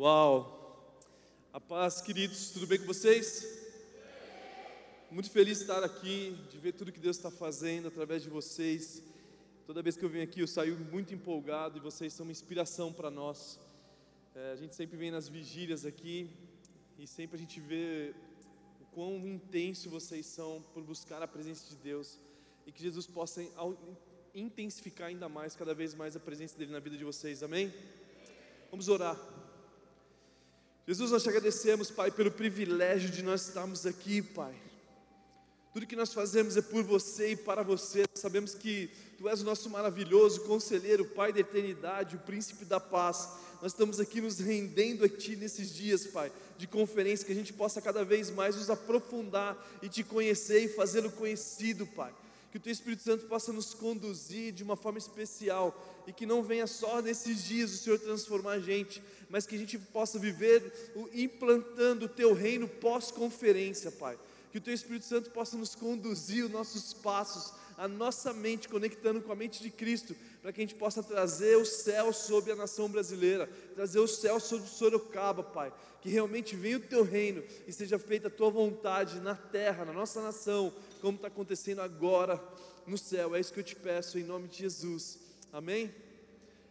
Uau! 0.00 0.94
A 1.52 1.58
paz, 1.58 2.00
queridos, 2.00 2.50
tudo 2.50 2.68
bem 2.68 2.78
com 2.78 2.84
vocês? 2.84 3.44
Muito 5.10 5.28
feliz 5.28 5.58
de 5.58 5.64
estar 5.64 5.82
aqui, 5.82 6.38
de 6.48 6.56
ver 6.56 6.70
tudo 6.74 6.92
que 6.92 7.00
Deus 7.00 7.16
está 7.16 7.32
fazendo 7.32 7.88
através 7.88 8.22
de 8.22 8.30
vocês. 8.30 9.02
Toda 9.66 9.82
vez 9.82 9.96
que 9.96 10.04
eu 10.04 10.08
venho 10.08 10.22
aqui, 10.22 10.38
eu 10.38 10.46
saio 10.46 10.78
muito 10.92 11.12
empolgado 11.12 11.78
e 11.78 11.80
vocês 11.80 12.12
são 12.12 12.24
uma 12.24 12.30
inspiração 12.30 12.92
para 12.92 13.10
nós. 13.10 13.58
É, 14.36 14.52
a 14.52 14.54
gente 14.54 14.76
sempre 14.76 14.96
vem 14.96 15.10
nas 15.10 15.28
vigílias 15.28 15.84
aqui 15.84 16.30
e 16.96 17.04
sempre 17.04 17.36
a 17.36 17.40
gente 17.40 17.58
vê 17.58 18.14
o 18.80 18.84
quão 18.94 19.26
intenso 19.26 19.90
vocês 19.90 20.26
são 20.26 20.62
por 20.72 20.84
buscar 20.84 21.20
a 21.24 21.26
presença 21.26 21.68
de 21.68 21.74
Deus 21.74 22.20
e 22.68 22.70
que 22.70 22.80
Jesus 22.80 23.08
possa 23.08 23.44
intensificar 24.32 25.08
ainda 25.08 25.28
mais, 25.28 25.56
cada 25.56 25.74
vez 25.74 25.92
mais 25.92 26.14
a 26.14 26.20
presença 26.20 26.56
dele 26.56 26.70
na 26.70 26.78
vida 26.78 26.96
de 26.96 27.02
vocês. 27.02 27.42
Amém? 27.42 27.74
Vamos 28.70 28.88
orar. 28.88 29.37
Jesus, 30.88 31.10
nós 31.10 31.22
te 31.22 31.28
agradecemos, 31.28 31.90
Pai, 31.90 32.10
pelo 32.10 32.30
privilégio 32.30 33.10
de 33.10 33.22
nós 33.22 33.46
estarmos 33.46 33.84
aqui, 33.84 34.22
Pai. 34.22 34.54
Tudo 35.70 35.86
que 35.86 35.94
nós 35.94 36.14
fazemos 36.14 36.56
é 36.56 36.62
por 36.62 36.82
você 36.82 37.32
e 37.32 37.36
para 37.36 37.62
você. 37.62 38.06
Sabemos 38.14 38.54
que 38.54 38.88
Tu 39.18 39.28
és 39.28 39.42
o 39.42 39.44
nosso 39.44 39.68
maravilhoso 39.68 40.44
conselheiro, 40.44 41.04
Pai 41.04 41.30
da 41.30 41.40
eternidade, 41.40 42.16
o 42.16 42.20
príncipe 42.20 42.64
da 42.64 42.80
paz. 42.80 43.28
Nós 43.60 43.72
estamos 43.72 44.00
aqui 44.00 44.22
nos 44.22 44.38
rendendo 44.38 45.04
a 45.04 45.10
Ti 45.10 45.36
nesses 45.36 45.74
dias, 45.74 46.06
Pai, 46.06 46.32
de 46.56 46.66
conferência, 46.66 47.26
que 47.26 47.32
a 47.32 47.34
gente 47.34 47.52
possa 47.52 47.82
cada 47.82 48.02
vez 48.02 48.30
mais 48.30 48.56
nos 48.56 48.70
aprofundar 48.70 49.62
e 49.82 49.90
Te 49.90 50.02
conhecer 50.02 50.60
e 50.64 50.68
fazê-lo 50.68 51.12
conhecido, 51.12 51.86
Pai 51.86 52.14
que 52.50 52.56
o 52.56 52.60
Teu 52.60 52.72
Espírito 52.72 53.02
Santo 53.02 53.26
possa 53.26 53.52
nos 53.52 53.74
conduzir 53.74 54.52
de 54.52 54.62
uma 54.62 54.74
forma 54.74 54.98
especial 54.98 55.97
e 56.08 56.12
que 56.12 56.24
não 56.24 56.42
venha 56.42 56.66
só 56.66 57.02
nesses 57.02 57.44
dias 57.44 57.70
o 57.70 57.76
Senhor 57.76 57.98
transformar 57.98 58.52
a 58.52 58.58
gente, 58.58 59.02
mas 59.28 59.46
que 59.46 59.54
a 59.54 59.58
gente 59.58 59.78
possa 59.78 60.18
viver 60.18 60.90
implantando 61.12 62.06
o 62.06 62.08
Teu 62.08 62.32
reino 62.32 62.66
pós-conferência, 62.66 63.90
Pai. 63.92 64.18
Que 64.50 64.56
o 64.56 64.60
Teu 64.60 64.72
Espírito 64.72 65.04
Santo 65.04 65.28
possa 65.30 65.58
nos 65.58 65.74
conduzir 65.74 66.46
os 66.46 66.50
nossos 66.50 66.94
passos, 66.94 67.52
a 67.76 67.86
nossa 67.86 68.32
mente, 68.32 68.70
conectando 68.70 69.20
com 69.20 69.30
a 69.30 69.36
mente 69.36 69.62
de 69.62 69.68
Cristo, 69.68 70.16
para 70.40 70.50
que 70.50 70.62
a 70.62 70.64
gente 70.64 70.76
possa 70.76 71.02
trazer 71.02 71.58
o 71.58 71.66
céu 71.66 72.10
sobre 72.10 72.52
a 72.52 72.56
nação 72.56 72.88
brasileira, 72.88 73.46
trazer 73.74 73.98
o 73.98 74.08
céu 74.08 74.40
sobre 74.40 74.66
Sorocaba, 74.66 75.42
Pai. 75.42 75.70
Que 76.00 76.08
realmente 76.08 76.56
venha 76.56 76.78
o 76.78 76.80
Teu 76.80 77.04
reino 77.04 77.44
e 77.66 77.72
seja 77.72 77.98
feita 77.98 78.28
a 78.28 78.30
Tua 78.30 78.48
vontade 78.48 79.20
na 79.20 79.34
terra, 79.34 79.84
na 79.84 79.92
nossa 79.92 80.22
nação, 80.22 80.72
como 81.02 81.16
está 81.16 81.28
acontecendo 81.28 81.82
agora 81.82 82.42
no 82.86 82.96
céu. 82.96 83.36
É 83.36 83.40
isso 83.40 83.52
que 83.52 83.60
eu 83.60 83.64
te 83.64 83.76
peço 83.76 84.18
em 84.18 84.24
nome 84.24 84.48
de 84.48 84.56
Jesus. 84.56 85.27
Amém? 85.50 85.94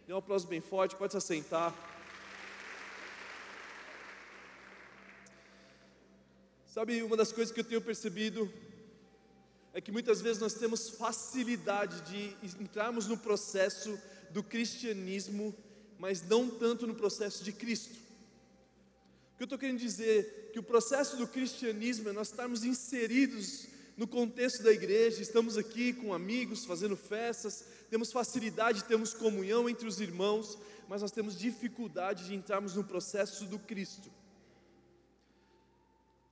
Dê 0.05 0.13
um 0.13 0.17
aplauso 0.17 0.45
bem 0.45 0.61
forte, 0.61 0.95
pode 0.95 1.13
se 1.13 1.17
assentar. 1.17 1.73
Sabe, 6.67 7.01
uma 7.01 7.17
das 7.17 7.31
coisas 7.31 7.51
que 7.51 7.59
eu 7.59 7.63
tenho 7.63 7.81
percebido 7.81 8.51
é 9.73 9.81
que 9.81 9.91
muitas 9.91 10.21
vezes 10.21 10.39
nós 10.39 10.53
temos 10.53 10.89
facilidade 10.89 12.01
de 12.01 12.35
entrarmos 12.61 13.07
no 13.07 13.17
processo 13.17 13.99
do 14.29 14.43
cristianismo, 14.43 15.55
mas 15.97 16.21
não 16.21 16.47
tanto 16.47 16.85
no 16.85 16.93
processo 16.93 17.43
de 17.43 17.51
Cristo. 17.51 17.95
O 19.33 19.37
que 19.37 19.43
eu 19.43 19.45
estou 19.45 19.57
querendo 19.57 19.79
dizer? 19.79 20.51
Que 20.53 20.59
o 20.59 20.63
processo 20.63 21.17
do 21.17 21.27
cristianismo 21.27 22.09
é 22.09 22.11
nós 22.11 22.29
estarmos 22.29 22.63
inseridos 22.63 23.67
no 23.97 24.07
contexto 24.07 24.61
da 24.61 24.71
igreja, 24.71 25.23
estamos 25.23 25.57
aqui 25.57 25.91
com 25.91 26.13
amigos, 26.13 26.63
fazendo 26.63 26.95
festas, 26.95 27.65
temos 27.89 28.11
facilidade, 28.11 28.83
temos 28.83 29.13
comunhão 29.13 29.69
entre 29.69 29.87
os 29.87 29.99
irmãos, 29.99 30.57
mas 30.87 31.01
nós 31.01 31.11
temos 31.11 31.37
dificuldade 31.37 32.25
de 32.25 32.35
entrarmos 32.35 32.75
no 32.75 32.83
processo 32.83 33.45
do 33.45 33.59
Cristo. 33.59 34.11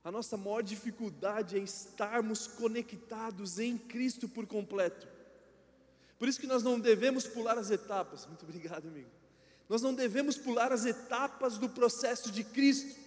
A 0.04 0.10
nossa 0.10 0.36
maior 0.36 0.62
dificuldade 0.62 1.56
é 1.56 1.58
estarmos 1.58 2.46
conectados 2.46 3.58
em 3.58 3.76
Cristo 3.76 4.28
por 4.28 4.46
completo. 4.46 5.08
Por 6.18 6.28
isso 6.28 6.40
que 6.40 6.46
nós 6.46 6.62
não 6.62 6.78
devemos 6.78 7.26
pular 7.26 7.58
as 7.58 7.70
etapas. 7.70 8.24
Muito 8.26 8.44
obrigado, 8.44 8.86
amigo. 8.86 9.10
Nós 9.68 9.82
não 9.82 9.92
devemos 9.92 10.36
pular 10.36 10.72
as 10.72 10.86
etapas 10.86 11.58
do 11.58 11.68
processo 11.68 12.30
de 12.30 12.44
Cristo. 12.44 13.05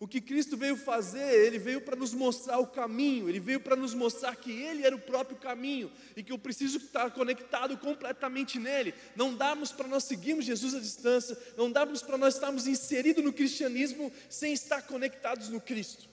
O 0.00 0.06
que 0.06 0.20
Cristo 0.20 0.56
veio 0.56 0.76
fazer, 0.76 1.46
Ele 1.46 1.58
veio 1.58 1.80
para 1.80 1.96
nos 1.96 2.14
mostrar 2.14 2.60
o 2.60 2.68
caminho, 2.68 3.28
Ele 3.28 3.40
veio 3.40 3.58
para 3.58 3.74
nos 3.74 3.94
mostrar 3.94 4.36
que 4.36 4.52
Ele 4.52 4.86
era 4.86 4.94
o 4.94 5.00
próprio 5.00 5.36
caminho 5.36 5.90
e 6.14 6.22
que 6.22 6.30
eu 6.30 6.38
preciso 6.38 6.78
estar 6.78 7.10
conectado 7.10 7.76
completamente 7.76 8.60
nele. 8.60 8.94
Não 9.16 9.34
damos 9.34 9.72
para 9.72 9.88
nós 9.88 10.04
seguirmos 10.04 10.44
Jesus 10.44 10.72
à 10.72 10.78
distância, 10.78 11.36
não 11.56 11.70
damos 11.70 12.00
para 12.00 12.16
nós 12.16 12.34
estarmos 12.34 12.68
inseridos 12.68 13.24
no 13.24 13.32
cristianismo 13.32 14.12
sem 14.30 14.52
estar 14.52 14.82
conectados 14.82 15.48
no 15.48 15.60
Cristo. 15.60 16.08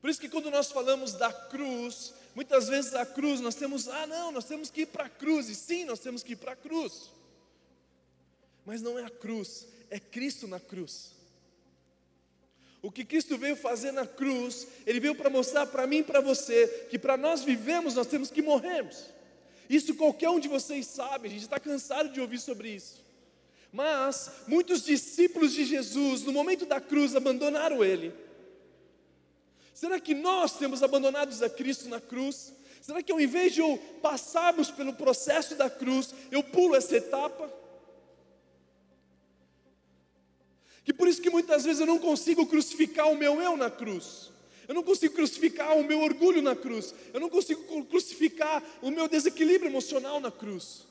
Por 0.00 0.10
isso 0.10 0.20
que 0.20 0.28
quando 0.28 0.50
nós 0.50 0.72
falamos 0.72 1.12
da 1.12 1.32
cruz, 1.32 2.12
muitas 2.34 2.66
vezes 2.66 2.92
a 2.92 3.06
cruz 3.06 3.40
nós 3.40 3.54
temos, 3.54 3.86
ah 3.86 4.06
não, 4.06 4.32
nós 4.32 4.46
temos 4.46 4.68
que 4.68 4.80
ir 4.80 4.86
para 4.86 5.04
a 5.04 5.10
cruz, 5.10 5.48
e 5.48 5.54
sim, 5.54 5.84
nós 5.84 6.00
temos 6.00 6.24
que 6.24 6.32
ir 6.32 6.36
para 6.36 6.52
a 6.52 6.56
cruz. 6.56 7.08
Mas 8.66 8.82
não 8.82 8.98
é 8.98 9.04
a 9.04 9.10
cruz, 9.10 9.68
é 9.90 10.00
Cristo 10.00 10.48
na 10.48 10.58
cruz. 10.58 11.19
O 12.82 12.90
que 12.90 13.04
Cristo 13.04 13.36
veio 13.36 13.56
fazer 13.56 13.92
na 13.92 14.06
cruz, 14.06 14.66
Ele 14.86 15.00
veio 15.00 15.14
para 15.14 15.28
mostrar 15.28 15.66
para 15.66 15.86
mim 15.86 15.98
e 15.98 16.02
para 16.02 16.20
você 16.20 16.86
que 16.88 16.98
para 16.98 17.16
nós 17.16 17.42
vivemos 17.42 17.94
nós 17.94 18.06
temos 18.06 18.30
que 18.30 18.40
morrermos. 18.40 19.04
Isso 19.68 19.94
qualquer 19.94 20.30
um 20.30 20.40
de 20.40 20.48
vocês 20.48 20.86
sabe, 20.86 21.28
a 21.28 21.30
gente 21.30 21.42
está 21.42 21.60
cansado 21.60 22.08
de 22.08 22.20
ouvir 22.20 22.40
sobre 22.40 22.70
isso. 22.70 23.04
Mas 23.72 24.30
muitos 24.48 24.82
discípulos 24.82 25.52
de 25.52 25.64
Jesus, 25.64 26.22
no 26.22 26.32
momento 26.32 26.66
da 26.66 26.80
cruz, 26.80 27.14
abandonaram 27.14 27.84
Ele. 27.84 28.12
Será 29.74 30.00
que 30.00 30.14
nós 30.14 30.58
temos 30.58 30.82
abandonado 30.82 31.32
a 31.44 31.48
Cristo 31.48 31.88
na 31.88 32.00
cruz? 32.00 32.52
Será 32.80 33.02
que 33.02 33.12
ao 33.12 33.20
invés 33.20 33.52
de 33.52 33.60
eu 33.60 33.78
passarmos 34.02 34.70
pelo 34.70 34.94
processo 34.94 35.54
da 35.54 35.70
cruz, 35.70 36.14
eu 36.30 36.42
pulo 36.42 36.74
essa 36.74 36.96
etapa? 36.96 37.59
Que 40.84 40.92
por 40.92 41.08
isso 41.08 41.20
que 41.20 41.30
muitas 41.30 41.64
vezes 41.64 41.80
eu 41.80 41.86
não 41.86 41.98
consigo 41.98 42.46
crucificar 42.46 43.10
o 43.10 43.16
meu 43.16 43.40
eu 43.40 43.56
na 43.56 43.70
cruz. 43.70 44.30
Eu 44.66 44.74
não 44.74 44.82
consigo 44.82 45.14
crucificar 45.14 45.76
o 45.76 45.84
meu 45.84 46.00
orgulho 46.00 46.40
na 46.40 46.54
cruz. 46.54 46.94
Eu 47.12 47.20
não 47.20 47.28
consigo 47.28 47.84
crucificar 47.86 48.62
o 48.80 48.90
meu 48.90 49.08
desequilíbrio 49.08 49.70
emocional 49.70 50.20
na 50.20 50.30
cruz. 50.30 50.86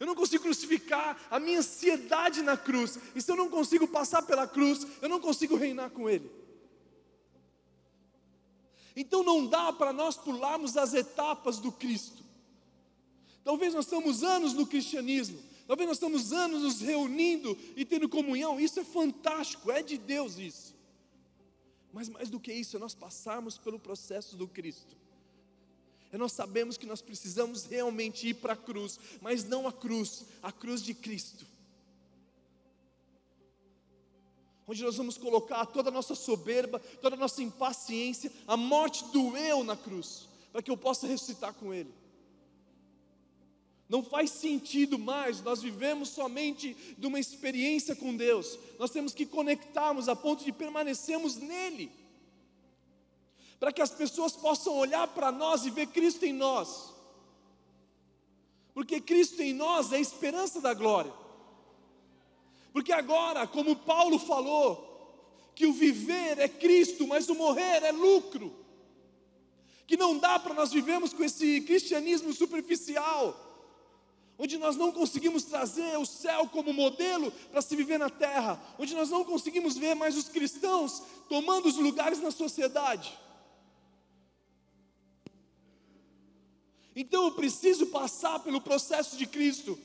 Eu 0.00 0.06
não 0.06 0.16
consigo 0.16 0.42
crucificar 0.42 1.16
a 1.30 1.38
minha 1.38 1.60
ansiedade 1.60 2.42
na 2.42 2.56
cruz. 2.56 2.98
E 3.14 3.22
se 3.22 3.30
eu 3.30 3.36
não 3.36 3.48
consigo 3.48 3.86
passar 3.86 4.22
pela 4.22 4.48
cruz, 4.48 4.84
eu 5.00 5.08
não 5.08 5.20
consigo 5.20 5.54
reinar 5.54 5.90
com 5.90 6.10
Ele. 6.10 6.28
Então 8.96 9.22
não 9.22 9.46
dá 9.46 9.72
para 9.72 9.92
nós 9.92 10.16
pularmos 10.16 10.76
as 10.76 10.92
etapas 10.94 11.58
do 11.58 11.70
Cristo. 11.70 12.22
Talvez 13.44 13.74
nós 13.74 13.84
estamos 13.84 14.22
anos 14.22 14.52
no 14.52 14.66
cristianismo, 14.66 15.38
Talvez 15.66 15.88
nós 15.88 15.96
estamos 15.96 16.32
anos 16.32 16.62
nos 16.62 16.80
reunindo 16.80 17.56
e 17.76 17.84
tendo 17.84 18.08
comunhão, 18.08 18.60
isso 18.60 18.80
é 18.80 18.84
fantástico, 18.84 19.70
é 19.70 19.82
de 19.82 19.96
Deus 19.96 20.38
isso. 20.38 20.74
Mas 21.92 22.08
mais 22.08 22.30
do 22.30 22.40
que 22.40 22.52
isso, 22.52 22.76
é 22.76 22.80
nós 22.80 22.94
passarmos 22.94 23.58
pelo 23.58 23.78
processo 23.78 24.36
do 24.36 24.48
Cristo. 24.48 24.96
É 26.10 26.18
nós 26.18 26.32
sabemos 26.32 26.76
que 26.76 26.86
nós 26.86 27.00
precisamos 27.00 27.64
realmente 27.64 28.28
ir 28.28 28.34
para 28.34 28.52
a 28.54 28.56
cruz, 28.56 28.98
mas 29.20 29.44
não 29.44 29.66
a 29.66 29.72
cruz, 29.72 30.24
a 30.42 30.52
cruz 30.52 30.82
de 30.82 30.94
Cristo. 30.94 31.46
Onde 34.66 34.82
nós 34.82 34.96
vamos 34.96 35.16
colocar 35.16 35.64
toda 35.66 35.88
a 35.88 35.92
nossa 35.92 36.14
soberba, 36.14 36.78
toda 37.00 37.16
a 37.16 37.18
nossa 37.18 37.42
impaciência, 37.42 38.30
a 38.46 38.56
morte 38.56 39.04
do 39.06 39.36
eu 39.36 39.64
na 39.64 39.76
cruz, 39.76 40.28
para 40.52 40.62
que 40.62 40.70
eu 40.70 40.76
possa 40.76 41.06
ressuscitar 41.06 41.54
com 41.54 41.72
Ele. 41.72 41.92
Não 43.92 44.02
faz 44.02 44.30
sentido 44.30 44.98
mais, 44.98 45.42
nós 45.42 45.60
vivemos 45.60 46.08
somente 46.08 46.74
de 46.96 47.06
uma 47.06 47.20
experiência 47.20 47.94
com 47.94 48.16
Deus. 48.16 48.58
Nós 48.78 48.90
temos 48.90 49.12
que 49.12 49.26
conectarmos 49.26 50.08
a 50.08 50.16
ponto 50.16 50.42
de 50.42 50.50
permanecermos 50.50 51.36
nele. 51.36 51.92
Para 53.60 53.70
que 53.70 53.82
as 53.82 53.90
pessoas 53.90 54.32
possam 54.32 54.78
olhar 54.78 55.06
para 55.08 55.30
nós 55.30 55.66
e 55.66 55.70
ver 55.70 55.88
Cristo 55.88 56.24
em 56.24 56.32
nós. 56.32 56.90
Porque 58.72 58.98
Cristo 58.98 59.42
em 59.42 59.52
nós 59.52 59.92
é 59.92 59.96
a 59.96 60.00
esperança 60.00 60.58
da 60.58 60.72
glória. 60.72 61.12
Porque 62.72 62.94
agora, 62.94 63.46
como 63.46 63.76
Paulo 63.76 64.18
falou, 64.18 65.52
que 65.54 65.66
o 65.66 65.72
viver 65.74 66.38
é 66.38 66.48
Cristo, 66.48 67.06
mas 67.06 67.28
o 67.28 67.34
morrer 67.34 67.82
é 67.82 67.92
lucro. 67.92 68.56
Que 69.86 69.98
não 69.98 70.16
dá 70.16 70.38
para 70.38 70.54
nós 70.54 70.72
vivermos 70.72 71.12
com 71.12 71.22
esse 71.22 71.60
cristianismo 71.60 72.32
superficial 72.32 73.51
onde 74.42 74.58
nós 74.58 74.74
não 74.74 74.90
conseguimos 74.90 75.44
trazer 75.44 75.96
o 75.98 76.04
céu 76.04 76.48
como 76.48 76.72
modelo 76.72 77.30
para 77.52 77.62
se 77.62 77.76
viver 77.76 77.96
na 77.96 78.10
terra, 78.10 78.60
onde 78.76 78.92
nós 78.92 79.08
não 79.08 79.24
conseguimos 79.24 79.76
ver 79.76 79.94
mais 79.94 80.16
os 80.16 80.28
cristãos 80.28 81.00
tomando 81.28 81.66
os 81.66 81.76
lugares 81.76 82.18
na 82.18 82.32
sociedade. 82.32 83.16
Então 86.96 87.26
eu 87.26 87.30
preciso 87.30 87.86
passar 87.86 88.40
pelo 88.40 88.60
processo 88.60 89.16
de 89.16 89.26
Cristo. 89.26 89.78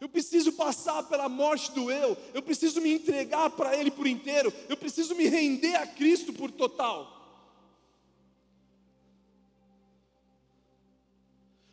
Eu 0.00 0.08
preciso 0.08 0.54
passar 0.54 1.04
pela 1.04 1.28
morte 1.28 1.70
do 1.70 1.88
eu, 1.88 2.16
eu 2.34 2.42
preciso 2.42 2.80
me 2.80 2.92
entregar 2.92 3.48
para 3.50 3.76
Ele 3.76 3.92
por 3.92 4.08
inteiro, 4.08 4.52
eu 4.68 4.76
preciso 4.76 5.14
me 5.14 5.28
render 5.28 5.76
a 5.76 5.86
Cristo 5.86 6.32
por 6.32 6.50
total. 6.50 7.15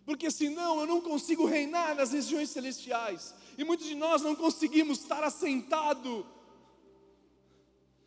Porque 0.05 0.29
senão 0.29 0.81
eu 0.81 0.87
não 0.87 1.01
consigo 1.01 1.45
reinar 1.45 1.95
nas 1.95 2.11
regiões 2.11 2.49
celestiais, 2.49 3.33
e 3.57 3.63
muitos 3.63 3.87
de 3.87 3.95
nós 3.95 4.21
não 4.21 4.35
conseguimos 4.35 4.99
estar 4.99 5.23
assentado 5.23 6.25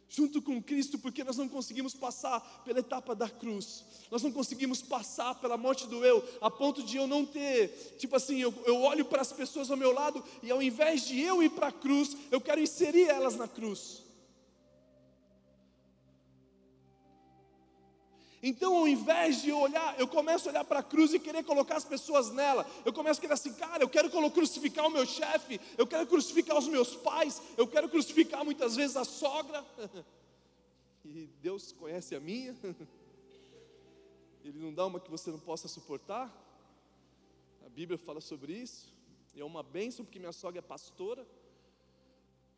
junto 0.08 0.40
com 0.40 0.62
Cristo, 0.62 0.98
porque 0.98 1.24
nós 1.24 1.36
não 1.36 1.48
conseguimos 1.48 1.94
passar 1.94 2.40
pela 2.64 2.78
etapa 2.78 3.14
da 3.14 3.28
cruz, 3.28 3.84
nós 4.10 4.22
não 4.22 4.32
conseguimos 4.32 4.80
passar 4.80 5.34
pela 5.34 5.56
morte 5.56 5.86
do 5.86 6.04
eu, 6.04 6.24
a 6.40 6.50
ponto 6.50 6.82
de 6.82 6.96
eu 6.96 7.06
não 7.06 7.24
ter, 7.24 7.96
tipo 7.98 8.16
assim, 8.16 8.38
eu, 8.38 8.54
eu 8.64 8.80
olho 8.82 9.04
para 9.04 9.20
as 9.20 9.32
pessoas 9.32 9.70
ao 9.70 9.76
meu 9.76 9.92
lado 9.92 10.22
e 10.42 10.50
ao 10.50 10.62
invés 10.62 11.06
de 11.06 11.20
eu 11.20 11.42
ir 11.42 11.50
para 11.50 11.68
a 11.68 11.72
cruz, 11.72 12.16
eu 12.30 12.40
quero 12.40 12.60
inserir 12.60 13.08
elas 13.08 13.36
na 13.36 13.48
cruz. 13.48 14.05
Então, 18.42 18.76
ao 18.76 18.86
invés 18.86 19.42
de 19.42 19.50
olhar, 19.50 19.98
eu 19.98 20.06
começo 20.06 20.48
a 20.48 20.52
olhar 20.52 20.64
para 20.64 20.80
a 20.80 20.82
cruz 20.82 21.12
e 21.12 21.18
querer 21.18 21.42
colocar 21.42 21.76
as 21.76 21.84
pessoas 21.84 22.30
nela. 22.30 22.66
Eu 22.84 22.92
começo 22.92 23.18
a 23.18 23.22
querer 23.22 23.32
assim, 23.32 23.52
cara, 23.54 23.82
eu 23.82 23.88
quero 23.88 24.10
crucificar 24.30 24.86
o 24.86 24.90
meu 24.90 25.06
chefe, 25.06 25.60
eu 25.78 25.86
quero 25.86 26.06
crucificar 26.06 26.58
os 26.58 26.68
meus 26.68 26.94
pais, 26.94 27.40
eu 27.56 27.66
quero 27.66 27.88
crucificar 27.88 28.44
muitas 28.44 28.76
vezes 28.76 28.96
a 28.96 29.04
sogra. 29.04 29.64
E 31.08 31.28
Deus 31.40 31.70
conhece 31.70 32.16
a 32.16 32.20
minha. 32.20 32.56
Ele 34.44 34.58
não 34.58 34.74
dá 34.74 34.84
uma 34.84 34.98
que 34.98 35.08
você 35.08 35.30
não 35.30 35.38
possa 35.38 35.68
suportar. 35.68 36.26
A 37.64 37.68
Bíblia 37.68 37.96
fala 37.96 38.20
sobre 38.20 38.52
isso. 38.52 38.92
E 39.32 39.40
é 39.40 39.44
uma 39.44 39.62
bênção 39.62 40.04
porque 40.04 40.18
minha 40.18 40.32
sogra 40.32 40.58
é 40.58 40.62
pastora, 40.62 41.24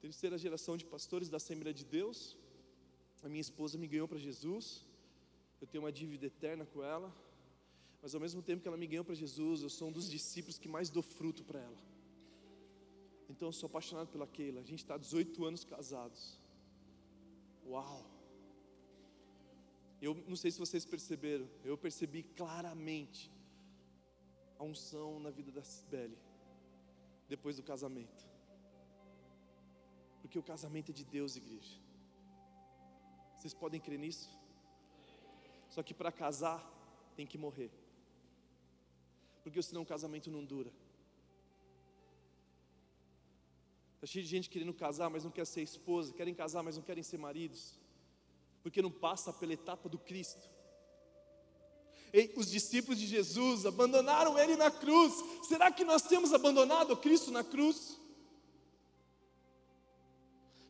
terceira 0.01 0.39
geração 0.39 0.79
de 0.79 0.87
pastores 0.87 1.29
da 1.29 1.37
Assembleia 1.37 1.75
de 1.75 1.85
Deus. 1.85 2.39
A 3.23 3.29
minha 3.29 3.43
esposa 3.43 3.77
me 3.77 3.87
ganhou 3.87 4.09
para 4.09 4.17
Jesus 4.17 4.88
eu 5.61 5.67
tenho 5.67 5.85
uma 5.85 5.93
dívida 5.93 6.27
eterna 6.27 6.65
com 6.65 6.83
ela, 6.83 7.15
mas 8.01 8.15
ao 8.15 8.21
mesmo 8.21 8.43
tempo 8.43 8.63
que 8.63 8.69
ela 8.69 8.77
me 8.77 8.87
ganhou 8.87 9.05
para 9.05 9.15
Jesus, 9.15 9.63
eu 9.63 9.69
sou 9.69 9.89
um 9.89 9.93
dos 9.93 10.09
discípulos 10.09 10.59
que 10.59 10.69
mais 10.69 10.89
dou 10.89 11.03
fruto 11.03 11.43
para 11.45 11.61
ela. 11.61 11.79
Então 13.29 13.49
eu 13.49 13.53
sou 13.53 13.67
apaixonado 13.67 14.09
pela 14.09 14.27
Keila. 14.27 14.61
A 14.61 14.65
gente 14.65 14.79
está 14.79 14.97
18 14.97 15.45
anos 15.45 15.65
casados. 15.65 16.39
Uau! 17.67 18.07
Eu 20.01 20.15
não 20.29 20.37
sei 20.37 20.51
se 20.51 20.59
vocês 20.59 20.85
perceberam, 20.85 21.49
eu 21.65 21.77
percebi 21.77 22.23
claramente 22.23 23.33
a 24.59 24.63
unção 24.63 25.19
na 25.19 25.31
vida 25.31 25.51
da 25.51 25.63
Sibeli 25.63 26.17
depois 27.29 27.57
do 27.57 27.65
casamento. 27.65 28.27
Porque 30.23 30.39
o 30.39 30.43
casamento 30.43 30.91
é 30.93 30.95
de 30.95 31.05
Deus, 31.05 31.37
igreja. 31.37 31.81
Vocês 33.37 33.53
podem 33.53 33.81
crer 33.81 33.99
nisso? 33.99 34.38
Só 35.69 35.83
que 35.83 35.95
para 35.95 36.11
casar 36.11 36.65
tem 37.17 37.27
que 37.27 37.39
morrer. 37.39 37.71
Porque 39.43 39.63
senão 39.63 39.83
o 39.83 39.87
casamento 39.87 40.31
não 40.31 40.45
dura. 40.45 40.73
Está 43.95 44.07
cheio 44.07 44.25
de 44.25 44.31
gente 44.31 44.49
querendo 44.49 44.73
casar, 44.73 45.11
mas 45.11 45.25
não 45.25 45.31
quer 45.31 45.45
ser 45.45 45.63
esposa, 45.63 46.13
querem 46.13 46.33
casar, 46.33 46.63
mas 46.63 46.77
não 46.77 46.85
querem 46.85 47.03
ser 47.03 47.19
maridos, 47.19 47.75
porque 48.63 48.81
não 48.81 48.93
passa 48.93 49.33
pela 49.33 49.53
etapa 49.53 49.89
do 49.89 49.99
Cristo. 49.99 50.49
E 52.13 52.33
os 52.37 52.49
discípulos 52.49 52.99
de 52.99 53.07
Jesus 53.07 53.67
abandonaram 53.67 54.39
ele 54.39 54.57
na 54.57 54.71
cruz. 54.71 55.13
Será 55.43 55.71
que 55.71 55.85
nós 55.85 56.03
temos 56.03 56.33
abandonado 56.33 56.97
Cristo 56.97 57.31
na 57.31 57.43
cruz? 57.43 57.99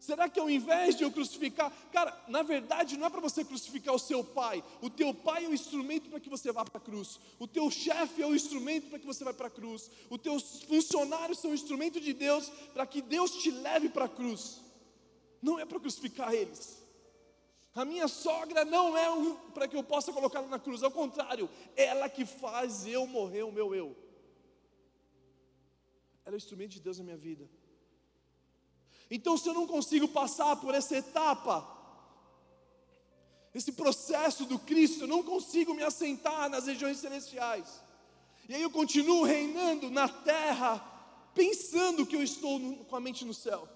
Será 0.08 0.26
que 0.26 0.40
ao 0.40 0.48
invés 0.48 0.96
de 0.96 1.04
eu 1.04 1.12
crucificar, 1.12 1.70
cara, 1.92 2.18
na 2.28 2.42
verdade 2.42 2.96
não 2.96 3.06
é 3.06 3.10
para 3.10 3.20
você 3.20 3.44
crucificar 3.44 3.94
o 3.94 3.98
seu 3.98 4.24
pai. 4.24 4.64
O 4.80 4.88
teu 4.88 5.12
pai 5.12 5.44
é 5.44 5.48
o 5.48 5.52
instrumento 5.52 6.08
para 6.08 6.18
que 6.18 6.30
você 6.30 6.50
vá 6.50 6.64
para 6.64 6.78
a 6.78 6.80
cruz. 6.82 7.20
O 7.38 7.46
teu 7.46 7.70
chefe 7.70 8.22
é 8.22 8.26
o 8.26 8.34
instrumento 8.34 8.88
para 8.88 8.98
que 8.98 9.04
você 9.04 9.22
vá 9.22 9.34
para 9.34 9.48
a 9.48 9.50
cruz. 9.50 9.90
Os 10.08 10.18
teus 10.22 10.62
funcionários 10.62 11.40
são 11.40 11.50
o 11.50 11.54
instrumento 11.54 12.00
de 12.00 12.14
Deus 12.14 12.48
para 12.72 12.86
que 12.86 13.02
Deus 13.02 13.32
te 13.32 13.50
leve 13.50 13.90
para 13.90 14.06
a 14.06 14.08
cruz. 14.08 14.62
Não 15.42 15.60
é 15.60 15.66
para 15.66 15.78
crucificar 15.78 16.32
eles. 16.32 16.82
A 17.74 17.84
minha 17.84 18.08
sogra 18.08 18.64
não 18.64 18.96
é 18.96 19.36
para 19.52 19.68
que 19.68 19.76
eu 19.76 19.84
possa 19.84 20.10
colocá-la 20.10 20.48
na 20.48 20.58
cruz, 20.58 20.82
ao 20.82 20.90
contrário, 20.90 21.50
ela 21.76 22.08
que 22.08 22.24
faz 22.24 22.86
eu 22.86 23.06
morrer 23.06 23.42
o 23.42 23.52
meu 23.52 23.74
eu. 23.74 23.94
Ela 26.24 26.34
é 26.34 26.38
o 26.38 26.42
instrumento 26.44 26.70
de 26.70 26.80
Deus 26.80 26.96
na 26.96 27.04
minha 27.04 27.18
vida. 27.18 27.46
Então, 29.10 29.36
se 29.36 29.48
eu 29.48 29.54
não 29.54 29.66
consigo 29.66 30.06
passar 30.08 30.56
por 30.56 30.74
essa 30.74 30.96
etapa, 30.96 31.66
esse 33.54 33.72
processo 33.72 34.44
do 34.44 34.58
Cristo, 34.58 35.04
eu 35.04 35.08
não 35.08 35.22
consigo 35.22 35.74
me 35.74 35.82
assentar 35.82 36.48
nas 36.50 36.66
regiões 36.66 36.98
celestiais. 36.98 37.80
E 38.48 38.54
aí 38.54 38.62
eu 38.62 38.70
continuo 38.70 39.24
reinando 39.24 39.90
na 39.90 40.08
terra, 40.08 40.78
pensando 41.34 42.06
que 42.06 42.16
eu 42.16 42.22
estou 42.22 42.60
com 42.84 42.96
a 42.96 43.00
mente 43.00 43.24
no 43.24 43.34
céu. 43.34 43.68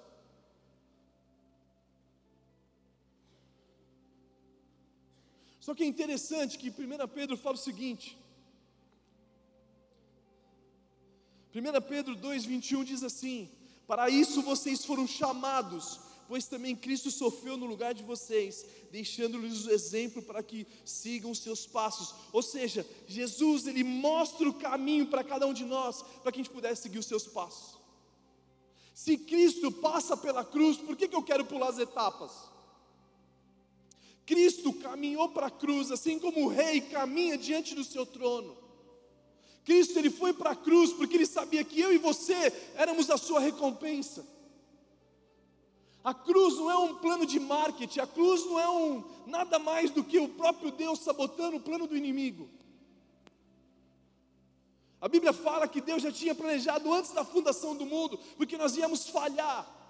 Só 5.58 5.75
que 5.75 5.84
é 5.84 5.87
interessante 5.87 6.58
que 6.58 6.70
1 6.70 7.08
Pedro 7.08 7.37
fala 7.37 7.55
o 7.55 7.58
seguinte. 7.58 8.19
1 11.55 11.82
Pedro 11.88 12.17
2,21 12.17 12.84
diz 12.84 13.02
assim: 13.02 13.49
para 13.87 14.08
isso 14.08 14.43
vocês 14.43 14.84
foram 14.84 15.06
chamados, 15.06 16.00
pois 16.29 16.46
também 16.46 16.75
Cristo 16.75 17.11
sofreu 17.11 17.56
no 17.56 17.67
lugar 17.67 17.93
de 17.93 18.02
vocês, 18.02 18.64
deixando-lhes 18.90 19.67
o 19.67 19.70
exemplo 19.70 20.23
para 20.23 20.43
que 20.43 20.67
sigam 20.84 21.31
os 21.31 21.40
seus 21.40 21.67
passos. 21.67 22.14
Ou 22.32 22.43
seja, 22.43 22.87
Jesus 23.06 23.67
ele 23.67 23.84
mostra 23.84 24.49
o 24.49 24.55
caminho 24.55 25.06
para 25.06 25.25
cada 25.25 25.46
um 25.46 25.52
de 25.52 25.64
nós, 25.64 26.02
para 26.23 26.32
que 26.32 26.40
a 26.40 26.43
gente 26.43 26.52
pudesse 26.52 26.82
seguir 26.82 26.99
os 26.99 27.06
seus 27.06 27.26
passos. 27.26 27.79
Se 28.94 29.17
Cristo 29.17 29.73
passa 29.73 30.17
pela 30.17 30.44
cruz, 30.44 30.76
por 30.76 30.96
que, 30.96 31.08
que 31.08 31.17
eu 31.17 31.23
quero 31.23 31.44
pular 31.44 31.69
as 31.69 31.79
etapas? 31.79 32.32
Cristo 34.25 34.73
caminhou 34.73 35.29
para 35.31 35.46
a 35.46 35.50
cruz, 35.50 35.90
assim 35.90 36.19
como 36.19 36.44
o 36.44 36.49
rei 36.49 36.81
caminha 36.81 37.37
diante 37.37 37.75
do 37.75 37.84
seu 37.84 38.06
trono. 38.06 38.62
Cristo 39.64 39.99
ele 39.99 40.11
foi 40.11 40.32
para 40.32 40.50
a 40.50 40.56
cruz 40.56 40.93
porque 40.93 41.17
ele 41.17 41.26
sabia 41.26 41.62
que 41.62 41.81
eu 41.81 41.93
e 41.93 41.99
você 41.99 42.53
éramos 42.75 43.10
a 43.10 43.17
sua 43.17 43.41
recompensa. 43.41 44.27
A 46.03 46.13
cruz 46.13 46.56
não 46.56 46.70
é 46.70 46.77
um 46.77 46.96
plano 46.96 47.25
de 47.25 47.39
marketing, 47.39 48.01
a 48.01 48.06
cruz 48.06 48.44
não 48.44 48.58
é 48.58 48.69
um 48.69 49.05
nada 49.27 49.58
mais 49.58 49.91
do 49.91 50.03
que 50.03 50.19
o 50.19 50.29
próprio 50.29 50.72
Deus 50.72 50.98
sabotando 50.98 51.56
o 51.56 51.60
plano 51.60 51.86
do 51.86 51.96
inimigo. 51.96 52.48
A 55.01 55.08
Bíblia 55.08 55.32
fala 55.32 55.69
que 55.69 55.81
Deus 55.81 56.03
já 56.03 56.10
tinha 56.10 56.34
planejado 56.34 56.93
antes 56.93 57.13
da 57.13 57.25
fundação 57.25 57.77
do 57.77 57.86
mundo, 57.86 58.19
porque 58.36 58.56
nós 58.56 58.77
íamos 58.77 59.08
falhar. 59.08 59.81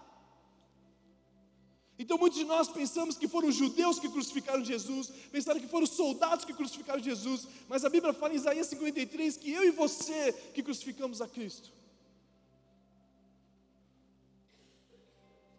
Então 1.98 2.18
muitos 2.18 2.38
de 2.38 2.44
nós 2.44 2.68
pensamos 2.68 3.16
que 3.16 3.28
foram 3.28 3.48
os 3.48 3.54
judeus 3.54 3.98
que 3.98 4.08
crucificaram 4.08 4.64
Jesus, 4.64 5.10
pensaram 5.30 5.60
que 5.60 5.68
foram 5.68 5.84
os 5.84 5.90
soldados 5.90 6.44
que 6.44 6.54
crucificaram 6.54 7.02
Jesus, 7.02 7.46
mas 7.68 7.84
a 7.84 7.90
Bíblia 7.90 8.12
fala 8.12 8.32
em 8.32 8.36
Isaías 8.36 8.66
53 8.68 9.36
que 9.36 9.52
eu 9.52 9.64
e 9.64 9.70
você 9.70 10.32
que 10.54 10.62
crucificamos 10.62 11.20
a 11.20 11.28
Cristo. 11.28 11.70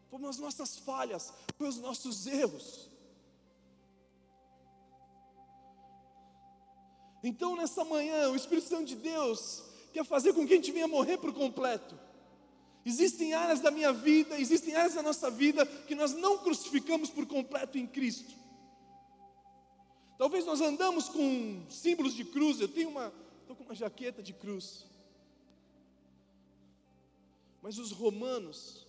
Foram 0.09 0.27
as 0.27 0.37
nossas 0.37 0.77
falhas, 0.77 1.33
foram 1.57 1.69
os 1.69 1.79
nossos 1.79 2.27
erros. 2.27 2.89
Então 7.23 7.55
nessa 7.55 7.85
manhã 7.85 8.29
o 8.29 8.35
Espírito 8.35 8.67
Santo 8.67 8.85
de 8.85 8.95
Deus 8.95 9.63
quer 9.93 10.03
fazer 10.03 10.33
com 10.33 10.45
que 10.45 10.53
a 10.53 10.55
gente 10.55 10.71
venha 10.71 10.87
morrer 10.87 11.17
por 11.17 11.31
completo. 11.33 12.02
Existem 12.85 13.33
áreas 13.33 13.61
da 13.61 13.71
minha 13.71 13.93
vida, 13.93 14.37
existem 14.39 14.75
áreas 14.75 14.93
da 14.93 15.01
nossa 15.01 15.31
vida 15.31 15.65
que 15.65 15.95
nós 15.95 16.13
não 16.13 16.39
crucificamos 16.39 17.09
por 17.09 17.25
completo 17.25 17.77
em 17.77 17.87
Cristo. 17.87 18.33
Talvez 20.17 20.45
nós 20.45 20.59
andamos 20.61 21.07
com 21.07 21.65
símbolos 21.69 22.13
de 22.13 22.25
cruz. 22.25 22.59
Eu 22.59 22.67
tenho 22.67 22.89
uma, 22.89 23.13
estou 23.41 23.55
com 23.55 23.63
uma 23.63 23.75
jaqueta 23.75 24.21
de 24.21 24.33
cruz. 24.33 24.85
Mas 27.61 27.77
os 27.77 27.91
romanos, 27.91 28.85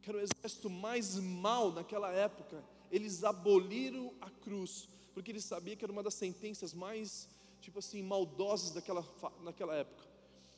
que 0.00 0.08
era 0.08 0.18
o 0.18 0.20
exército 0.22 0.70
mais 0.70 1.16
mal 1.16 1.72
naquela 1.72 2.10
época, 2.10 2.64
eles 2.90 3.22
aboliram 3.24 4.14
a 4.20 4.30
cruz, 4.30 4.88
porque 5.12 5.30
eles 5.30 5.44
sabiam 5.44 5.76
que 5.76 5.84
era 5.84 5.92
uma 5.92 6.02
das 6.02 6.14
sentenças 6.14 6.72
mais, 6.72 7.28
tipo 7.60 7.78
assim, 7.78 8.02
maldosas 8.02 8.70
daquela, 8.70 9.04
naquela 9.42 9.74
época. 9.74 10.06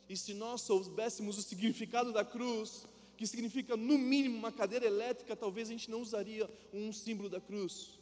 E 0.08 0.16
se 0.16 0.32
nós 0.32 0.62
soubéssemos 0.62 1.36
o 1.36 1.42
significado 1.42 2.12
da 2.12 2.24
cruz, 2.24 2.86
que 3.16 3.26
significa 3.26 3.76
no 3.76 3.98
mínimo 3.98 4.38
uma 4.38 4.50
cadeira 4.50 4.86
elétrica, 4.86 5.36
talvez 5.36 5.68
a 5.68 5.72
gente 5.72 5.90
não 5.90 6.00
usaria 6.00 6.48
um 6.72 6.92
símbolo 6.92 7.28
da 7.28 7.40
cruz. 7.40 7.98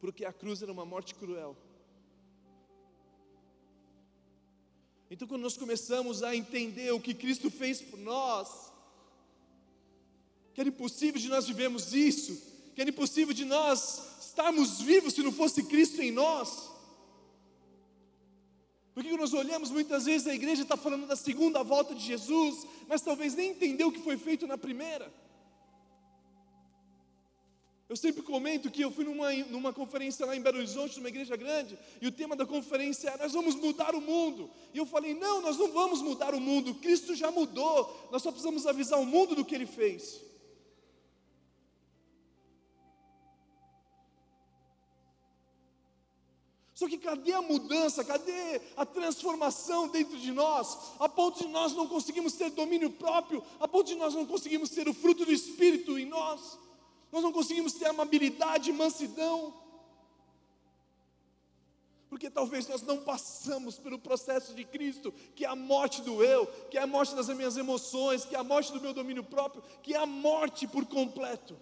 Porque 0.00 0.24
a 0.24 0.32
cruz 0.32 0.62
era 0.62 0.72
uma 0.72 0.86
morte 0.86 1.14
cruel. 1.14 1.56
Então, 5.10 5.26
quando 5.26 5.42
nós 5.42 5.56
começamos 5.56 6.22
a 6.22 6.36
entender 6.36 6.92
o 6.92 7.00
que 7.00 7.14
Cristo 7.14 7.50
fez 7.50 7.80
por 7.80 7.98
nós, 7.98 8.70
que 10.54 10.60
era 10.60 10.68
impossível 10.68 11.20
de 11.20 11.28
nós 11.28 11.46
vivermos 11.46 11.92
isso, 11.94 12.40
que 12.74 12.80
era 12.80 12.90
impossível 12.90 13.34
de 13.34 13.44
nós 13.44 14.20
estarmos 14.20 14.80
vivos 14.80 15.14
se 15.14 15.22
não 15.22 15.32
fosse 15.32 15.64
Cristo 15.64 16.00
em 16.00 16.12
nós. 16.12 16.77
Porque 18.98 19.16
nós 19.16 19.32
olhamos 19.32 19.70
muitas 19.70 20.06
vezes 20.06 20.26
a 20.26 20.34
igreja 20.34 20.62
está 20.62 20.76
falando 20.76 21.06
da 21.06 21.14
segunda 21.14 21.62
volta 21.62 21.94
de 21.94 22.04
Jesus, 22.04 22.66
mas 22.88 23.00
talvez 23.00 23.32
nem 23.32 23.52
entendeu 23.52 23.86
o 23.86 23.92
que 23.92 24.00
foi 24.00 24.16
feito 24.16 24.44
na 24.44 24.58
primeira. 24.58 25.08
Eu 27.88 27.94
sempre 27.94 28.22
comento 28.22 28.72
que 28.72 28.82
eu 28.82 28.90
fui 28.90 29.04
numa, 29.04 29.32
numa 29.32 29.72
conferência 29.72 30.26
lá 30.26 30.34
em 30.34 30.40
Belo 30.40 30.58
Horizonte, 30.58 30.96
numa 30.96 31.10
igreja 31.10 31.36
grande, 31.36 31.78
e 32.02 32.08
o 32.08 32.10
tema 32.10 32.34
da 32.34 32.44
conferência 32.44 33.10
era: 33.10 33.22
Nós 33.22 33.34
vamos 33.34 33.54
mudar 33.54 33.94
o 33.94 34.00
mundo. 34.00 34.50
E 34.74 34.78
eu 34.78 34.84
falei: 34.84 35.14
Não, 35.14 35.40
nós 35.42 35.56
não 35.56 35.70
vamos 35.70 36.02
mudar 36.02 36.34
o 36.34 36.40
mundo, 36.40 36.74
Cristo 36.74 37.14
já 37.14 37.30
mudou, 37.30 38.08
nós 38.10 38.20
só 38.20 38.32
precisamos 38.32 38.66
avisar 38.66 38.98
o 38.98 39.06
mundo 39.06 39.36
do 39.36 39.44
que 39.44 39.54
ele 39.54 39.66
fez. 39.66 40.20
Só 46.78 46.88
que 46.88 46.96
cadê 46.96 47.32
a 47.32 47.42
mudança, 47.42 48.04
cadê 48.04 48.60
a 48.76 48.86
transformação 48.86 49.88
dentro 49.88 50.16
de 50.16 50.30
nós, 50.30 50.78
a 51.00 51.08
ponto 51.08 51.42
de 51.42 51.48
nós 51.48 51.72
não 51.72 51.88
conseguimos 51.88 52.34
ter 52.34 52.50
domínio 52.52 52.88
próprio, 52.88 53.42
a 53.58 53.66
ponto 53.66 53.88
de 53.88 53.96
nós 53.96 54.14
não 54.14 54.24
conseguimos 54.24 54.70
ter 54.70 54.86
o 54.88 54.94
fruto 54.94 55.24
do 55.24 55.32
Espírito 55.32 55.98
em 55.98 56.06
nós, 56.06 56.56
nós 57.10 57.20
não 57.24 57.32
conseguimos 57.32 57.72
ter 57.72 57.86
amabilidade, 57.86 58.70
mansidão, 58.70 59.52
porque 62.08 62.30
talvez 62.30 62.68
nós 62.68 62.82
não 62.82 62.98
passamos 62.98 63.76
pelo 63.76 63.98
processo 63.98 64.54
de 64.54 64.64
Cristo, 64.64 65.12
que 65.34 65.44
é 65.44 65.48
a 65.48 65.56
morte 65.56 66.00
do 66.00 66.22
eu, 66.22 66.46
que 66.70 66.78
é 66.78 66.82
a 66.82 66.86
morte 66.86 67.12
das 67.12 67.28
minhas 67.30 67.56
emoções, 67.56 68.24
que 68.24 68.36
é 68.36 68.38
a 68.38 68.44
morte 68.44 68.72
do 68.72 68.80
meu 68.80 68.94
domínio 68.94 69.24
próprio, 69.24 69.64
que 69.82 69.94
é 69.94 69.98
a 69.98 70.06
morte 70.06 70.68
por 70.68 70.86
completo. 70.86 71.58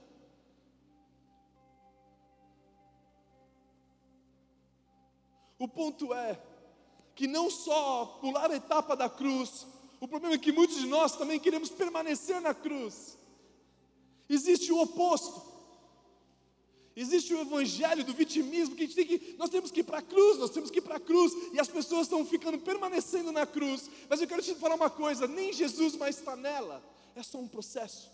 O 5.58 5.66
ponto 5.66 6.12
é 6.12 6.40
que 7.14 7.26
não 7.26 7.50
só 7.50 8.18
pular 8.20 8.50
a 8.50 8.56
etapa 8.56 8.94
da 8.94 9.08
cruz, 9.08 9.66
o 10.00 10.06
problema 10.06 10.34
é 10.34 10.38
que 10.38 10.52
muitos 10.52 10.76
de 10.76 10.86
nós 10.86 11.16
também 11.16 11.40
queremos 11.40 11.70
permanecer 11.70 12.40
na 12.40 12.52
cruz. 12.52 13.16
Existe 14.28 14.72
o 14.72 14.80
oposto. 14.80 15.56
Existe 16.94 17.34
o 17.34 17.40
evangelho 17.40 18.04
do 18.04 18.14
vitimismo 18.14 18.74
que, 18.74 18.84
a 18.84 18.86
gente 18.86 18.96
tem 18.96 19.06
que 19.06 19.36
nós 19.38 19.50
temos 19.50 19.70
que 19.70 19.80
ir 19.80 19.84
para 19.84 19.98
a 19.98 20.02
cruz, 20.02 20.38
nós 20.38 20.50
temos 20.50 20.70
que 20.70 20.78
ir 20.78 20.82
para 20.82 20.96
a 20.96 21.00
cruz, 21.00 21.30
e 21.52 21.60
as 21.60 21.68
pessoas 21.68 22.02
estão 22.02 22.24
ficando 22.24 22.58
permanecendo 22.58 23.30
na 23.30 23.44
cruz. 23.44 23.90
Mas 24.08 24.20
eu 24.20 24.26
quero 24.26 24.42
te 24.42 24.54
falar 24.54 24.76
uma 24.76 24.88
coisa: 24.88 25.26
nem 25.26 25.52
Jesus 25.52 25.94
mais 25.94 26.18
está 26.18 26.34
nela, 26.34 26.82
é 27.14 27.22
só 27.22 27.38
um 27.38 27.48
processo. 27.48 28.10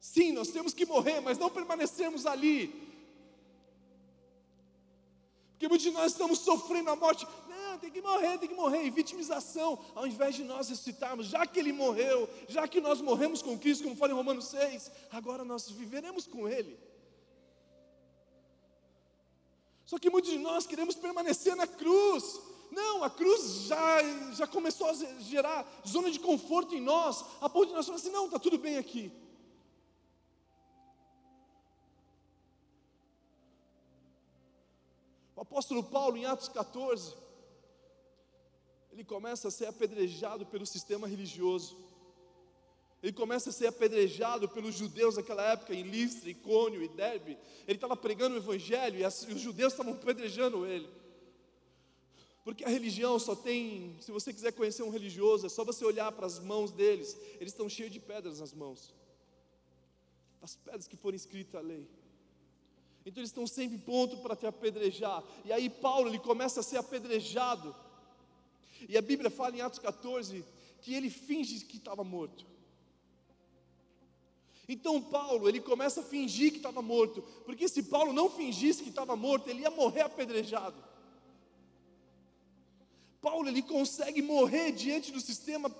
Sim, 0.00 0.32
nós 0.32 0.48
temos 0.48 0.72
que 0.72 0.86
morrer, 0.86 1.20
mas 1.20 1.36
não 1.36 1.50
permanecemos 1.50 2.24
ali. 2.24 2.85
Porque 5.56 5.68
muitos 5.68 5.86
de 5.86 5.90
nós 5.90 6.12
estamos 6.12 6.40
sofrendo 6.40 6.90
a 6.90 6.96
morte. 6.96 7.26
Não, 7.48 7.78
tem 7.78 7.90
que 7.90 8.02
morrer, 8.02 8.36
tem 8.36 8.46
que 8.46 8.54
morrer. 8.54 8.84
E 8.84 8.90
vitimização, 8.90 9.78
ao 9.94 10.06
invés 10.06 10.34
de 10.34 10.44
nós 10.44 10.68
ressuscitarmos, 10.68 11.28
já 11.28 11.46
que 11.46 11.58
Ele 11.58 11.72
morreu, 11.72 12.28
já 12.46 12.68
que 12.68 12.78
nós 12.78 13.00
morremos 13.00 13.40
com 13.40 13.58
Cristo, 13.58 13.84
como 13.84 13.96
fala 13.96 14.12
em 14.12 14.16
Romanos 14.16 14.48
6, 14.48 14.90
agora 15.10 15.46
nós 15.46 15.70
viveremos 15.70 16.26
com 16.26 16.46
Ele. 16.46 16.78
Só 19.86 19.98
que 19.98 20.10
muitos 20.10 20.30
de 20.30 20.38
nós 20.38 20.66
queremos 20.66 20.94
permanecer 20.94 21.56
na 21.56 21.66
cruz. 21.66 22.38
Não, 22.70 23.02
a 23.02 23.08
cruz 23.08 23.62
já, 23.62 24.02
já 24.34 24.46
começou 24.46 24.90
a 24.90 24.92
gerar 25.20 25.66
zona 25.88 26.10
de 26.10 26.20
conforto 26.20 26.74
em 26.74 26.82
nós, 26.82 27.24
a 27.40 27.48
ponto 27.48 27.68
de 27.68 27.72
nós 27.72 27.86
falar 27.86 27.96
assim: 27.96 28.10
não, 28.10 28.26
está 28.26 28.38
tudo 28.38 28.58
bem 28.58 28.76
aqui. 28.76 29.10
Apóstolo 35.56 35.82
Paulo, 35.82 36.18
em 36.18 36.26
Atos 36.26 36.50
14, 36.50 37.14
ele 38.92 39.02
começa 39.02 39.48
a 39.48 39.50
ser 39.50 39.64
apedrejado 39.64 40.44
pelo 40.44 40.66
sistema 40.66 41.08
religioso. 41.08 41.78
Ele 43.02 43.14
começa 43.14 43.48
a 43.48 43.52
ser 43.52 43.68
apedrejado 43.68 44.50
pelos 44.50 44.74
judeus 44.74 45.14
daquela 45.14 45.42
época, 45.52 45.74
em 45.74 45.82
Listra, 45.82 46.28
Icônio 46.28 46.82
e 46.82 46.88
Derbe. 46.88 47.38
Ele 47.66 47.78
estava 47.78 47.96
pregando 47.96 48.34
o 48.34 48.38
evangelho 48.38 48.98
e, 48.98 49.02
e 49.02 49.34
os 49.34 49.40
judeus 49.40 49.72
estavam 49.72 49.94
apedrejando 49.94 50.66
ele. 50.66 50.90
Porque 52.44 52.62
a 52.62 52.68
religião 52.68 53.18
só 53.18 53.34
tem, 53.34 53.96
se 54.02 54.12
você 54.12 54.34
quiser 54.34 54.52
conhecer 54.52 54.82
um 54.82 54.90
religioso, 54.90 55.46
é 55.46 55.48
só 55.48 55.64
você 55.64 55.86
olhar 55.86 56.12
para 56.12 56.26
as 56.26 56.38
mãos 56.38 56.70
deles, 56.70 57.16
eles 57.40 57.54
estão 57.54 57.66
cheios 57.66 57.92
de 57.92 57.98
pedras 57.98 58.40
nas 58.40 58.52
mãos. 58.52 58.94
As 60.42 60.54
pedras 60.54 60.86
que 60.86 60.98
foram 60.98 61.16
escritas 61.16 61.54
a 61.54 61.64
lei. 61.64 61.88
Então 63.06 63.20
eles 63.20 63.30
estão 63.30 63.46
sempre 63.46 63.78
prontos 63.78 64.18
para 64.18 64.34
te 64.34 64.46
apedrejar. 64.46 65.22
E 65.44 65.52
aí 65.52 65.70
Paulo 65.70 66.08
ele 66.08 66.18
começa 66.18 66.58
a 66.58 66.62
ser 66.62 66.76
apedrejado. 66.76 67.72
E 68.88 68.98
a 68.98 69.00
Bíblia 69.00 69.30
fala 69.30 69.56
em 69.56 69.60
Atos 69.60 69.78
14 69.78 70.44
que 70.82 70.92
ele 70.92 71.08
finge 71.08 71.64
que 71.64 71.76
estava 71.76 72.02
morto. 72.02 72.44
Então 74.68 75.00
Paulo, 75.00 75.48
ele 75.48 75.60
começa 75.60 76.00
a 76.00 76.04
fingir 76.04 76.50
que 76.50 76.56
estava 76.56 76.82
morto, 76.82 77.22
porque 77.44 77.68
se 77.68 77.84
Paulo 77.84 78.12
não 78.12 78.28
fingisse 78.28 78.82
que 78.82 78.88
estava 78.88 79.14
morto, 79.14 79.48
ele 79.48 79.60
ia 79.60 79.70
morrer 79.70 80.00
apedrejado. 80.00 80.76
Paulo 83.22 83.48
ele 83.48 83.62
consegue 83.62 84.20
morrer 84.20 84.72
diante 84.72 85.12
do 85.12 85.20
sistema 85.20 85.72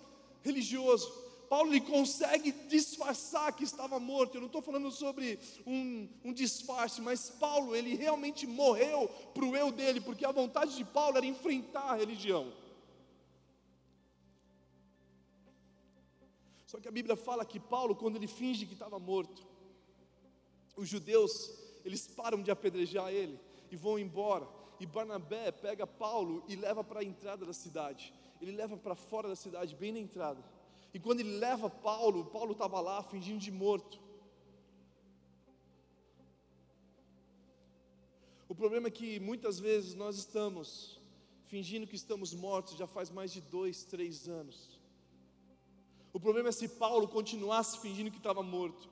religioso. 0.44 1.25
Paulo 1.48 1.72
ele 1.72 1.80
consegue 1.80 2.52
disfarçar 2.68 3.52
que 3.52 3.64
estava 3.64 3.98
morto. 3.98 4.34
Eu 4.34 4.40
não 4.40 4.46
estou 4.46 4.62
falando 4.62 4.90
sobre 4.90 5.38
um, 5.66 6.08
um 6.24 6.32
disfarce, 6.32 7.00
mas 7.00 7.30
Paulo 7.30 7.74
ele 7.74 7.94
realmente 7.94 8.46
morreu 8.46 9.08
para 9.34 9.44
o 9.44 9.56
eu 9.56 9.70
dele, 9.70 10.00
porque 10.00 10.24
a 10.24 10.32
vontade 10.32 10.76
de 10.76 10.84
Paulo 10.84 11.16
era 11.16 11.26
enfrentar 11.26 11.90
a 11.90 11.96
religião. 11.96 12.52
Só 16.66 16.80
que 16.80 16.88
a 16.88 16.92
Bíblia 16.92 17.16
fala 17.16 17.44
que 17.44 17.60
Paulo, 17.60 17.94
quando 17.94 18.16
ele 18.16 18.26
finge 18.26 18.66
que 18.66 18.74
estava 18.74 18.98
morto, 18.98 19.46
os 20.76 20.88
judeus 20.88 21.50
eles 21.84 22.06
param 22.08 22.42
de 22.42 22.50
apedrejar 22.50 23.12
ele 23.12 23.38
e 23.70 23.76
vão 23.76 23.98
embora. 23.98 24.46
E 24.80 24.84
Barnabé 24.84 25.52
pega 25.52 25.86
Paulo 25.86 26.44
e 26.48 26.56
leva 26.56 26.82
para 26.82 27.00
a 27.00 27.04
entrada 27.04 27.46
da 27.46 27.52
cidade. 27.52 28.12
Ele 28.40 28.52
leva 28.52 28.76
para 28.76 28.94
fora 28.94 29.28
da 29.28 29.36
cidade, 29.36 29.74
bem 29.74 29.92
na 29.92 30.00
entrada. 30.00 30.42
E 30.96 30.98
quando 30.98 31.20
ele 31.20 31.36
leva 31.36 31.68
Paulo, 31.68 32.24
Paulo 32.24 32.52
estava 32.52 32.80
lá 32.80 33.02
fingindo 33.02 33.38
de 33.38 33.50
morto. 33.50 34.00
O 38.48 38.54
problema 38.54 38.88
é 38.88 38.90
que 38.90 39.20
muitas 39.20 39.60
vezes 39.60 39.94
nós 39.94 40.16
estamos 40.16 40.98
fingindo 41.48 41.86
que 41.86 41.96
estamos 41.96 42.32
mortos 42.32 42.78
já 42.78 42.86
faz 42.86 43.10
mais 43.10 43.30
de 43.30 43.42
dois, 43.42 43.84
três 43.84 44.26
anos. 44.26 44.80
O 46.14 46.18
problema 46.18 46.48
é 46.48 46.52
se 46.52 46.66
Paulo 46.66 47.06
continuasse 47.06 47.78
fingindo 47.78 48.10
que 48.10 48.16
estava 48.16 48.42
morto. 48.42 48.88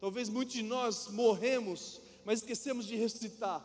Talvez 0.00 0.30
muitos 0.30 0.54
de 0.54 0.62
nós 0.62 1.08
morremos, 1.08 2.00
mas 2.24 2.38
esquecemos 2.38 2.86
de 2.86 2.96
ressuscitar. 2.96 3.60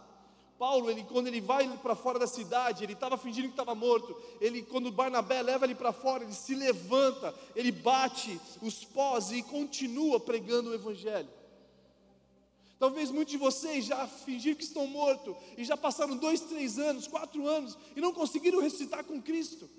Paulo, 0.57 0.89
ele, 0.89 1.03
quando 1.03 1.27
ele 1.27 1.41
vai 1.41 1.67
para 1.77 1.95
fora 1.95 2.19
da 2.19 2.27
cidade, 2.27 2.83
ele 2.83 2.93
estava 2.93 3.17
fingindo 3.17 3.47
que 3.47 3.53
estava 3.53 3.75
morto. 3.75 4.15
Ele, 4.39 4.61
quando 4.61 4.91
Barnabé 4.91 5.41
leva 5.41 5.65
ele 5.65 5.75
para 5.75 5.91
fora, 5.91 6.23
ele 6.23 6.33
se 6.33 6.55
levanta, 6.55 7.33
ele 7.55 7.71
bate 7.71 8.39
os 8.61 8.85
pós 8.85 9.31
e 9.31 9.41
continua 9.43 10.19
pregando 10.19 10.69
o 10.69 10.73
Evangelho. 10.73 11.29
Talvez 12.79 13.11
muitos 13.11 13.31
de 13.31 13.37
vocês 13.37 13.85
já 13.85 14.05
fingiram 14.07 14.57
que 14.57 14.63
estão 14.63 14.85
mortos 14.87 15.35
e 15.57 15.63
já 15.63 15.77
passaram 15.77 16.17
dois, 16.17 16.41
três 16.41 16.77
anos, 16.77 17.07
quatro 17.07 17.47
anos 17.47 17.77
e 17.95 18.01
não 18.01 18.13
conseguiram 18.13 18.59
ressuscitar 18.59 19.05
com 19.05 19.21
Cristo. 19.21 19.69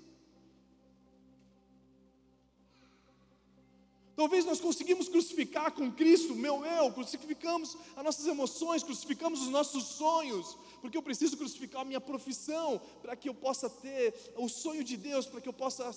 Talvez 4.15 4.45
nós 4.45 4.61
conseguimos 4.61 5.09
crucificar 5.09 5.73
com 5.73 5.91
Cristo, 5.91 6.33
meu 6.33 6.65
eu, 6.65 6.91
crucificamos 6.93 7.75
as 7.97 8.03
nossas 8.03 8.25
emoções, 8.25 8.81
crucificamos 8.81 9.41
os 9.41 9.49
nossos 9.49 9.83
sonhos, 9.83 10.57
porque 10.79 10.97
eu 10.97 11.03
preciso 11.03 11.35
crucificar 11.35 11.81
a 11.81 11.85
minha 11.85 11.99
profissão 11.99 12.81
para 13.01 13.13
que 13.15 13.27
eu 13.27 13.33
possa 13.33 13.69
ter 13.69 14.13
o 14.37 14.47
sonho 14.47 14.85
de 14.85 14.95
Deus, 14.95 15.25
para 15.25 15.41
que 15.41 15.49
eu 15.49 15.53
possa 15.53 15.93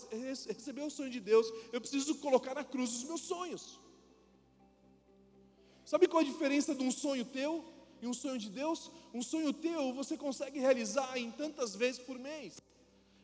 receber 0.46 0.82
o 0.82 0.90
sonho 0.90 1.10
de 1.10 1.20
Deus, 1.20 1.46
eu 1.72 1.80
preciso 1.80 2.16
colocar 2.16 2.56
na 2.56 2.64
cruz 2.64 2.92
os 2.92 3.04
meus 3.04 3.20
sonhos. 3.20 3.78
Sabe 5.84 6.08
qual 6.08 6.20
a 6.20 6.26
diferença 6.26 6.74
de 6.74 6.82
um 6.82 6.90
sonho 6.90 7.24
teu 7.24 7.64
e 8.02 8.06
um 8.08 8.12
sonho 8.12 8.38
de 8.38 8.50
Deus? 8.50 8.90
Um 9.14 9.22
sonho 9.22 9.52
teu 9.52 9.94
você 9.94 10.16
consegue 10.16 10.58
realizar 10.58 11.16
em 11.16 11.30
tantas 11.30 11.76
vezes 11.76 12.00
por 12.00 12.18
mês, 12.18 12.56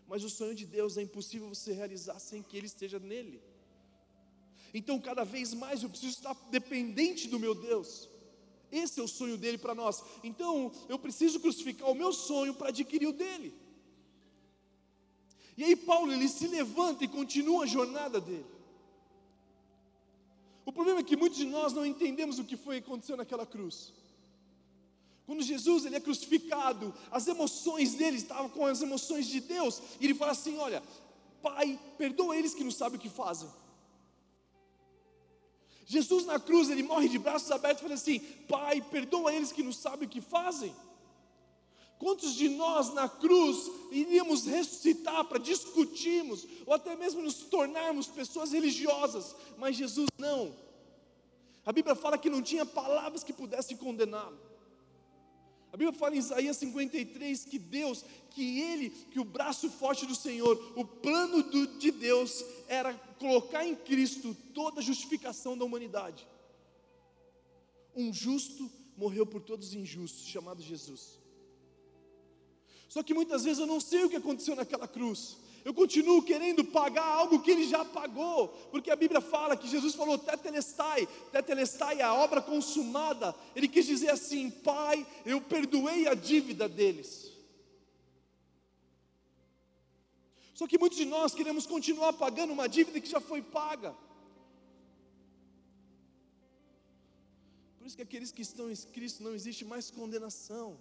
mas 0.06 0.22
o 0.22 0.30
sonho 0.30 0.54
de 0.54 0.64
Deus 0.64 0.96
é 0.96 1.02
impossível 1.02 1.48
você 1.48 1.72
realizar 1.72 2.20
sem 2.20 2.44
que 2.44 2.56
Ele 2.56 2.66
esteja 2.66 3.00
nele. 3.00 3.42
Então, 4.74 5.00
cada 5.00 5.24
vez 5.24 5.54
mais 5.54 5.82
eu 5.82 5.88
preciso 5.88 6.16
estar 6.16 6.34
dependente 6.50 7.28
do 7.28 7.38
meu 7.38 7.54
Deus. 7.54 8.08
Esse 8.72 8.98
é 8.98 9.02
o 9.02 9.08
sonho 9.08 9.38
dele 9.38 9.56
para 9.56 9.72
nós. 9.72 10.02
Então, 10.24 10.72
eu 10.88 10.98
preciso 10.98 11.38
crucificar 11.38 11.88
o 11.88 11.94
meu 11.94 12.12
sonho 12.12 12.52
para 12.52 12.70
adquirir 12.70 13.06
o 13.06 13.12
dele. 13.12 13.54
E 15.56 15.62
aí 15.62 15.76
Paulo 15.76 16.12
ele 16.12 16.28
se 16.28 16.48
levanta 16.48 17.04
e 17.04 17.08
continua 17.08 17.62
a 17.62 17.66
jornada 17.66 18.20
dele. 18.20 18.46
O 20.66 20.72
problema 20.72 20.98
é 21.00 21.04
que 21.04 21.16
muitos 21.16 21.38
de 21.38 21.44
nós 21.44 21.72
não 21.72 21.86
entendemos 21.86 22.40
o 22.40 22.44
que 22.44 22.56
foi 22.56 22.78
acontecendo 22.78 23.18
naquela 23.18 23.46
cruz. 23.46 23.92
Quando 25.24 25.42
Jesus 25.42 25.84
ele 25.84 25.94
é 25.94 26.00
crucificado, 26.00 26.92
as 27.12 27.28
emoções 27.28 27.94
dele 27.94 28.16
estavam 28.16 28.48
com 28.48 28.66
as 28.66 28.82
emoções 28.82 29.26
de 29.26 29.40
Deus, 29.40 29.80
e 30.00 30.06
ele 30.06 30.14
fala 30.14 30.32
assim: 30.32 30.58
Olha, 30.58 30.82
Pai, 31.40 31.78
perdoa 31.96 32.36
eles 32.36 32.54
que 32.54 32.64
não 32.64 32.70
sabem 32.72 32.98
o 32.98 33.00
que 33.00 33.08
fazem. 33.08 33.48
Jesus 35.86 36.24
na 36.24 36.38
cruz, 36.40 36.70
ele 36.70 36.82
morre 36.82 37.08
de 37.08 37.18
braços 37.18 37.50
abertos 37.50 37.80
e 37.80 37.82
fala 37.82 37.94
assim: 37.94 38.18
Pai, 38.48 38.80
perdoa 38.80 39.34
eles 39.34 39.52
que 39.52 39.62
não 39.62 39.72
sabem 39.72 40.06
o 40.08 40.10
que 40.10 40.20
fazem. 40.20 40.74
Quantos 41.98 42.34
de 42.34 42.48
nós 42.48 42.92
na 42.92 43.08
cruz 43.08 43.70
iríamos 43.90 44.44
ressuscitar 44.44 45.24
para 45.24 45.38
discutirmos, 45.38 46.46
ou 46.66 46.74
até 46.74 46.96
mesmo 46.96 47.22
nos 47.22 47.34
tornarmos 47.34 48.06
pessoas 48.06 48.52
religiosas, 48.52 49.34
mas 49.56 49.76
Jesus 49.76 50.08
não. 50.18 50.54
A 51.64 51.72
Bíblia 51.72 51.94
fala 51.94 52.18
que 52.18 52.28
não 52.28 52.42
tinha 52.42 52.66
palavras 52.66 53.24
que 53.24 53.32
pudessem 53.32 53.76
condená-lo. 53.76 54.38
A 55.74 55.76
Bíblia 55.76 55.98
fala 55.98 56.14
em 56.14 56.20
Isaías 56.20 56.56
53 56.58 57.46
que 57.46 57.58
Deus, 57.58 58.04
que 58.30 58.60
Ele, 58.60 58.90
que 58.90 59.18
o 59.18 59.24
braço 59.24 59.68
forte 59.68 60.06
do 60.06 60.14
Senhor, 60.14 60.72
o 60.76 60.84
plano 60.84 61.42
do, 61.42 61.66
de 61.66 61.90
Deus 61.90 62.44
era 62.68 62.94
colocar 63.18 63.66
em 63.66 63.74
Cristo 63.74 64.36
toda 64.54 64.78
a 64.78 64.84
justificação 64.84 65.58
da 65.58 65.64
humanidade. 65.64 66.28
Um 67.92 68.12
justo 68.12 68.70
morreu 68.96 69.26
por 69.26 69.42
todos 69.42 69.70
os 69.70 69.74
injustos, 69.74 70.28
chamado 70.28 70.62
Jesus. 70.62 71.18
Só 72.88 73.02
que 73.02 73.12
muitas 73.12 73.42
vezes 73.42 73.58
eu 73.58 73.66
não 73.66 73.80
sei 73.80 74.04
o 74.04 74.08
que 74.08 74.14
aconteceu 74.14 74.54
naquela 74.54 74.86
cruz 74.86 75.38
eu 75.64 75.72
continuo 75.72 76.22
querendo 76.22 76.62
pagar 76.62 77.06
algo 77.06 77.40
que 77.40 77.50
ele 77.50 77.66
já 77.66 77.84
pagou, 77.86 78.48
porque 78.70 78.90
a 78.90 78.96
Bíblia 78.96 79.22
fala 79.22 79.56
que 79.56 79.66
Jesus 79.66 79.94
falou 79.94 80.18
tetelestai, 80.18 81.08
tetelestai 81.32 82.00
é 82.00 82.02
a 82.02 82.12
obra 82.12 82.42
consumada. 82.42 83.34
Ele 83.56 83.66
quis 83.66 83.86
dizer 83.86 84.10
assim: 84.10 84.50
Pai, 84.50 85.06
eu 85.24 85.40
perdoei 85.40 86.06
a 86.06 86.12
dívida 86.12 86.68
deles. 86.68 87.32
Só 90.54 90.66
que 90.66 90.78
muitos 90.78 90.98
de 90.98 91.06
nós 91.06 91.34
queremos 91.34 91.66
continuar 91.66 92.12
pagando 92.12 92.52
uma 92.52 92.68
dívida 92.68 93.00
que 93.00 93.08
já 93.08 93.20
foi 93.20 93.40
paga. 93.40 93.96
Por 97.78 97.86
isso 97.86 97.96
que 97.96 98.02
aqueles 98.02 98.30
que 98.30 98.42
estão 98.42 98.70
em 98.70 98.76
Cristo 98.76 99.22
não 99.22 99.34
existe 99.34 99.64
mais 99.64 99.90
condenação. 99.90 100.78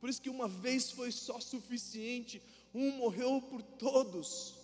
Por 0.00 0.08
isso 0.08 0.22
que 0.22 0.30
uma 0.30 0.46
vez 0.46 0.90
foi 0.90 1.10
só 1.10 1.40
suficiente 1.40 2.40
um 2.74 2.92
morreu 2.92 3.40
por 3.42 3.62
todos. 3.62 4.58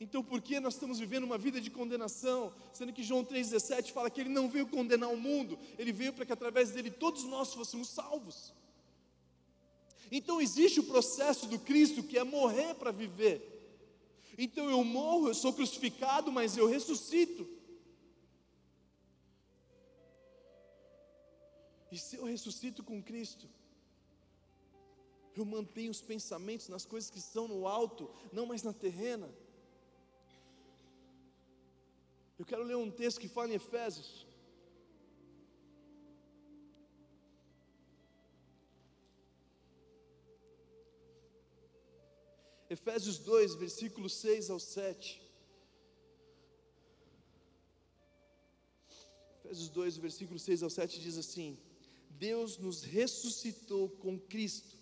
Então, 0.00 0.22
por 0.22 0.42
que 0.42 0.60
nós 0.60 0.74
estamos 0.74 0.98
vivendo 0.98 1.24
uma 1.24 1.38
vida 1.38 1.60
de 1.60 1.70
condenação? 1.70 2.52
Sendo 2.72 2.92
que 2.92 3.02
João 3.02 3.24
3,17 3.24 3.92
fala 3.92 4.10
que 4.10 4.20
ele 4.20 4.28
não 4.28 4.50
veio 4.50 4.66
condenar 4.66 5.10
o 5.10 5.16
mundo, 5.16 5.58
ele 5.78 5.92
veio 5.92 6.12
para 6.12 6.26
que 6.26 6.32
através 6.32 6.72
dele 6.72 6.90
todos 6.90 7.24
nós 7.24 7.54
fôssemos 7.54 7.88
salvos. 7.88 8.52
Então, 10.10 10.40
existe 10.40 10.80
o 10.80 10.84
processo 10.84 11.46
do 11.46 11.58
Cristo 11.58 12.02
que 12.02 12.18
é 12.18 12.24
morrer 12.24 12.74
para 12.74 12.90
viver. 12.90 13.50
Então, 14.36 14.68
eu 14.68 14.84
morro, 14.84 15.28
eu 15.28 15.34
sou 15.34 15.52
crucificado, 15.52 16.30
mas 16.30 16.56
eu 16.56 16.66
ressuscito. 16.66 17.48
E 21.90 21.98
se 21.98 22.16
eu 22.16 22.24
ressuscito 22.24 22.82
com 22.82 23.02
Cristo, 23.02 23.48
eu 25.36 25.44
mantenho 25.44 25.90
os 25.90 26.00
pensamentos 26.00 26.68
nas 26.68 26.84
coisas 26.84 27.10
que 27.10 27.18
estão 27.18 27.48
no 27.48 27.66
alto, 27.66 28.10
não 28.32 28.46
mais 28.46 28.62
na 28.62 28.72
terrena. 28.72 29.28
Eu 32.38 32.44
quero 32.44 32.62
ler 32.62 32.76
um 32.76 32.90
texto 32.90 33.20
que 33.20 33.28
fala 33.28 33.50
em 33.50 33.54
Efésios. 33.54 34.26
Efésios 42.68 43.18
2, 43.18 43.54
versículos 43.54 44.14
6 44.14 44.50
ao 44.50 44.58
7. 44.58 45.22
Efésios 49.44 49.68
2, 49.68 49.96
versículo 49.98 50.38
6 50.38 50.62
ao 50.62 50.70
7 50.70 51.00
diz 51.00 51.16
assim: 51.16 51.58
Deus 52.10 52.58
nos 52.58 52.82
ressuscitou 52.82 53.88
com 53.88 54.18
Cristo 54.18 54.73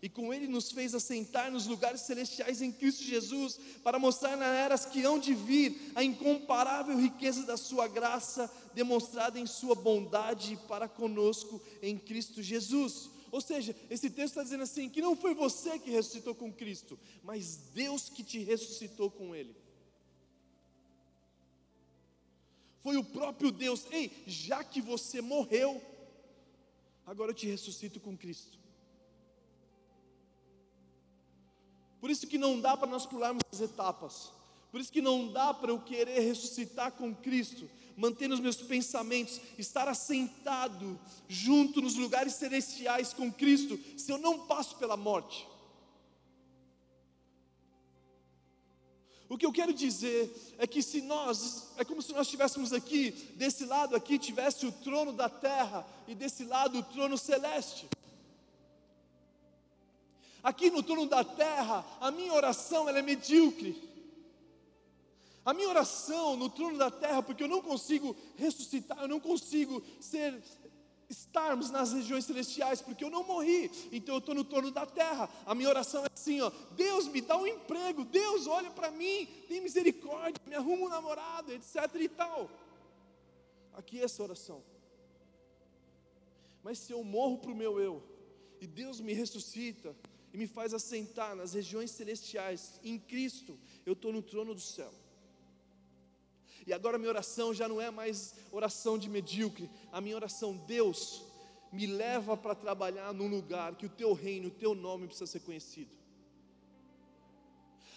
e 0.00 0.08
com 0.08 0.32
ele 0.32 0.46
nos 0.46 0.70
fez 0.70 0.94
assentar 0.94 1.50
nos 1.50 1.66
lugares 1.66 2.02
celestiais 2.02 2.62
em 2.62 2.70
Cristo 2.70 3.02
Jesus, 3.02 3.58
para 3.82 3.98
mostrar 3.98 4.36
nas 4.36 4.54
eras 4.54 4.86
que 4.86 5.02
hão 5.02 5.18
de 5.18 5.34
vir 5.34 5.92
a 5.94 6.04
incomparável 6.04 6.96
riqueza 6.96 7.44
da 7.44 7.56
sua 7.56 7.88
graça, 7.88 8.50
demonstrada 8.74 9.38
em 9.38 9.46
sua 9.46 9.74
bondade 9.74 10.58
para 10.68 10.88
conosco 10.88 11.60
em 11.82 11.98
Cristo 11.98 12.42
Jesus. 12.42 13.10
Ou 13.30 13.40
seja, 13.40 13.76
esse 13.90 14.08
texto 14.08 14.30
está 14.30 14.42
dizendo 14.42 14.62
assim: 14.62 14.88
que 14.88 15.02
não 15.02 15.16
foi 15.16 15.34
você 15.34 15.78
que 15.78 15.90
ressuscitou 15.90 16.34
com 16.34 16.52
Cristo, 16.52 16.98
mas 17.22 17.56
Deus 17.74 18.08
que 18.08 18.22
te 18.22 18.38
ressuscitou 18.38 19.10
com 19.10 19.34
Ele. 19.34 19.54
Foi 22.82 22.96
o 22.96 23.04
próprio 23.04 23.50
Deus, 23.50 23.84
ei, 23.90 24.10
já 24.26 24.62
que 24.64 24.80
você 24.80 25.20
morreu, 25.20 25.82
agora 27.04 27.32
eu 27.32 27.34
te 27.34 27.46
ressuscito 27.46 28.00
com 28.00 28.16
Cristo. 28.16 28.58
Por 32.00 32.10
isso 32.10 32.26
que 32.26 32.38
não 32.38 32.60
dá 32.60 32.76
para 32.76 32.88
nós 32.88 33.06
pularmos 33.06 33.42
as 33.52 33.60
etapas. 33.60 34.30
Por 34.70 34.80
isso 34.80 34.92
que 34.92 35.00
não 35.00 35.28
dá 35.28 35.52
para 35.52 35.70
eu 35.70 35.80
querer 35.80 36.20
ressuscitar 36.20 36.92
com 36.92 37.14
Cristo, 37.14 37.68
manter 37.96 38.30
os 38.30 38.40
meus 38.40 38.56
pensamentos, 38.56 39.40
estar 39.58 39.88
assentado 39.88 40.98
junto 41.26 41.80
nos 41.80 41.96
lugares 41.96 42.34
celestiais 42.34 43.12
com 43.12 43.32
Cristo, 43.32 43.78
se 43.96 44.12
eu 44.12 44.18
não 44.18 44.46
passo 44.46 44.76
pela 44.76 44.96
morte. 44.96 45.46
O 49.28 49.36
que 49.36 49.44
eu 49.44 49.52
quero 49.52 49.74
dizer 49.74 50.54
é 50.56 50.66
que 50.66 50.82
se 50.82 51.02
nós, 51.02 51.68
é 51.76 51.84
como 51.84 52.00
se 52.00 52.12
nós 52.12 52.26
estivéssemos 52.26 52.72
aqui, 52.72 53.10
desse 53.36 53.66
lado 53.66 53.94
aqui 53.94 54.18
tivesse 54.18 54.64
o 54.66 54.72
trono 54.72 55.12
da 55.12 55.28
terra 55.28 55.86
e 56.06 56.14
desse 56.14 56.44
lado 56.44 56.78
o 56.78 56.82
trono 56.82 57.18
celeste. 57.18 57.86
Aqui 60.42 60.70
no 60.70 60.82
trono 60.82 61.06
da 61.06 61.24
terra, 61.24 61.84
a 62.00 62.10
minha 62.10 62.32
oração 62.32 62.88
ela 62.88 62.98
é 62.98 63.02
medíocre. 63.02 63.88
A 65.44 65.54
minha 65.54 65.68
oração 65.68 66.36
no 66.36 66.50
trono 66.50 66.76
da 66.76 66.90
terra, 66.90 67.22
porque 67.22 67.42
eu 67.42 67.48
não 67.48 67.62
consigo 67.62 68.14
ressuscitar, 68.36 68.98
eu 69.00 69.08
não 69.08 69.18
consigo 69.18 69.82
ser 70.00 70.42
estarmos 71.08 71.70
nas 71.70 71.92
regiões 71.92 72.24
celestiais, 72.26 72.82
porque 72.82 73.02
eu 73.02 73.10
não 73.10 73.24
morri, 73.24 73.70
então 73.90 74.16
eu 74.16 74.18
estou 74.18 74.34
no 74.34 74.44
trono 74.44 74.70
da 74.70 74.84
terra. 74.84 75.28
A 75.46 75.54
minha 75.54 75.68
oração 75.68 76.04
é 76.04 76.08
assim: 76.12 76.40
ó, 76.40 76.50
Deus 76.72 77.08
me 77.08 77.20
dá 77.20 77.36
um 77.36 77.46
emprego, 77.46 78.04
Deus 78.04 78.46
olha 78.46 78.70
para 78.70 78.90
mim, 78.90 79.26
tem 79.48 79.60
misericórdia, 79.60 80.40
me 80.46 80.54
arruma 80.54 80.86
um 80.86 80.88
namorado, 80.88 81.52
etc 81.52 81.94
e 81.94 82.08
tal. 82.08 82.50
Aqui 83.74 84.00
é 84.00 84.04
essa 84.04 84.22
oração. 84.22 84.62
Mas 86.62 86.78
se 86.78 86.92
eu 86.92 87.02
morro 87.02 87.38
para 87.38 87.52
o 87.52 87.56
meu 87.56 87.80
eu, 87.80 88.02
e 88.60 88.66
Deus 88.66 89.00
me 89.00 89.14
ressuscita, 89.14 89.96
e 90.32 90.38
me 90.38 90.46
faz 90.46 90.74
assentar 90.74 91.34
nas 91.34 91.54
regiões 91.54 91.90
celestiais, 91.90 92.80
em 92.82 92.98
Cristo, 92.98 93.58
eu 93.86 93.94
estou 93.94 94.12
no 94.12 94.22
trono 94.22 94.54
do 94.54 94.60
céu. 94.60 94.92
E 96.66 96.72
agora 96.72 96.98
minha 96.98 97.10
oração 97.10 97.54
já 97.54 97.66
não 97.66 97.80
é 97.80 97.90
mais 97.90 98.34
oração 98.52 98.98
de 98.98 99.08
medíocre, 99.08 99.70
a 99.90 100.00
minha 100.00 100.16
oração, 100.16 100.54
Deus, 100.66 101.24
me 101.72 101.86
leva 101.86 102.36
para 102.36 102.54
trabalhar 102.54 103.12
num 103.12 103.28
lugar 103.28 103.74
que 103.76 103.86
o 103.86 103.90
teu 103.90 104.12
reino, 104.12 104.48
o 104.48 104.50
teu 104.50 104.74
nome 104.74 105.06
precisa 105.06 105.26
ser 105.26 105.40
conhecido. 105.40 105.96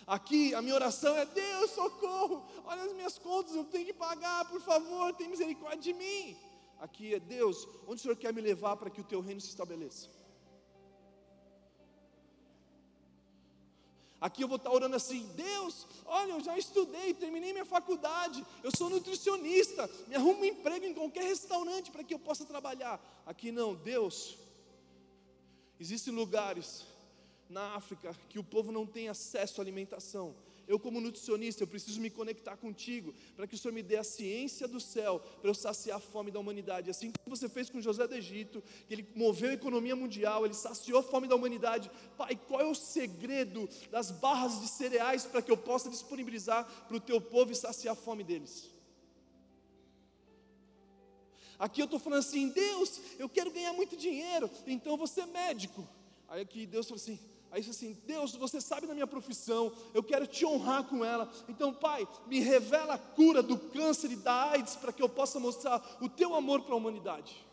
Aqui 0.08 0.54
a 0.54 0.62
minha 0.62 0.76
oração 0.76 1.16
é: 1.18 1.26
Deus, 1.26 1.72
socorro, 1.72 2.46
olha 2.66 2.84
as 2.84 2.94
minhas 2.94 3.18
contas, 3.18 3.56
eu 3.56 3.64
tenho 3.66 3.86
que 3.86 3.94
pagar, 3.94 4.46
por 4.50 4.62
favor, 4.62 5.14
tem 5.14 5.30
misericórdia 5.30 5.80
de 5.82 5.94
mim. 5.94 6.38
Aqui 6.80 7.14
é 7.14 7.20
Deus, 7.20 7.68
onde 7.88 7.96
o 7.96 8.00
Senhor 8.00 8.16
quer 8.16 8.34
me 8.34 8.42
levar 8.42 8.76
para 8.76 8.90
que 8.90 9.00
o 9.00 9.04
teu 9.04 9.22
reino 9.22 9.40
se 9.40 9.50
estabeleça? 9.50 10.10
Aqui 14.22 14.44
eu 14.44 14.48
vou 14.48 14.58
estar 14.58 14.72
orando 14.72 14.96
assim: 14.96 15.28
Deus, 15.36 15.88
olha, 16.06 16.34
eu 16.34 16.42
já 16.42 16.56
estudei, 16.56 17.12
terminei 17.12 17.52
minha 17.52 17.66
faculdade, 17.66 18.46
eu 18.64 18.70
sou 18.70 18.88
nutricionista, 18.88 19.90
me 20.08 20.16
arrumo 20.16 20.42
um 20.42 20.46
emprego 20.46 20.86
em 20.86 20.94
qualquer 20.94 21.24
restaurante 21.24 21.90
para 21.90 22.04
que 22.04 22.14
eu 22.14 22.20
possa 22.20 22.46
trabalhar. 22.46 23.02
Aqui 23.26 23.52
não, 23.52 23.74
Deus. 23.74 24.38
Existem 25.80 26.14
lugares 26.14 26.86
na 27.50 27.76
África 27.76 28.16
que 28.30 28.38
o 28.38 28.44
povo 28.44 28.72
não 28.72 28.86
tem 28.86 29.10
acesso 29.10 29.60
à 29.60 29.64
alimentação. 29.64 30.36
Eu 30.72 30.80
como 30.80 31.02
nutricionista, 31.02 31.62
eu 31.62 31.68
preciso 31.68 32.00
me 32.00 32.10
conectar 32.10 32.56
contigo, 32.56 33.14
para 33.36 33.46
que 33.46 33.56
o 33.56 33.58
Senhor 33.58 33.74
me 33.74 33.84
dê 33.84 33.98
a 33.98 34.06
ciência 34.06 34.70
do 34.70 34.80
céu, 34.80 35.20
para 35.42 35.50
eu 35.50 35.54
saciar 35.54 35.98
a 35.98 36.00
fome 36.00 36.32
da 36.32 36.40
humanidade, 36.40 36.90
assim 36.90 37.12
como 37.12 37.36
você 37.36 37.50
fez 37.50 37.70
com 37.70 37.82
José 37.82 38.08
do 38.08 38.16
Egito, 38.16 38.64
que 38.88 38.94
ele 38.94 39.06
moveu 39.14 39.50
a 39.50 39.54
economia 39.54 39.98
mundial, 39.98 40.46
ele 40.46 40.54
saciou 40.54 41.00
a 41.00 41.04
fome 41.04 41.28
da 41.28 41.36
humanidade. 41.36 41.92
Pai, 42.18 42.40
qual 42.48 42.62
é 42.62 42.66
o 42.66 42.74
segredo 42.74 43.68
das 43.90 44.12
barras 44.12 44.62
de 44.62 44.68
cereais 44.70 45.26
para 45.26 45.42
que 45.42 45.52
eu 45.52 45.58
possa 45.58 45.90
disponibilizar 45.90 46.64
para 46.88 46.96
o 46.96 47.02
teu 47.02 47.20
povo 47.20 47.52
e 47.52 47.56
saciar 47.56 47.92
a 47.92 47.96
fome 47.96 48.24
deles? 48.24 48.70
Aqui 51.60 51.82
eu 51.82 51.86
estou 51.86 52.00
falando 52.00 52.20
assim, 52.20 52.48
Deus, 52.48 53.02
eu 53.20 53.28
quero 53.28 53.52
ganhar 53.52 53.74
muito 53.74 53.98
dinheiro, 53.98 54.50
então 54.66 54.96
você 54.96 55.22
é 55.22 55.26
médico. 55.26 55.86
Aí 56.30 56.42
aqui 56.42 56.66
Deus 56.66 56.88
falou 56.88 56.96
assim, 56.96 57.20
Aí 57.52 57.62
disse 57.62 57.86
assim: 57.86 57.98
Deus, 58.06 58.34
você 58.36 58.62
sabe 58.62 58.88
da 58.88 58.94
minha 58.94 59.06
profissão, 59.06 59.74
eu 59.94 60.02
quero 60.02 60.26
te 60.26 60.46
honrar 60.46 60.86
com 60.86 61.04
ela. 61.04 61.30
Então, 61.50 61.74
Pai, 61.74 62.08
me 62.26 62.40
revela 62.40 62.94
a 62.94 62.98
cura 62.98 63.44
do 63.44 63.58
câncer 63.58 64.12
e 64.12 64.16
da 64.16 64.52
AIDS 64.52 64.78
para 64.78 64.94
que 64.94 65.04
eu 65.04 65.10
possa 65.10 65.40
mostrar 65.40 65.82
o 66.02 66.08
teu 66.08 66.34
amor 66.34 66.62
para 66.62 66.74
a 66.74 66.78
humanidade. 66.78 67.46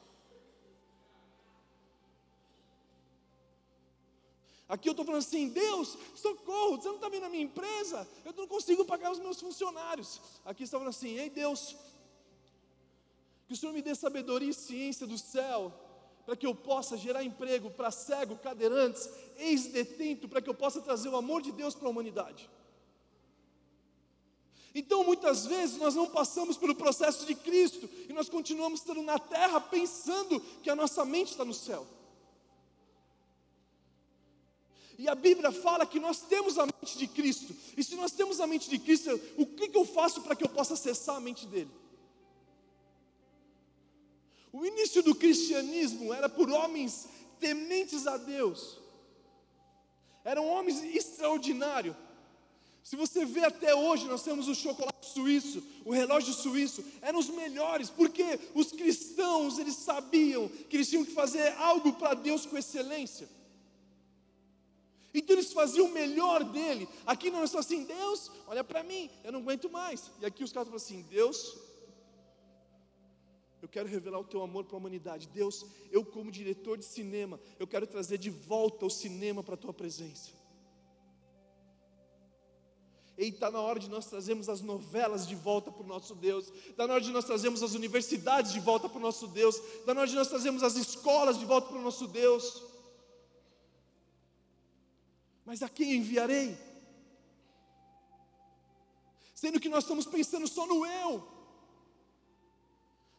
Aqui 4.69 4.89
eu 4.89 4.93
estou 4.93 5.05
falando 5.05 5.23
assim: 5.23 5.49
Deus, 5.49 5.99
socorro, 6.15 6.77
você 6.77 6.89
não 6.89 6.97
está 6.97 7.09
vendo 7.09 7.25
a 7.25 7.31
minha 7.31 7.43
empresa? 7.43 8.07
Eu 8.25 8.33
não 8.35 8.47
consigo 8.47 8.85
pagar 8.85 9.11
os 9.11 9.19
meus 9.19 9.41
funcionários. 9.41 10.21
Aqui 10.45 10.63
está 10.63 10.79
falando 10.79 10.95
assim: 10.95 11.19
Ei 11.19 11.29
Deus, 11.29 11.75
que 13.49 13.55
o 13.55 13.57
Senhor 13.57 13.73
me 13.73 13.83
dê 13.83 13.97
sabedoria 13.97 14.51
e 14.51 14.55
ciência 14.55 15.09
do 15.09 15.19
céu 15.19 15.88
para 16.29 16.37
que 16.37 16.45
eu 16.45 16.55
possa 16.55 16.95
gerar 16.95 17.25
emprego 17.25 17.71
para 17.71 17.91
cego, 17.91 18.37
cadeirantes, 18.37 19.09
ex-detento, 19.39 20.29
para 20.29 20.43
que 20.43 20.51
eu 20.51 20.53
possa 20.53 20.79
trazer 20.79 21.09
o 21.09 21.17
amor 21.17 21.41
de 21.41 21.51
Deus 21.51 21.75
para 21.75 21.89
a 21.89 21.91
humanidade. 21.91 22.51
Então, 24.75 25.03
muitas 25.05 25.47
vezes, 25.47 25.79
nós 25.79 25.95
não 25.95 26.07
passamos 26.07 26.59
pelo 26.59 26.75
processo 26.75 27.25
de 27.25 27.35
Cristo 27.35 27.89
e 28.11 28.13
nós 28.13 28.29
continuamos 28.29 28.81
estando 28.81 29.01
na 29.01 29.19
terra 29.19 29.59
pensando 29.59 30.39
que 30.63 30.69
a 30.69 30.77
nossa 30.77 31.03
mente 31.03 31.31
está 31.31 31.47
no 31.47 31.55
céu. 31.55 31.87
E 34.99 35.09
a 35.09 35.15
Bíblia 35.15 35.51
fala 35.51 35.87
que 35.87 35.99
nós 35.99 36.21
temos 36.21 36.59
a 36.59 36.67
mente 36.67 36.99
de 36.99 37.07
Cristo, 37.07 37.57
e 37.75 37.83
se 37.83 37.95
nós 37.97 38.13
temos 38.13 38.39
a 38.39 38.47
mente 38.47 38.69
de 38.69 38.79
Cristo, 38.79 39.19
o 39.39 39.47
que, 39.47 39.69
que 39.69 39.79
eu 39.79 39.87
faço 39.87 40.21
para 40.21 40.37
que 40.37 40.45
eu 40.45 40.51
possa 40.51 40.75
acessar 40.75 41.17
a 41.17 41.21
mente 41.21 41.47
dele? 41.47 41.71
O 44.53 44.65
início 44.65 45.03
do 45.03 45.15
cristianismo 45.15 46.13
era 46.13 46.29
por 46.29 46.51
homens 46.51 47.09
tementes 47.39 48.07
a 48.07 48.17
Deus, 48.17 48.79
eram 50.25 50.47
homens 50.47 50.83
extraordinários. 50.83 51.97
Se 52.83 52.97
você 52.97 53.25
vê 53.25 53.45
até 53.45 53.75
hoje, 53.75 54.07
nós 54.07 54.23
temos 54.23 54.49
o 54.49 54.55
chocolate 54.55 55.07
suíço, 55.07 55.63
o 55.85 55.93
relógio 55.93 56.33
suíço, 56.33 56.83
eram 57.03 57.19
os 57.19 57.29
melhores, 57.29 57.91
porque 57.91 58.41
os 58.55 58.73
cristãos, 58.73 59.59
eles 59.59 59.77
sabiam 59.77 60.49
que 60.49 60.77
eles 60.77 60.89
tinham 60.89 61.05
que 61.05 61.13
fazer 61.13 61.53
algo 61.59 61.93
para 61.95 62.15
Deus 62.15 62.47
com 62.47 62.57
excelência. 62.57 63.29
Então 65.13 65.37
eles 65.37 65.53
faziam 65.53 65.87
o 65.87 65.93
melhor 65.93 66.45
dele. 66.45 66.89
Aqui 67.05 67.31
não 67.31 67.43
é 67.43 67.47
só 67.47 67.59
assim, 67.59 67.85
Deus, 67.85 68.31
olha 68.47 68.63
para 68.63 68.83
mim, 68.83 69.11
eu 69.25 69.33
não 69.33 69.41
aguento 69.41 69.69
mais. 69.69 70.11
E 70.21 70.27
aqui 70.27 70.45
os 70.45 70.53
caras 70.53 70.69
falam 70.69 70.77
assim, 70.77 71.03
Deus, 71.11 71.57
eu 73.61 73.69
quero 73.69 73.89
revelar 73.89 74.19
o 74.21 74.25
teu 74.25 74.43
amor 74.43 74.65
para 74.65 74.77
a 74.77 74.79
humanidade. 74.79 75.29
Deus, 75.29 75.67
eu, 75.91 76.05
como 76.05 76.31
diretor 76.31 76.79
de 76.79 76.85
cinema, 76.85 77.41
eu 77.59 77.67
quero 77.67 77.87
trazer 77.87 78.19
de 78.19 78.31
volta 78.31 78.87
o 78.87 78.91
cinema 78.91 79.43
para 79.43 79.55
a 79.55 79.59
tua 79.59 79.73
presença. 79.73 80.31
E 83.17 83.25
está 83.25 83.51
na 83.51 83.61
hora 83.61 83.81
de 83.81 83.91
nós 83.91 84.07
trazermos 84.07 84.49
as 84.49 84.61
novelas 84.61 85.27
de 85.27 85.35
volta 85.35 85.73
para 85.73 85.83
o 85.83 85.87
nosso 85.87 86.15
Deus, 86.15 86.53
está 86.69 86.87
na 86.87 86.95
hora 86.95 87.03
de 87.03 87.11
nós 87.11 87.25
trazermos 87.25 87.65
as 87.65 87.75
universidades 87.75 88.53
de 88.53 88.61
volta 88.61 88.89
para 88.89 88.99
o 88.99 89.03
nosso 89.03 89.27
Deus, 89.27 89.57
está 89.57 89.93
na 89.93 90.03
hora 90.03 90.11
de 90.11 90.15
nós 90.15 90.29
trazermos 90.29 90.63
as 90.63 90.77
escolas 90.77 91.37
de 91.37 91.45
volta 91.45 91.67
para 91.67 91.79
o 91.79 91.83
nosso 91.83 92.07
Deus. 92.07 92.63
Mas 95.45 95.63
a 95.63 95.69
quem 95.69 95.97
enviarei? 95.97 96.57
Sendo 99.35 99.59
que 99.59 99.69
nós 99.69 99.83
estamos 99.83 100.07
pensando 100.07 100.47
só 100.47 100.65
no 100.65 100.87
eu 100.87 101.38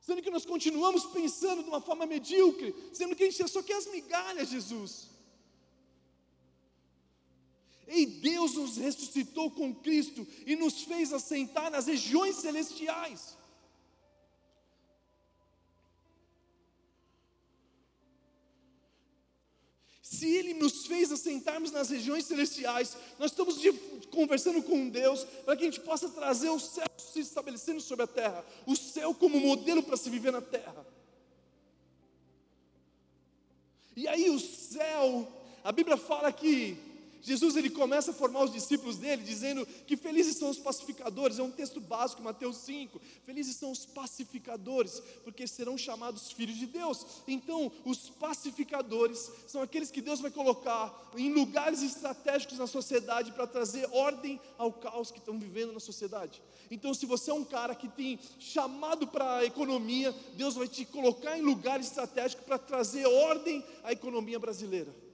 sendo 0.09 0.23
que 0.23 0.31
nós 0.31 0.43
continuamos 0.43 1.05
pensando 1.05 1.61
de 1.61 1.69
uma 1.69 1.79
forma 1.79 2.03
medíocre, 2.07 2.73
sendo 2.91 3.15
que 3.15 3.23
a 3.23 3.29
gente 3.29 3.47
só 3.47 3.61
quer 3.61 3.75
as 3.75 3.85
migalhas, 3.85 4.49
Jesus. 4.49 5.07
E 7.87 8.07
Deus 8.07 8.55
nos 8.55 8.77
ressuscitou 8.77 9.51
com 9.51 9.73
Cristo 9.73 10.25
e 10.47 10.55
nos 10.55 10.81
fez 10.81 11.13
assentar 11.13 11.69
nas 11.69 11.85
regiões 11.85 12.37
celestiais. 12.37 13.37
Se 20.19 20.29
Ele 20.35 20.53
nos 20.53 20.85
fez 20.85 21.13
assentarmos 21.13 21.71
nas 21.71 21.89
regiões 21.89 22.25
celestiais, 22.25 22.97
nós 23.17 23.31
estamos 23.31 23.57
de, 23.57 23.71
conversando 24.11 24.61
com 24.61 24.89
Deus 24.89 25.23
para 25.45 25.55
que 25.55 25.63
a 25.63 25.65
gente 25.65 25.79
possa 25.79 26.09
trazer 26.09 26.49
o 26.49 26.59
céu 26.59 26.87
se 26.97 27.21
estabelecendo 27.21 27.79
sobre 27.79 28.03
a 28.03 28.07
terra, 28.07 28.43
o 28.65 28.75
céu 28.75 29.15
como 29.15 29.39
modelo 29.39 29.81
para 29.81 29.95
se 29.95 30.09
viver 30.09 30.33
na 30.33 30.41
terra. 30.41 30.85
E 33.95 34.09
aí 34.09 34.29
o 34.29 34.39
céu, 34.39 35.25
a 35.63 35.71
Bíblia 35.71 35.95
fala 35.95 36.33
que 36.33 36.77
Jesus 37.21 37.55
ele 37.55 37.69
começa 37.69 38.11
a 38.11 38.13
formar 38.13 38.43
os 38.43 38.51
discípulos 38.51 38.97
dele, 38.97 39.23
dizendo 39.23 39.65
que 39.65 39.97
felizes 39.97 40.37
são 40.37 40.49
os 40.49 40.57
pacificadores, 40.57 41.39
é 41.39 41.43
um 41.43 41.51
texto 41.51 41.79
básico, 41.81 42.21
Mateus 42.21 42.57
5. 42.57 42.99
Felizes 43.25 43.55
são 43.55 43.71
os 43.71 43.85
pacificadores, 43.85 45.01
porque 45.23 45.45
serão 45.47 45.77
chamados 45.77 46.31
filhos 46.31 46.57
de 46.57 46.65
Deus. 46.65 47.05
Então, 47.27 47.71
os 47.85 48.09
pacificadores 48.09 49.31
são 49.47 49.61
aqueles 49.61 49.91
que 49.91 50.01
Deus 50.01 50.19
vai 50.19 50.31
colocar 50.31 51.11
em 51.17 51.31
lugares 51.33 51.81
estratégicos 51.81 52.57
na 52.57 52.67
sociedade 52.67 53.31
para 53.31 53.47
trazer 53.47 53.87
ordem 53.91 54.39
ao 54.57 54.71
caos 54.71 55.11
que 55.11 55.19
estão 55.19 55.37
vivendo 55.37 55.73
na 55.73 55.79
sociedade. 55.79 56.41
Então, 56.71 56.93
se 56.93 57.05
você 57.05 57.31
é 57.31 57.33
um 57.33 57.43
cara 57.43 57.73
que 57.73 57.89
tem 57.89 58.19
chamado 58.39 59.07
para 59.07 59.37
a 59.37 59.45
economia, 59.45 60.15
Deus 60.35 60.55
vai 60.55 60.67
te 60.67 60.85
colocar 60.85 61.37
em 61.37 61.41
lugar 61.41 61.79
estratégico 61.79 62.43
para 62.43 62.57
trazer 62.57 63.05
ordem 63.07 63.63
à 63.83 63.91
economia 63.91 64.39
brasileira. 64.39 65.08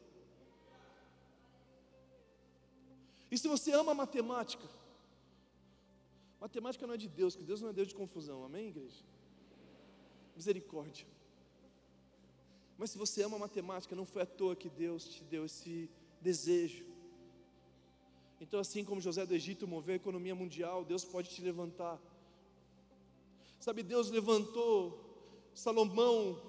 E 3.36 3.38
se 3.38 3.50
você 3.50 3.74
ama 3.74 3.94
matemática, 3.94 4.66
matemática 6.40 6.88
não 6.88 6.94
é 6.94 6.98
de 6.98 7.10
Deus, 7.10 7.36
que 7.36 7.44
Deus 7.44 7.60
não 7.60 7.68
é 7.68 7.74
Deus 7.74 7.90
de 7.90 7.94
confusão, 7.94 8.46
amém, 8.46 8.70
igreja? 8.70 9.04
Misericórdia. 10.34 11.06
Mas 12.78 12.92
se 12.92 12.98
você 12.98 13.24
ama 13.24 13.38
matemática, 13.38 13.94
não 13.94 14.06
foi 14.06 14.22
à 14.22 14.26
toa 14.26 14.56
que 14.56 14.70
Deus 14.70 15.04
te 15.10 15.22
deu 15.26 15.44
esse 15.44 15.90
desejo. 16.22 16.86
Então, 18.40 18.58
assim 18.58 18.86
como 18.86 19.02
José 19.02 19.26
do 19.26 19.36
Egito 19.36 19.68
moveu 19.68 19.92
a 19.92 19.98
economia 19.98 20.34
mundial, 20.34 20.86
Deus 20.86 21.04
pode 21.04 21.30
te 21.30 21.42
levantar. 21.42 22.00
Sabe, 23.60 23.84
Deus 23.84 24.10
levantou 24.10 24.98
Salomão 25.54 26.42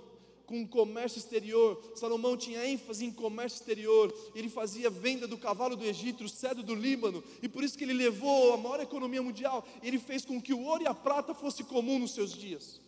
com 0.46 0.66
comércio 0.66 1.18
exterior. 1.18 1.82
Salomão 1.94 2.36
tinha 2.36 2.64
ênfase 2.66 3.04
em 3.04 3.10
comércio 3.10 3.58
exterior. 3.58 4.14
Ele 4.34 4.48
fazia 4.48 4.88
venda 4.88 5.26
do 5.26 5.36
cavalo 5.36 5.76
do 5.76 5.84
Egito, 5.84 6.24
o 6.24 6.28
cedro 6.28 6.62
do 6.62 6.74
Líbano, 6.74 7.22
e 7.42 7.48
por 7.48 7.64
isso 7.64 7.76
que 7.76 7.84
ele 7.84 7.92
levou 7.92 8.54
a 8.54 8.56
maior 8.56 8.80
economia 8.80 9.22
mundial. 9.22 9.66
Ele 9.82 9.98
fez 9.98 10.24
com 10.24 10.40
que 10.40 10.54
o 10.54 10.62
ouro 10.62 10.84
e 10.84 10.86
a 10.86 10.94
prata 10.94 11.34
fosse 11.34 11.64
comum 11.64 11.98
nos 11.98 12.12
seus 12.12 12.32
dias. 12.32 12.80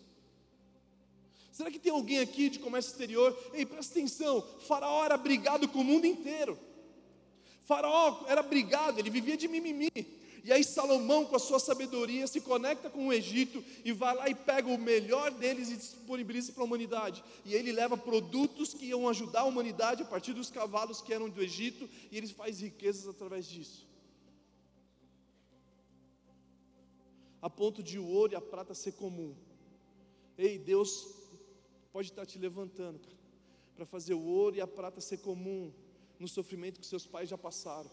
Será 1.52 1.70
que 1.70 1.78
tem 1.78 1.90
alguém 1.90 2.20
aqui 2.20 2.48
de 2.48 2.60
comércio 2.60 2.92
exterior? 2.92 3.36
Ei, 3.52 3.66
presta 3.66 3.92
atenção: 3.92 4.44
Faraó 4.60 5.04
era 5.04 5.16
brigado 5.16 5.66
com 5.68 5.80
o 5.80 5.84
mundo 5.84 6.06
inteiro. 6.06 6.56
Faraó 7.66 8.24
era 8.28 8.42
brigado, 8.42 8.98
ele 8.98 9.10
vivia 9.10 9.36
de 9.36 9.48
mimimi. 9.48 10.17
E 10.48 10.52
aí 10.52 10.64
Salomão, 10.64 11.26
com 11.26 11.36
a 11.36 11.38
sua 11.38 11.58
sabedoria, 11.60 12.26
se 12.26 12.40
conecta 12.40 12.88
com 12.88 13.08
o 13.08 13.12
Egito 13.12 13.62
e 13.84 13.92
vai 13.92 14.16
lá 14.16 14.30
e 14.30 14.34
pega 14.34 14.66
o 14.66 14.78
melhor 14.78 15.30
deles 15.30 15.68
e 15.68 15.76
disponibiliza 15.76 16.54
para 16.54 16.62
a 16.62 16.64
humanidade. 16.64 17.22
E 17.44 17.52
ele 17.52 17.70
leva 17.70 17.98
produtos 17.98 18.72
que 18.72 18.86
iam 18.86 19.06
ajudar 19.10 19.40
a 19.40 19.44
humanidade 19.44 20.04
a 20.04 20.06
partir 20.06 20.32
dos 20.32 20.50
cavalos 20.50 21.02
que 21.02 21.12
eram 21.12 21.28
do 21.28 21.42
Egito, 21.42 21.86
e 22.10 22.16
ele 22.16 22.28
faz 22.28 22.60
riquezas 22.62 23.06
através 23.06 23.46
disso. 23.46 23.86
A 27.42 27.50
ponto 27.50 27.82
de 27.82 27.98
o 27.98 28.06
ouro 28.06 28.32
e 28.32 28.36
a 28.36 28.40
prata 28.40 28.72
ser 28.72 28.92
comum. 28.92 29.36
Ei, 30.38 30.58
Deus 30.58 31.08
pode 31.92 32.08
estar 32.08 32.24
te 32.24 32.38
levantando, 32.38 32.98
para 33.76 33.84
fazer 33.84 34.14
o 34.14 34.24
ouro 34.24 34.56
e 34.56 34.62
a 34.62 34.66
prata 34.66 34.98
ser 34.98 35.18
comum 35.18 35.70
no 36.18 36.26
sofrimento 36.26 36.80
que 36.80 36.86
seus 36.86 37.06
pais 37.06 37.28
já 37.28 37.36
passaram. 37.36 37.90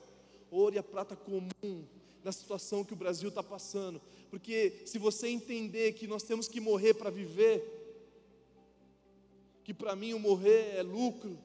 Ouro 0.49 0.75
e 0.75 0.79
a 0.79 0.83
prata 0.83 1.17
comum 1.17 1.85
na 2.25 2.31
situação 2.31 2.83
que 2.83 2.91
o 2.91 2.95
Brasil 2.97 3.29
está 3.29 3.43
passando, 3.43 4.01
porque 4.31 4.81
se 4.85 4.97
você 4.97 5.27
entender 5.27 5.93
que 5.93 6.07
nós 6.07 6.23
temos 6.23 6.47
que 6.47 6.59
morrer 6.59 6.95
para 6.95 7.11
viver, 7.11 7.63
que 9.63 9.73
para 9.73 9.95
mim 9.95 10.13
o 10.13 10.19
morrer 10.19 10.75
é 10.75 10.81
lucro, 10.81 11.37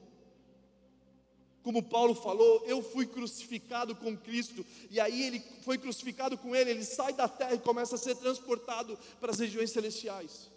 Como 1.63 1.83
Paulo 1.83 2.15
falou, 2.15 2.63
eu 2.65 2.81
fui 2.81 3.05
crucificado 3.05 3.95
com 3.95 4.17
Cristo, 4.17 4.65
e 4.89 4.99
aí 4.99 5.21
ele 5.21 5.39
foi 5.63 5.77
crucificado 5.77 6.37
com 6.37 6.55
ele, 6.55 6.71
ele 6.71 6.83
sai 6.83 7.13
da 7.13 7.27
terra 7.27 7.53
e 7.53 7.59
começa 7.59 7.95
a 7.95 7.99
ser 7.99 8.15
transportado 8.15 8.97
para 9.19 9.31
as 9.31 9.39
regiões 9.39 9.69
celestiais. 9.69 10.49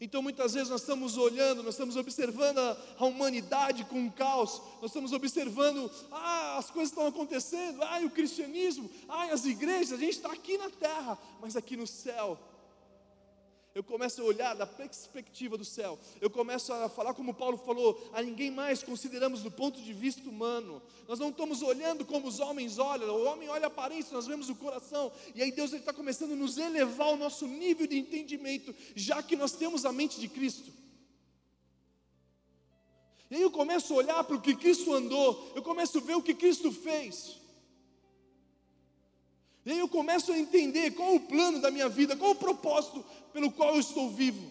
Então 0.00 0.22
muitas 0.22 0.54
vezes 0.54 0.68
nós 0.68 0.80
estamos 0.82 1.16
olhando, 1.16 1.62
nós 1.62 1.74
estamos 1.74 1.96
observando 1.96 2.58
a, 2.58 2.76
a 2.98 3.04
humanidade 3.04 3.84
com 3.84 3.98
um 3.98 4.10
caos, 4.10 4.62
nós 4.80 4.90
estamos 4.90 5.12
observando, 5.12 5.90
ah, 6.12 6.56
as 6.58 6.70
coisas 6.70 6.90
estão 6.90 7.06
acontecendo, 7.06 7.82
ah, 7.82 8.00
o 8.04 8.10
cristianismo, 8.10 8.88
ah, 9.08 9.24
as 9.32 9.44
igrejas, 9.44 9.92
a 9.92 9.96
gente 9.96 10.16
está 10.16 10.32
aqui 10.32 10.56
na 10.56 10.70
terra, 10.70 11.18
mas 11.40 11.56
aqui 11.56 11.76
no 11.76 11.86
céu, 11.86 12.38
eu 13.78 13.84
começo 13.84 14.20
a 14.20 14.24
olhar 14.24 14.56
da 14.56 14.66
perspectiva 14.66 15.56
do 15.56 15.64
céu, 15.64 15.96
eu 16.20 16.28
começo 16.28 16.72
a 16.72 16.88
falar 16.88 17.14
como 17.14 17.32
Paulo 17.32 17.56
falou, 17.56 18.10
a 18.12 18.20
ninguém 18.20 18.50
mais 18.50 18.82
consideramos 18.82 19.44
do 19.44 19.52
ponto 19.52 19.80
de 19.80 19.92
vista 19.92 20.28
humano, 20.28 20.82
nós 21.06 21.20
não 21.20 21.28
estamos 21.28 21.62
olhando 21.62 22.04
como 22.04 22.26
os 22.26 22.40
homens 22.40 22.76
olham, 22.80 23.08
o 23.14 23.24
homem 23.26 23.48
olha 23.48 23.66
a 23.66 23.68
aparência, 23.68 24.12
nós 24.12 24.26
vemos 24.26 24.48
o 24.48 24.56
coração, 24.56 25.12
e 25.32 25.40
aí 25.40 25.52
Deus 25.52 25.72
está 25.72 25.92
começando 25.92 26.32
a 26.32 26.34
nos 26.34 26.58
elevar 26.58 27.12
o 27.12 27.16
nosso 27.16 27.46
nível 27.46 27.86
de 27.86 27.96
entendimento, 27.96 28.74
já 28.96 29.22
que 29.22 29.36
nós 29.36 29.52
temos 29.52 29.84
a 29.84 29.92
mente 29.92 30.18
de 30.18 30.26
Cristo. 30.26 30.72
E 33.30 33.36
aí 33.36 33.42
eu 33.42 33.50
começo 33.52 33.92
a 33.92 33.96
olhar 33.96 34.24
para 34.24 34.34
o 34.34 34.42
que 34.42 34.56
Cristo 34.56 34.92
andou, 34.92 35.52
eu 35.54 35.62
começo 35.62 35.98
a 35.98 36.00
ver 36.00 36.16
o 36.16 36.22
que 36.22 36.34
Cristo 36.34 36.72
fez. 36.72 37.36
E 39.68 39.72
aí 39.72 39.80
eu 39.80 39.88
começo 39.88 40.32
a 40.32 40.38
entender 40.38 40.92
qual 40.92 41.14
o 41.14 41.20
plano 41.20 41.60
da 41.60 41.70
minha 41.70 41.90
vida, 41.90 42.16
qual 42.16 42.30
o 42.30 42.34
propósito 42.34 43.04
pelo 43.34 43.52
qual 43.52 43.74
eu 43.74 43.80
estou 43.80 44.08
vivo. 44.08 44.50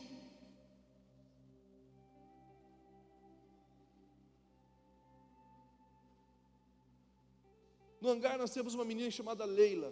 No 8.00 8.10
hangar 8.10 8.38
nós 8.38 8.52
temos 8.52 8.76
uma 8.76 8.86
menina 8.86 9.10
chamada 9.10 9.44
Leila. 9.44 9.92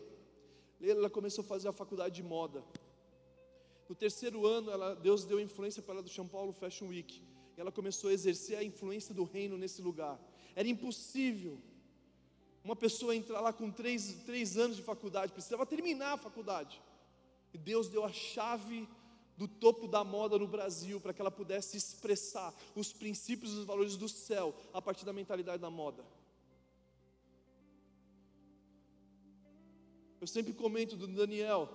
Leila 0.80 1.10
começou 1.10 1.44
a 1.44 1.48
fazer 1.48 1.70
a 1.70 1.74
faculdade 1.74 2.14
de 2.14 2.22
moda. 2.22 2.64
No 3.90 3.96
terceiro 3.96 4.46
ano, 4.46 4.70
ela, 4.70 4.94
Deus 4.94 5.26
deu 5.26 5.40
influência 5.40 5.82
para 5.82 5.96
ela 5.96 6.04
do 6.04 6.10
São 6.10 6.28
Paulo 6.28 6.54
Fashion 6.54 6.90
Week. 6.90 7.24
E 7.58 7.60
ela 7.60 7.72
começou 7.72 8.12
a 8.12 8.14
exercer 8.14 8.60
a 8.60 8.64
influência 8.64 9.12
do 9.12 9.24
reino 9.24 9.58
nesse 9.58 9.82
lugar. 9.82 10.20
Era 10.56 10.68
impossível 10.68 11.60
uma 12.66 12.76
pessoa 12.76 13.16
entrar 13.16 13.42
lá 13.42 13.54
com 13.54 13.70
três, 13.70 14.16
três 14.26 14.58
anos 14.58 14.76
de 14.76 14.82
faculdade, 14.82 15.32
precisava 15.32 15.68
terminar 15.68 16.14
a 16.14 16.18
faculdade. 16.18 16.82
E 17.54 17.60
Deus 17.60 17.88
deu 17.88 18.04
a 18.04 18.12
chave 18.12 18.90
do 19.38 19.48
topo 19.48 19.88
da 19.88 20.04
moda 20.04 20.40
no 20.40 20.48
Brasil 20.48 21.00
para 21.00 21.14
que 21.14 21.22
ela 21.22 21.30
pudesse 21.30 21.78
expressar 21.78 22.52
os 22.76 22.92
princípios 22.92 23.54
e 23.54 23.58
os 23.58 23.66
valores 23.66 23.96
do 23.96 24.10
céu 24.10 24.56
a 24.74 24.82
partir 24.82 25.06
da 25.06 25.14
mentalidade 25.14 25.62
da 25.62 25.70
moda. 25.70 26.04
Eu 30.20 30.26
sempre 30.26 30.52
comento 30.52 30.96
do 30.96 31.06
Daniel, 31.06 31.70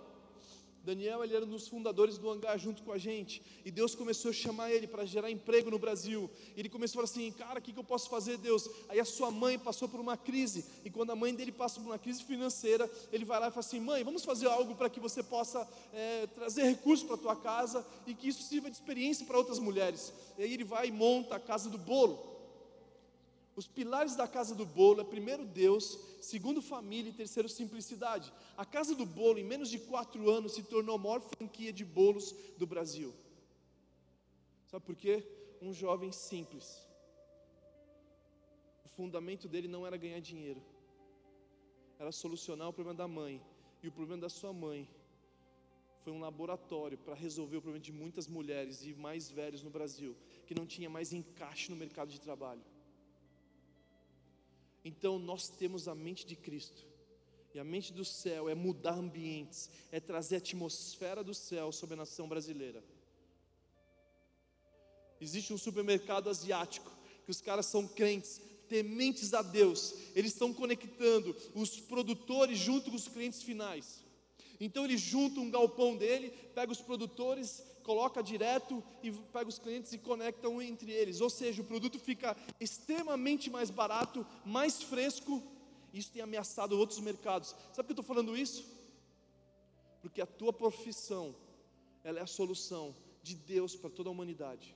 Daniel 0.82 1.22
ele 1.22 1.36
era 1.36 1.44
um 1.44 1.48
dos 1.48 1.68
fundadores 1.68 2.16
do 2.16 2.30
hangar 2.30 2.58
junto 2.58 2.82
com 2.82 2.92
a 2.92 2.98
gente. 2.98 3.42
E 3.64 3.70
Deus 3.70 3.94
começou 3.94 4.30
a 4.30 4.34
chamar 4.34 4.70
ele 4.70 4.86
para 4.86 5.04
gerar 5.04 5.30
emprego 5.30 5.70
no 5.70 5.78
Brasil. 5.78 6.30
E 6.56 6.60
ele 6.60 6.68
começou 6.68 7.02
a 7.02 7.06
falar 7.06 7.12
assim: 7.12 7.30
Cara, 7.32 7.58
o 7.58 7.62
que, 7.62 7.72
que 7.72 7.78
eu 7.78 7.84
posso 7.84 8.08
fazer, 8.08 8.38
Deus? 8.38 8.68
Aí 8.88 8.98
a 8.98 9.04
sua 9.04 9.30
mãe 9.30 9.58
passou 9.58 9.88
por 9.88 10.00
uma 10.00 10.16
crise. 10.16 10.64
E 10.84 10.90
quando 10.90 11.10
a 11.10 11.16
mãe 11.16 11.34
dele 11.34 11.52
passa 11.52 11.80
por 11.80 11.86
uma 11.86 11.98
crise 11.98 12.24
financeira, 12.24 12.90
ele 13.12 13.24
vai 13.24 13.38
lá 13.38 13.48
e 13.48 13.50
fala 13.50 13.60
assim: 13.60 13.80
Mãe, 13.80 14.02
vamos 14.02 14.24
fazer 14.24 14.46
algo 14.46 14.74
para 14.74 14.88
que 14.88 14.98
você 14.98 15.22
possa 15.22 15.68
é, 15.92 16.26
trazer 16.28 16.62
recursos 16.62 17.06
para 17.06 17.16
a 17.16 17.18
tua 17.18 17.36
casa 17.36 17.86
e 18.06 18.14
que 18.14 18.28
isso 18.28 18.42
sirva 18.42 18.70
de 18.70 18.76
experiência 18.76 19.26
para 19.26 19.36
outras 19.36 19.58
mulheres. 19.58 20.12
E 20.38 20.42
aí 20.42 20.54
ele 20.54 20.64
vai 20.64 20.88
e 20.88 20.92
monta 20.92 21.36
a 21.36 21.40
casa 21.40 21.68
do 21.68 21.76
bolo. 21.76 22.29
Os 23.56 23.66
pilares 23.66 24.14
da 24.16 24.26
casa 24.28 24.54
do 24.54 24.64
bolo 24.64 25.00
é 25.00 25.04
primeiro 25.04 25.44
Deus, 25.44 25.98
segundo 26.20 26.62
família 26.62 27.10
e 27.10 27.14
terceiro 27.14 27.48
simplicidade. 27.48 28.32
A 28.56 28.64
casa 28.64 28.94
do 28.94 29.04
bolo, 29.04 29.38
em 29.38 29.44
menos 29.44 29.68
de 29.68 29.78
quatro 29.78 30.30
anos, 30.30 30.52
se 30.52 30.62
tornou 30.62 30.94
a 30.94 30.98
maior 30.98 31.20
franquia 31.20 31.72
de 31.72 31.84
bolos 31.84 32.34
do 32.56 32.66
Brasil. 32.66 33.12
Sabe 34.68 34.84
por 34.84 34.94
quê? 34.94 35.26
Um 35.60 35.72
jovem 35.72 36.12
simples. 36.12 36.86
O 38.84 38.88
fundamento 38.88 39.48
dele 39.48 39.68
não 39.68 39.86
era 39.86 39.96
ganhar 39.96 40.20
dinheiro, 40.20 40.62
era 41.98 42.12
solucionar 42.12 42.68
o 42.68 42.72
problema 42.72 42.96
da 42.96 43.08
mãe. 43.08 43.42
E 43.82 43.88
o 43.88 43.92
problema 43.92 44.22
da 44.22 44.28
sua 44.28 44.52
mãe 44.52 44.88
foi 46.02 46.12
um 46.12 46.20
laboratório 46.20 46.98
para 46.98 47.14
resolver 47.14 47.56
o 47.56 47.62
problema 47.62 47.82
de 47.82 47.92
muitas 47.92 48.26
mulheres 48.26 48.84
e 48.84 48.94
mais 48.94 49.30
velhos 49.30 49.62
no 49.62 49.70
Brasil, 49.70 50.16
que 50.46 50.54
não 50.54 50.66
tinha 50.66 50.88
mais 50.88 51.12
encaixe 51.12 51.70
no 51.70 51.76
mercado 51.76 52.10
de 52.10 52.20
trabalho. 52.20 52.62
Então 54.84 55.18
nós 55.18 55.48
temos 55.48 55.88
a 55.88 55.94
mente 55.94 56.26
de 56.26 56.36
Cristo. 56.36 56.86
E 57.52 57.58
a 57.58 57.64
mente 57.64 57.92
do 57.92 58.04
céu 58.04 58.48
é 58.48 58.54
mudar 58.54 58.94
ambientes, 58.94 59.68
é 59.90 59.98
trazer 59.98 60.36
a 60.36 60.38
atmosfera 60.38 61.24
do 61.24 61.34
céu 61.34 61.72
sobre 61.72 61.94
a 61.94 61.96
nação 61.96 62.28
brasileira. 62.28 62.82
Existe 65.20 65.52
um 65.52 65.58
supermercado 65.58 66.30
asiático 66.30 66.90
que 67.24 67.30
os 67.30 67.40
caras 67.40 67.66
são 67.66 67.86
crentes, 67.86 68.40
tementes 68.68 69.34
a 69.34 69.42
Deus. 69.42 69.94
Eles 70.14 70.32
estão 70.32 70.54
conectando 70.54 71.36
os 71.54 71.80
produtores 71.80 72.58
junto 72.58 72.90
com 72.90 72.96
os 72.96 73.08
clientes 73.08 73.42
finais. 73.42 74.04
Então 74.60 74.84
ele 74.84 74.96
junta 74.96 75.40
um 75.40 75.50
galpão 75.50 75.96
dele, 75.96 76.30
pega 76.54 76.70
os 76.70 76.80
produtores 76.80 77.62
coloca 77.82 78.22
direto 78.22 78.82
e 79.02 79.10
pega 79.10 79.48
os 79.48 79.58
clientes 79.58 79.92
e 79.92 79.98
conectam 79.98 80.60
entre 80.60 80.90
eles. 80.90 81.20
Ou 81.20 81.30
seja, 81.30 81.62
o 81.62 81.64
produto 81.64 81.98
fica 81.98 82.36
extremamente 82.58 83.50
mais 83.50 83.70
barato, 83.70 84.26
mais 84.44 84.82
fresco. 84.82 85.42
Isso 85.92 86.10
tem 86.12 86.22
ameaçado 86.22 86.78
outros 86.78 87.00
mercados. 87.00 87.54
Sabe 87.72 87.74
por 87.74 87.84
que 87.84 87.90
eu 87.90 88.02
estou 88.02 88.04
falando 88.04 88.36
isso? 88.36 88.64
Porque 90.00 90.20
a 90.20 90.26
tua 90.26 90.52
profissão, 90.52 91.34
ela 92.04 92.18
é 92.18 92.22
a 92.22 92.26
solução 92.26 92.94
de 93.22 93.34
Deus 93.34 93.76
para 93.76 93.90
toda 93.90 94.08
a 94.08 94.12
humanidade. 94.12 94.74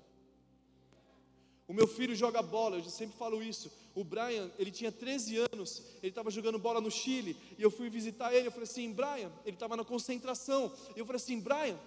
O 1.66 1.72
meu 1.72 1.86
filho 1.86 2.14
joga 2.14 2.42
bola, 2.42 2.76
eu 2.76 2.84
sempre 2.84 3.16
falo 3.16 3.42
isso. 3.42 3.72
O 3.94 4.04
Brian, 4.04 4.50
ele 4.58 4.70
tinha 4.70 4.92
13 4.92 5.46
anos, 5.52 5.82
ele 6.02 6.10
estava 6.10 6.30
jogando 6.30 6.58
bola 6.58 6.80
no 6.80 6.90
Chile, 6.90 7.36
e 7.56 7.62
eu 7.62 7.70
fui 7.70 7.88
visitar 7.88 8.34
ele. 8.34 8.48
Eu 8.48 8.52
falei 8.52 8.64
assim: 8.64 8.92
Brian, 8.92 9.32
ele 9.46 9.56
estava 9.56 9.76
na 9.76 9.84
concentração. 9.84 10.70
E 10.94 10.98
eu 10.98 11.06
falei 11.06 11.16
assim: 11.16 11.40
Brian, 11.40 11.78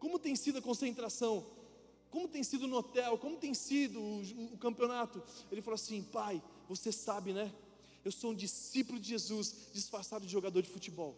como 0.00 0.18
tem 0.18 0.34
sido 0.34 0.58
a 0.58 0.62
concentração? 0.62 1.46
Como 2.10 2.26
tem 2.26 2.42
sido 2.42 2.66
no 2.66 2.78
hotel? 2.78 3.16
Como 3.18 3.36
tem 3.36 3.52
sido 3.54 4.00
o, 4.00 4.54
o, 4.54 4.58
campeonato? 4.58 5.22
Ele 5.52 5.60
falou 5.60 5.76
assim: 5.76 6.02
Pai, 6.02 6.42
você 6.68 6.90
sabe, 6.90 7.32
né? 7.32 7.52
Eu 8.02 8.10
sou 8.10 8.30
um 8.30 8.34
discípulo 8.34 8.98
de 8.98 9.10
Jesus, 9.10 9.68
disfarçado 9.74 10.24
de 10.26 10.32
jogador 10.32 10.62
de 10.62 10.70
futebol. 10.70 11.14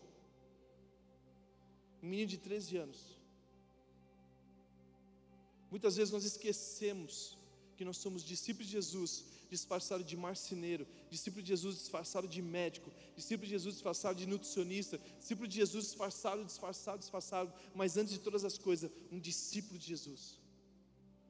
Um 2.02 2.08
menino 2.08 2.28
de 2.28 2.36
13 2.36 2.76
anos. 2.76 2.98
Muitas 5.70 5.96
vezes 5.96 6.12
nós 6.12 6.24
esquecemos 6.24 7.38
que 7.76 7.84
nós 7.84 7.96
somos 7.96 8.24
discípulos 8.24 8.66
de 8.66 8.72
Jesus, 8.72 9.24
disfarçado 9.52 10.02
de 10.02 10.16
marceneiro, 10.16 10.86
discípulo 11.10 11.42
de 11.42 11.48
Jesus 11.48 11.76
disfarçado 11.76 12.26
de 12.26 12.40
médico, 12.40 12.90
discípulo 13.14 13.46
de 13.46 13.50
Jesus 13.52 13.74
disfarçado 13.74 14.18
de 14.18 14.26
nutricionista, 14.26 14.98
discípulo 15.18 15.46
de 15.46 15.56
Jesus 15.56 15.84
disfarçado, 15.86 16.44
disfarçado, 16.44 16.98
disfarçado, 16.98 17.52
mas 17.74 17.96
antes 17.96 18.14
de 18.14 18.20
todas 18.20 18.44
as 18.44 18.56
coisas, 18.56 18.90
um 19.10 19.20
discípulo 19.20 19.78
de 19.78 19.86
Jesus, 19.86 20.38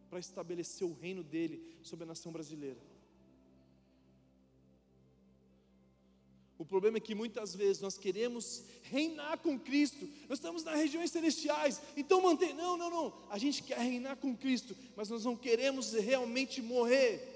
para 0.08 0.20
estabelecer 0.20 0.86
o 0.86 0.92
reino 0.92 1.24
dele 1.24 1.76
sobre 1.82 2.04
a 2.04 2.06
nação 2.06 2.30
brasileira. 2.30 2.78
O 6.56 6.64
problema 6.64 6.98
é 6.98 7.00
que 7.00 7.12
muitas 7.12 7.56
vezes 7.56 7.82
nós 7.82 7.98
queremos 7.98 8.62
reinar 8.84 9.36
com 9.38 9.58
Cristo, 9.58 10.08
nós 10.28 10.38
estamos 10.38 10.62
nas 10.62 10.76
regiões 10.76 11.10
celestiais, 11.10 11.82
então 11.96 12.22
mantém, 12.22 12.54
não, 12.54 12.76
não, 12.76 12.88
não, 12.88 13.12
a 13.30 13.36
gente 13.36 13.64
quer 13.64 13.78
reinar 13.78 14.16
com 14.16 14.36
Cristo, 14.36 14.76
mas 14.94 15.08
nós 15.08 15.24
não 15.24 15.34
queremos 15.34 15.92
realmente 15.94 16.62
morrer 16.62 17.31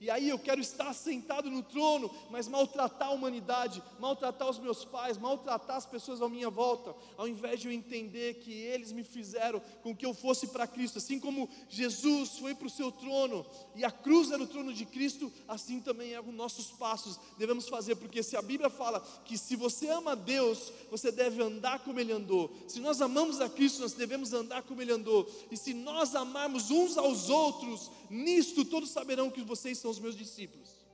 e 0.00 0.10
aí 0.10 0.28
eu 0.28 0.38
quero 0.38 0.60
estar 0.60 0.92
sentado 0.92 1.50
no 1.50 1.62
trono, 1.62 2.10
mas 2.30 2.48
maltratar 2.48 3.08
a 3.08 3.12
humanidade, 3.12 3.82
maltratar 3.98 4.48
os 4.48 4.58
meus 4.58 4.84
pais, 4.84 5.18
maltratar 5.18 5.76
as 5.76 5.86
pessoas 5.86 6.20
à 6.22 6.28
minha 6.28 6.50
volta, 6.50 6.94
ao 7.16 7.28
invés 7.28 7.60
de 7.60 7.68
eu 7.68 7.72
entender 7.72 8.34
que 8.34 8.52
eles 8.52 8.92
me 8.92 9.04
fizeram 9.04 9.60
com 9.82 9.94
que 9.94 10.06
eu 10.06 10.14
fosse 10.14 10.48
para 10.48 10.66
Cristo, 10.66 10.98
assim 10.98 11.18
como 11.18 11.48
Jesus 11.68 12.38
foi 12.38 12.54
para 12.54 12.66
o 12.66 12.70
seu 12.70 12.90
trono 12.92 13.44
e 13.74 13.84
a 13.84 13.90
cruz 13.90 14.30
era 14.30 14.42
o 14.42 14.46
trono 14.46 14.72
de 14.72 14.84
Cristo, 14.84 15.32
assim 15.46 15.80
também 15.80 16.12
é 16.12 16.20
os 16.20 16.34
nossos 16.34 16.66
passos 16.72 17.18
devemos 17.38 17.68
fazer, 17.68 17.96
porque 17.96 18.22
se 18.22 18.36
a 18.36 18.42
Bíblia 18.42 18.70
fala 18.70 19.00
que 19.24 19.36
se 19.36 19.56
você 19.56 19.88
ama 19.88 20.16
Deus, 20.16 20.72
você 20.90 21.10
deve 21.10 21.42
andar 21.42 21.80
como 21.80 22.00
Ele 22.00 22.12
andou, 22.12 22.52
se 22.66 22.80
nós 22.80 23.00
amamos 23.00 23.40
a 23.40 23.48
Cristo, 23.48 23.82
nós 23.82 23.92
devemos 23.92 24.32
andar 24.32 24.62
como 24.62 24.80
Ele 24.82 24.92
andou, 24.92 25.28
e 25.50 25.56
se 25.56 25.74
nós 25.74 26.14
amarmos 26.14 26.70
uns 26.70 26.96
aos 26.96 27.28
outros, 27.28 27.90
nisto 28.10 28.64
todos 28.64 28.90
saberão 28.90 29.30
que 29.30 29.42
vocês 29.42 29.78
são 29.78 29.90
os 29.90 29.98
meus 29.98 30.16
discípulos. 30.16 30.86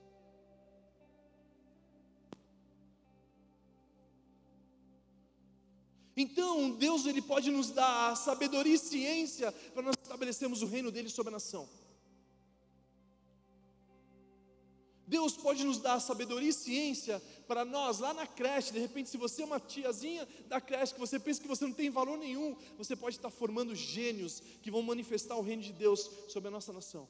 Então, 6.16 6.70
Deus 6.70 7.06
ele 7.06 7.22
pode 7.22 7.50
nos 7.50 7.70
dar 7.70 8.16
sabedoria 8.16 8.74
e 8.74 8.78
ciência 8.78 9.50
para 9.72 9.82
nós 9.82 9.96
estabelecermos 10.02 10.62
o 10.62 10.66
reino 10.66 10.90
dele 10.90 11.08
sobre 11.08 11.30
a 11.30 11.32
nação. 11.32 11.68
Deus 15.06 15.36
pode 15.36 15.64
nos 15.64 15.78
dar 15.78 16.00
sabedoria 16.00 16.50
e 16.50 16.52
ciência 16.52 17.22
para 17.52 17.66
nós 17.66 17.98
lá 17.98 18.14
na 18.14 18.26
creche. 18.26 18.72
De 18.72 18.78
repente, 18.78 19.10
se 19.10 19.18
você 19.18 19.42
é 19.42 19.44
uma 19.44 19.60
tiazinha 19.60 20.26
da 20.48 20.58
creche 20.58 20.94
que 20.94 21.00
você 21.00 21.20
pensa 21.20 21.38
que 21.38 21.46
você 21.46 21.66
não 21.66 21.74
tem 21.74 21.90
valor 21.90 22.16
nenhum, 22.16 22.56
você 22.78 22.96
pode 22.96 23.16
estar 23.16 23.28
formando 23.28 23.74
gênios 23.74 24.42
que 24.62 24.70
vão 24.70 24.80
manifestar 24.80 25.36
o 25.36 25.42
reino 25.42 25.62
de 25.62 25.70
Deus 25.70 26.10
sobre 26.28 26.48
a 26.48 26.50
nossa 26.50 26.72
nação. 26.72 27.06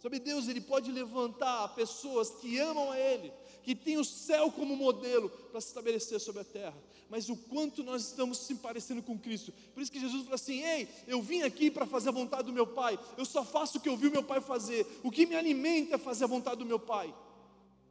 Sabe, 0.00 0.18
Deus 0.18 0.48
ele 0.48 0.60
pode 0.60 0.90
levantar 0.90 1.68
pessoas 1.76 2.30
que 2.30 2.58
amam 2.58 2.90
a 2.90 2.98
Ele, 2.98 3.32
que 3.64 3.74
têm 3.74 3.96
o 3.96 4.04
céu 4.04 4.52
como 4.52 4.76
modelo 4.76 5.30
para 5.30 5.60
se 5.60 5.68
estabelecer 5.68 6.20
sobre 6.20 6.42
a 6.42 6.44
terra. 6.44 6.76
Mas 7.08 7.28
o 7.28 7.36
quanto 7.36 7.82
nós 7.82 8.02
estamos 8.08 8.38
se 8.38 8.54
parecendo 8.56 9.02
com 9.02 9.18
Cristo. 9.18 9.52
Por 9.72 9.82
isso 9.82 9.90
que 9.90 9.98
Jesus 9.98 10.22
falou 10.22 10.34
assim: 10.34 10.62
Ei, 10.62 10.88
eu 11.06 11.22
vim 11.22 11.42
aqui 11.42 11.70
para 11.70 11.86
fazer 11.86 12.10
a 12.10 12.12
vontade 12.12 12.44
do 12.44 12.52
meu 12.52 12.66
Pai. 12.66 12.98
Eu 13.16 13.24
só 13.24 13.44
faço 13.44 13.78
o 13.78 13.80
que 13.80 13.88
eu 13.88 13.96
vi 13.96 14.08
o 14.08 14.12
meu 14.12 14.22
Pai 14.22 14.40
fazer. 14.40 14.86
O 15.02 15.10
que 15.10 15.24
me 15.26 15.34
alimenta 15.34 15.94
é 15.94 15.98
fazer 15.98 16.24
a 16.24 16.28
vontade 16.28 16.58
do 16.58 16.66
meu 16.66 16.78
Pai. 16.78 17.14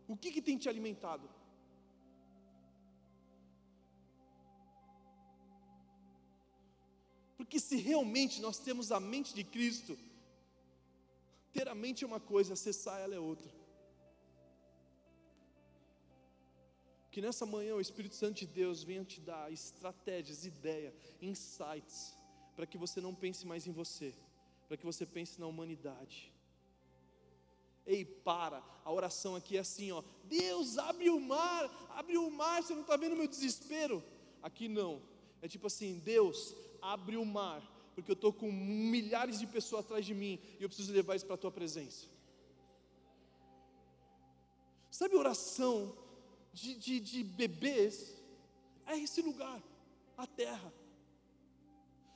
O 0.08 0.16
que, 0.16 0.32
que 0.32 0.42
tem 0.42 0.58
te 0.58 0.70
alimentado? 0.70 1.28
Porque 7.36 7.60
se 7.60 7.76
realmente 7.78 8.42
nós 8.42 8.60
temos 8.60 8.92
a 8.92 9.00
mente 9.00 9.34
de 9.34 9.44
Cristo, 9.44 9.98
ter 11.52 11.68
a 11.68 11.76
mente 11.76 12.04
é 12.04 12.08
uma 12.08 12.20
coisa, 12.20 12.54
acessar 12.54 13.00
ela 13.00 13.16
é 13.16 13.20
outra. 13.20 13.63
Que 17.14 17.22
nessa 17.22 17.46
manhã 17.46 17.76
o 17.76 17.80
Espírito 17.80 18.16
Santo 18.16 18.40
de 18.40 18.48
Deus 18.48 18.82
venha 18.82 19.06
te 19.06 19.22
dar 19.22 19.54
estratégias, 19.54 20.48
ideias, 20.48 20.96
insights, 21.22 22.18
para 22.56 22.66
que 22.66 22.76
você 22.76 23.00
não 23.00 23.14
pense 23.14 23.46
mais 23.46 23.68
em 23.68 23.72
você, 23.72 24.16
para 24.68 24.76
que 24.78 24.84
você 24.84 25.06
pense 25.06 25.40
na 25.40 25.46
humanidade. 25.46 26.34
Ei, 27.86 28.04
para, 28.04 28.64
a 28.84 28.92
oração 28.92 29.36
aqui 29.36 29.58
é 29.58 29.60
assim, 29.60 29.92
ó. 29.92 30.02
Deus, 30.24 30.80
abre 30.80 31.12
o 31.12 31.20
mar, 31.20 31.70
abre 31.92 32.18
o 32.18 32.32
mar, 32.32 32.64
você 32.64 32.74
não 32.74 32.82
está 32.82 32.98
vendo 32.98 33.16
meu 33.16 33.28
desespero? 33.28 34.04
Aqui 34.42 34.68
não, 34.68 35.00
é 35.40 35.48
tipo 35.48 35.68
assim, 35.68 36.00
Deus, 36.00 36.56
abre 36.82 37.16
o 37.16 37.24
mar, 37.24 37.62
porque 37.94 38.10
eu 38.10 38.16
estou 38.16 38.34
com 38.34 38.52
milhares 38.52 39.38
de 39.38 39.46
pessoas 39.46 39.86
atrás 39.86 40.04
de 40.04 40.16
mim 40.16 40.40
e 40.60 40.64
eu 40.64 40.68
preciso 40.68 40.92
levar 40.92 41.16
isso 41.16 41.28
para 41.28 41.36
a 41.36 41.38
tua 41.38 41.52
presença. 41.52 42.08
Sabe 44.90 45.16
oração 45.16 46.02
de, 46.54 46.76
de, 46.76 47.00
de 47.00 47.24
bebês? 47.24 48.16
É 48.86 48.98
esse 48.98 49.22
lugar, 49.22 49.62
a 50.18 50.28
terra. 50.28 50.74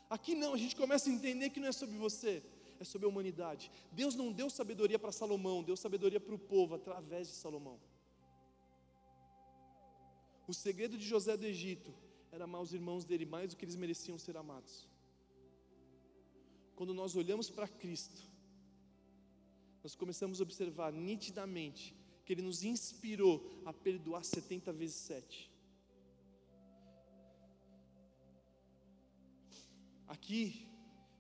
Aqui 0.10 0.36
não, 0.36 0.54
a 0.54 0.58
gente 0.58 0.76
começa 0.76 1.10
a 1.10 1.14
entender 1.14 1.50
que 1.50 1.60
não 1.60 1.68
é 1.68 1.72
sobre 1.72 1.98
você, 1.98 2.44
é 2.80 2.84
sobre 2.84 3.06
a 3.06 3.10
humanidade. 3.10 3.72
Deus 3.92 4.16
não 4.16 4.32
deu 4.32 4.50
sabedoria 4.50 5.00
para 5.00 5.12
Salomão, 5.12 5.64
deu 5.64 5.76
sabedoria 5.76 6.20
para 6.20 6.36
o 6.36 6.40
povo 6.40 6.76
através 6.76 7.28
de 7.28 7.34
Salomão. 7.34 7.80
O 10.48 10.54
segredo 10.54 10.98
de 10.98 11.06
José 11.06 11.36
do 11.36 11.46
Egito 11.46 11.94
era 12.32 12.46
amar 12.46 12.62
os 12.62 12.74
irmãos 12.74 13.04
dele 13.04 13.26
mais 13.26 13.50
do 13.50 13.58
que 13.58 13.66
eles 13.66 13.76
mereciam 13.76 14.18
ser 14.18 14.38
amados 14.38 14.88
quando 16.78 16.94
nós 16.94 17.16
olhamos 17.16 17.50
para 17.50 17.68
Cristo, 17.68 18.22
nós 19.84 19.96
começamos 19.96 20.40
a 20.40 20.44
observar 20.44 20.94
nitidamente 20.94 21.96
que 22.28 22.34
Ele 22.34 22.42
nos 22.42 22.62
inspirou 22.62 23.42
a 23.66 23.72
perdoar 23.72 24.22
70 24.22 24.74
vezes 24.74 24.98
7. 24.98 25.50
Aqui, 30.10 30.68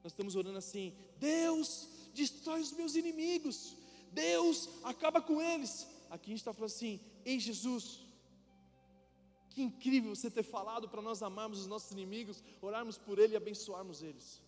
nós 0.04 0.12
estamos 0.12 0.36
orando 0.36 0.58
assim: 0.58 0.94
Deus, 1.18 1.88
destrói 2.14 2.60
os 2.60 2.74
meus 2.74 2.96
inimigos, 2.96 3.78
Deus, 4.12 4.68
acaba 4.84 5.22
com 5.22 5.42
eles. 5.42 5.88
Aqui 6.10 6.26
a 6.26 6.34
gente 6.34 6.40
está 6.40 6.54
falando 6.54 6.72
assim: 6.72 7.00
Ei 7.24 7.40
Jesus, 7.40 8.02
que 9.52 9.62
incrível 9.62 10.14
você 10.14 10.30
ter 10.30 10.44
falado 10.44 10.90
para 10.90 11.02
nós 11.02 11.24
amarmos 11.24 11.60
os 11.60 11.68
nossos 11.68 11.92
inimigos, 11.92 12.44
orarmos 12.62 12.98
por 12.98 13.18
eles 13.18 13.32
e 13.32 13.38
abençoarmos 13.38 14.04
eles. 14.04 14.42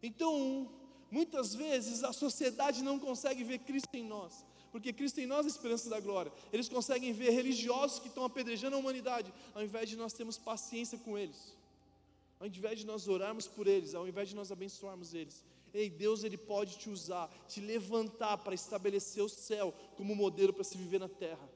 Então, 0.00 0.79
muitas 1.10 1.54
vezes 1.54 2.04
a 2.04 2.12
sociedade 2.12 2.82
não 2.82 2.98
consegue 2.98 3.42
ver 3.44 3.58
Cristo 3.60 3.94
em 3.94 4.04
nós, 4.04 4.44
porque 4.70 4.92
Cristo 4.92 5.20
em 5.20 5.26
nós 5.26 5.46
é 5.46 5.48
a 5.48 5.52
esperança 5.52 5.90
da 5.90 6.00
glória. 6.00 6.32
Eles 6.52 6.68
conseguem 6.68 7.12
ver 7.12 7.30
religiosos 7.30 7.98
que 7.98 8.08
estão 8.08 8.24
apedrejando 8.24 8.76
a 8.76 8.78
humanidade, 8.78 9.32
ao 9.54 9.62
invés 9.62 9.88
de 9.88 9.96
nós 9.96 10.12
termos 10.12 10.38
paciência 10.38 10.98
com 10.98 11.18
eles, 11.18 11.56
ao 12.38 12.46
invés 12.46 12.78
de 12.78 12.86
nós 12.86 13.08
orarmos 13.08 13.46
por 13.46 13.66
eles, 13.66 13.94
ao 13.94 14.06
invés 14.06 14.28
de 14.28 14.36
nós 14.36 14.50
abençoarmos 14.50 15.14
eles. 15.14 15.44
Ei, 15.72 15.88
Deus 15.88 16.24
ele 16.24 16.36
pode 16.36 16.78
te 16.78 16.90
usar, 16.90 17.28
te 17.48 17.60
levantar 17.60 18.38
para 18.38 18.54
estabelecer 18.54 19.22
o 19.22 19.28
céu 19.28 19.72
como 19.96 20.16
modelo 20.16 20.52
para 20.52 20.64
se 20.64 20.76
viver 20.76 20.98
na 20.98 21.08
terra. 21.08 21.48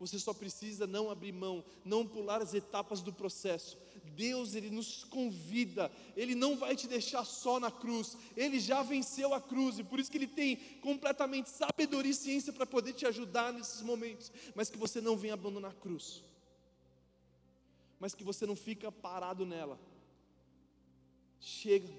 Você 0.00 0.18
só 0.18 0.32
precisa 0.32 0.86
não 0.86 1.10
abrir 1.10 1.30
mão, 1.30 1.62
não 1.84 2.06
pular 2.06 2.40
as 2.40 2.54
etapas 2.54 3.02
do 3.02 3.12
processo. 3.12 3.76
Deus, 4.16 4.54
Ele 4.54 4.70
nos 4.70 5.04
convida, 5.04 5.92
Ele 6.16 6.34
não 6.34 6.56
vai 6.56 6.74
te 6.74 6.88
deixar 6.88 7.22
só 7.22 7.60
na 7.60 7.70
cruz, 7.70 8.16
Ele 8.34 8.58
já 8.58 8.82
venceu 8.82 9.34
a 9.34 9.40
cruz, 9.42 9.78
e 9.78 9.84
por 9.84 10.00
isso 10.00 10.10
que 10.10 10.16
Ele 10.16 10.26
tem 10.26 10.56
completamente 10.80 11.50
sabedoria 11.50 12.12
e 12.12 12.14
ciência 12.14 12.50
para 12.50 12.64
poder 12.64 12.94
te 12.94 13.04
ajudar 13.04 13.52
nesses 13.52 13.82
momentos, 13.82 14.32
mas 14.54 14.70
que 14.70 14.78
você 14.78 15.02
não 15.02 15.18
venha 15.18 15.34
abandonar 15.34 15.72
a 15.72 15.74
cruz, 15.74 16.24
mas 17.98 18.14
que 18.14 18.24
você 18.24 18.46
não 18.46 18.56
fica 18.56 18.90
parado 18.90 19.44
nela. 19.44 19.78
Chega, 21.38 21.92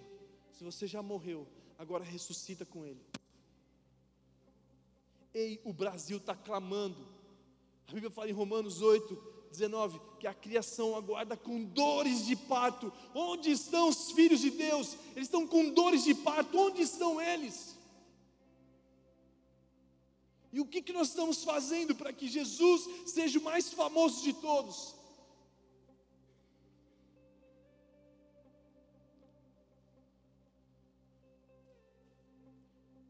se 0.54 0.64
você 0.64 0.88
já 0.88 1.04
morreu, 1.04 1.48
agora 1.78 2.04
ressuscita 2.04 2.66
com 2.66 2.84
Ele. 2.84 3.02
Ei, 5.32 5.62
o 5.64 5.72
Brasil 5.72 6.18
está 6.18 6.36
clamando 6.36 7.11
a 7.88 7.92
Bíblia 7.92 8.10
fala 8.10 8.30
em 8.30 8.34
Romanos 8.34 8.82
8, 8.82 9.32
19, 9.52 10.00
que 10.20 10.26
a 10.26 10.34
criação 10.34 10.96
aguarda 10.96 11.36
com 11.36 11.64
dores 11.64 12.26
de 12.26 12.36
parto. 12.36 12.92
Onde 13.14 13.52
estão 13.52 13.90
os 13.90 14.12
filhos 14.12 14.40
de 14.40 14.50
Deus? 14.50 14.96
Eles 15.16 15.28
estão 15.28 15.46
com 15.46 15.70
dores 15.70 16.04
de 16.04 16.16
parto. 16.16 16.58
Onde 16.58 16.82
estão 16.82 17.22
eles? 17.22 17.78
E 20.54 20.60
o 20.60 20.66
que, 20.66 20.82
que 20.82 20.94
nós 20.94 21.10
estamos 21.10 21.44
fazendo 21.44 21.96
para 21.96 22.12
que 22.12 22.28
Jesus 22.28 23.10
seja 23.10 23.40
o 23.40 23.44
mais 23.44 23.72
famoso 23.72 24.24
de 24.24 24.34
todos? 24.34 24.96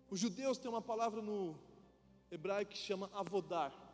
Os 0.10 0.20
judeus 0.20 0.58
têm 0.58 0.70
uma 0.70 0.82
palavra 0.82 1.22
no 1.22 1.58
hebraico 2.30 2.72
que 2.72 2.78
chama 2.78 3.10
avodar. 3.14 3.91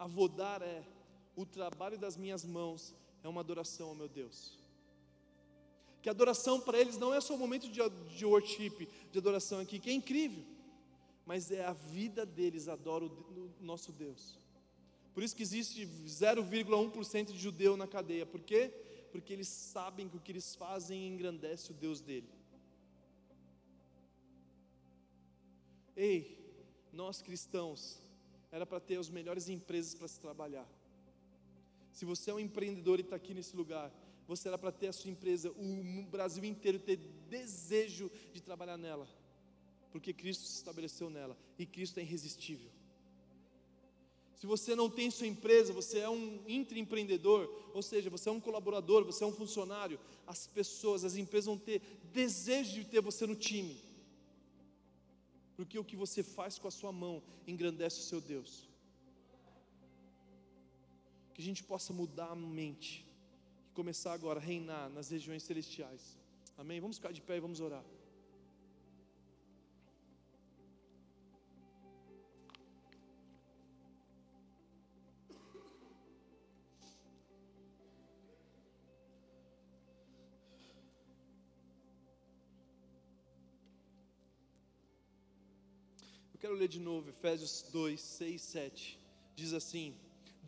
Avodar 0.00 0.62
é 0.62 0.82
o 1.36 1.44
trabalho 1.44 1.98
das 1.98 2.16
minhas 2.16 2.42
mãos, 2.42 2.94
é 3.22 3.28
uma 3.28 3.42
adoração 3.42 3.90
ao 3.90 3.94
meu 3.94 4.08
Deus. 4.08 4.58
Que 6.00 6.08
adoração 6.08 6.58
para 6.58 6.80
eles 6.80 6.96
não 6.96 7.12
é 7.12 7.20
só 7.20 7.34
um 7.34 7.38
momento 7.38 7.68
de, 7.68 7.80
de 8.16 8.24
worship, 8.24 8.88
de 9.12 9.18
adoração 9.18 9.60
aqui, 9.60 9.78
que 9.78 9.90
é 9.90 9.92
incrível, 9.92 10.42
mas 11.26 11.50
é 11.50 11.62
a 11.66 11.74
vida 11.74 12.24
deles 12.24 12.66
adora 12.66 13.04
o, 13.04 13.08
o 13.08 13.50
nosso 13.60 13.92
Deus. 13.92 14.38
Por 15.12 15.22
isso 15.22 15.36
que 15.36 15.42
existe 15.42 15.86
0,1% 16.06 17.32
de 17.32 17.38
judeu 17.38 17.76
na 17.76 17.86
cadeia. 17.86 18.24
Por 18.24 18.40
quê? 18.40 18.72
Porque 19.12 19.34
eles 19.34 19.48
sabem 19.48 20.08
que 20.08 20.16
o 20.16 20.20
que 20.20 20.32
eles 20.32 20.54
fazem 20.54 21.08
engrandece 21.08 21.72
o 21.72 21.74
Deus 21.74 22.00
dele. 22.00 22.30
Ei, 25.94 26.38
nós 26.90 27.20
cristãos, 27.20 28.00
era 28.50 28.66
para 28.66 28.80
ter 28.80 28.98
as 28.98 29.08
melhores 29.08 29.48
empresas 29.48 29.94
para 29.94 30.08
se 30.08 30.18
trabalhar. 30.18 30.68
Se 31.92 32.04
você 32.04 32.30
é 32.30 32.34
um 32.34 32.40
empreendedor 32.40 32.98
e 32.98 33.02
está 33.02 33.16
aqui 33.16 33.34
nesse 33.34 33.56
lugar, 33.56 33.92
você 34.26 34.48
era 34.48 34.58
para 34.58 34.72
ter 34.72 34.88
a 34.88 34.92
sua 34.92 35.10
empresa, 35.10 35.50
o 35.50 36.02
Brasil 36.04 36.44
inteiro 36.44 36.78
ter 36.78 36.96
desejo 37.28 38.10
de 38.32 38.40
trabalhar 38.40 38.76
nela, 38.76 39.08
porque 39.90 40.12
Cristo 40.12 40.44
se 40.44 40.56
estabeleceu 40.56 41.10
nela 41.10 41.36
e 41.58 41.66
Cristo 41.66 41.98
é 41.98 42.02
irresistível. 42.02 42.70
Se 44.36 44.46
você 44.46 44.74
não 44.74 44.88
tem 44.88 45.10
sua 45.10 45.26
empresa, 45.26 45.72
você 45.72 45.98
é 45.98 46.08
um 46.08 46.42
intraempreendedor, 46.48 47.70
ou 47.74 47.82
seja, 47.82 48.08
você 48.08 48.28
é 48.28 48.32
um 48.32 48.40
colaborador, 48.40 49.04
você 49.04 49.22
é 49.22 49.26
um 49.26 49.32
funcionário, 49.32 50.00
as 50.26 50.46
pessoas, 50.46 51.04
as 51.04 51.16
empresas 51.16 51.46
vão 51.46 51.58
ter 51.58 51.82
desejo 52.12 52.72
de 52.72 52.84
ter 52.84 53.02
você 53.02 53.26
no 53.26 53.34
time 53.34 53.89
porque 55.60 55.78
o 55.78 55.84
que 55.84 55.94
você 55.94 56.22
faz 56.22 56.58
com 56.58 56.66
a 56.66 56.70
sua 56.70 56.90
mão 56.90 57.22
engrandece 57.46 58.00
o 58.00 58.02
seu 58.02 58.18
Deus. 58.18 58.66
Que 61.34 61.42
a 61.42 61.44
gente 61.44 61.62
possa 61.62 61.92
mudar 61.92 62.30
a 62.30 62.34
mente 62.34 63.06
e 63.68 63.74
começar 63.74 64.14
agora 64.14 64.40
a 64.40 64.42
reinar 64.42 64.88
nas 64.88 65.10
regiões 65.10 65.42
celestiais. 65.42 66.16
Amém? 66.56 66.80
Vamos 66.80 66.96
ficar 66.96 67.12
de 67.12 67.20
pé 67.20 67.36
e 67.36 67.40
vamos 67.40 67.60
orar. 67.60 67.84
Quero 86.40 86.54
ler 86.54 86.68
de 86.68 86.80
novo 86.80 87.10
Efésios 87.10 87.66
2, 87.70 88.00
6, 88.00 88.40
7. 88.42 88.98
Diz 89.36 89.52
assim: 89.52 89.94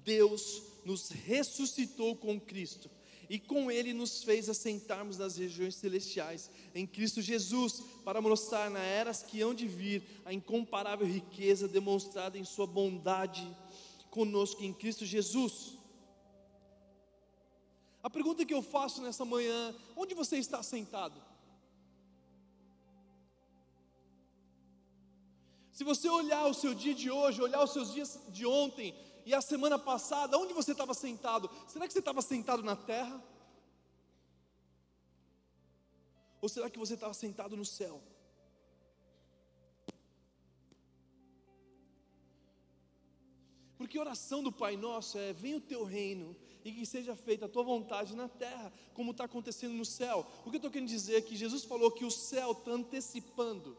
Deus 0.02 0.62
nos 0.84 1.10
ressuscitou 1.10 2.16
com 2.16 2.40
Cristo 2.40 2.90
e 3.28 3.38
com 3.38 3.70
Ele 3.70 3.92
nos 3.92 4.22
fez 4.24 4.48
assentarmos 4.48 5.18
nas 5.18 5.36
regiões 5.36 5.74
celestiais 5.74 6.50
em 6.74 6.86
Cristo 6.86 7.20
Jesus, 7.20 7.82
para 8.04 8.20
mostrar 8.20 8.70
na 8.70 8.80
eras 8.80 9.22
que 9.22 9.40
hão 9.42 9.54
de 9.54 9.68
vir 9.68 10.02
a 10.24 10.32
incomparável 10.32 11.06
riqueza 11.06 11.68
demonstrada 11.68 12.38
em 12.38 12.44
Sua 12.44 12.66
bondade 12.66 13.46
conosco 14.10 14.64
em 14.64 14.72
Cristo 14.72 15.04
Jesus. 15.04 15.76
A 18.02 18.08
pergunta 18.08 18.44
que 18.46 18.54
eu 18.54 18.62
faço 18.62 19.02
nessa 19.02 19.26
manhã: 19.26 19.74
onde 19.94 20.14
você 20.14 20.38
está 20.38 20.62
sentado? 20.62 21.31
Se 25.72 25.84
você 25.84 26.08
olhar 26.08 26.46
o 26.46 26.54
seu 26.54 26.74
dia 26.74 26.94
de 26.94 27.10
hoje, 27.10 27.40
olhar 27.40 27.62
os 27.64 27.72
seus 27.72 27.92
dias 27.92 28.20
de 28.28 28.44
ontem 28.44 28.94
e 29.24 29.34
a 29.34 29.40
semana 29.40 29.78
passada, 29.78 30.36
onde 30.36 30.52
você 30.52 30.72
estava 30.72 30.92
sentado? 30.92 31.50
Será 31.66 31.86
que 31.86 31.92
você 31.92 32.00
estava 32.00 32.20
sentado 32.20 32.62
na 32.62 32.76
terra? 32.76 33.22
Ou 36.42 36.48
será 36.48 36.68
que 36.68 36.78
você 36.78 36.94
estava 36.94 37.14
sentado 37.14 37.56
no 37.56 37.64
céu? 37.64 38.02
Porque 43.78 43.96
a 43.96 44.00
oração 44.00 44.42
do 44.42 44.52
Pai 44.52 44.76
Nosso 44.76 45.16
é: 45.16 45.32
venha 45.32 45.56
o 45.56 45.60
teu 45.60 45.84
reino 45.84 46.36
e 46.64 46.70
que 46.70 46.84
seja 46.84 47.16
feita 47.16 47.46
a 47.46 47.48
tua 47.48 47.62
vontade 47.62 48.14
na 48.14 48.28
terra, 48.28 48.72
como 48.92 49.12
está 49.12 49.24
acontecendo 49.24 49.72
no 49.72 49.84
céu. 49.84 50.26
O 50.44 50.50
que 50.50 50.56
eu 50.56 50.58
estou 50.58 50.70
querendo 50.70 50.88
dizer 50.88 51.16
é 51.16 51.20
que 51.20 51.34
Jesus 51.34 51.64
falou 51.64 51.90
que 51.90 52.04
o 52.04 52.10
céu 52.10 52.52
está 52.52 52.72
antecipando. 52.72 53.76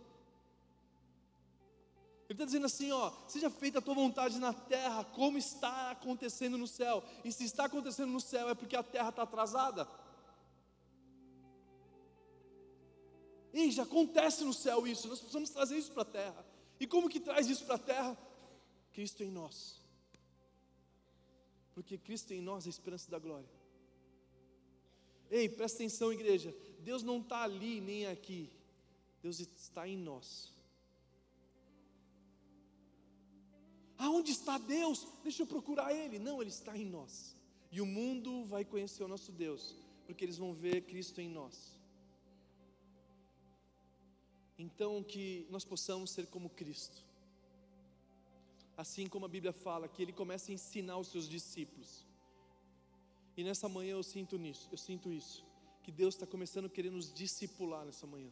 Ele 2.34 2.44
está 2.44 2.46
dizendo 2.46 2.66
assim: 2.66 2.92
ó, 2.92 3.12
seja 3.28 3.50
feita 3.50 3.80
a 3.80 3.82
tua 3.82 3.94
vontade 3.94 4.40
na 4.40 4.54
terra, 4.54 5.04
como 5.04 5.38
está 5.38 5.92
acontecendo 5.92 6.58
no 6.58 6.68
céu. 6.68 7.04
E 7.24 7.32
se 7.32 7.44
está 7.44 7.66
acontecendo 7.66 8.12
no 8.12 8.20
céu, 8.20 8.50
é 8.50 8.56
porque 8.56 8.76
a 8.76 8.84
terra 8.84 9.10
está 9.10 9.24
atrasada. 9.24 9.88
Ei, 13.54 13.72
já 13.72 13.84
acontece 13.84 14.44
no 14.44 14.54
céu 14.54 14.88
isso, 14.88 15.08
nós 15.08 15.20
precisamos 15.20 15.50
trazer 15.52 15.78
isso 15.78 15.92
para 15.92 16.02
a 16.02 16.06
terra. 16.06 16.46
E 16.80 16.88
como 16.88 17.10
que 17.10 17.20
traz 17.20 17.48
isso 17.48 17.66
para 17.66 17.76
a 17.76 17.80
terra? 17.80 18.18
Cristo 18.92 19.24
em 19.24 19.32
nós 19.32 19.84
porque 21.74 21.98
Cristo 21.98 22.34
em 22.34 22.42
nós 22.42 22.66
é 22.66 22.70
a 22.70 22.72
esperança 22.72 23.10
da 23.10 23.20
glória. 23.20 23.50
Ei, 25.30 25.50
presta 25.50 25.78
atenção, 25.78 26.14
igreja. 26.14 26.56
Deus 26.80 27.02
não 27.02 27.20
está 27.20 27.44
ali 27.44 27.82
nem 27.82 28.06
aqui, 28.06 28.50
Deus 29.22 29.40
está 29.40 29.88
em 29.88 29.98
nós. 29.98 30.53
Aonde 34.06 34.32
está 34.32 34.58
Deus? 34.58 35.08
Deixa 35.24 35.44
eu 35.44 35.48
procurar 35.48 35.94
Ele. 35.94 36.20
Não, 36.20 36.42
Ele 36.42 36.50
está 36.50 36.78
em 36.78 36.86
nós. 36.86 37.14
E 37.72 37.80
o 37.80 37.86
mundo 37.86 38.44
vai 38.46 38.64
conhecer 38.66 39.02
o 39.04 39.08
nosso 39.08 39.32
Deus, 39.32 39.76
porque 40.06 40.26
eles 40.26 40.38
vão 40.38 40.54
ver 40.54 40.82
Cristo 40.82 41.22
em 41.22 41.30
nós. 41.30 41.56
Então, 44.60 45.02
que 45.02 45.48
nós 45.50 45.64
possamos 45.64 46.12
ser 46.12 46.28
como 46.28 46.50
Cristo. 46.50 47.02
Assim 48.76 49.08
como 49.08 49.26
a 49.26 49.30
Bíblia 49.30 49.54
fala 49.54 49.88
que 49.88 50.02
ele 50.02 50.12
começa 50.12 50.52
a 50.52 50.54
ensinar 50.54 50.98
os 50.98 51.08
seus 51.08 51.28
discípulos. 51.30 52.06
E 53.38 53.44
nessa 53.44 53.70
manhã 53.70 53.94
eu 53.94 54.04
sinto 54.04 54.38
nisso, 54.38 54.68
eu 54.72 54.78
sinto 54.78 55.12
isso, 55.12 55.46
que 55.82 55.92
Deus 55.92 56.14
está 56.14 56.28
começando 56.28 56.66
a 56.66 56.70
querer 56.70 56.92
nos 56.92 57.12
discipular 57.12 57.86
nessa 57.86 58.06
manhã. 58.06 58.32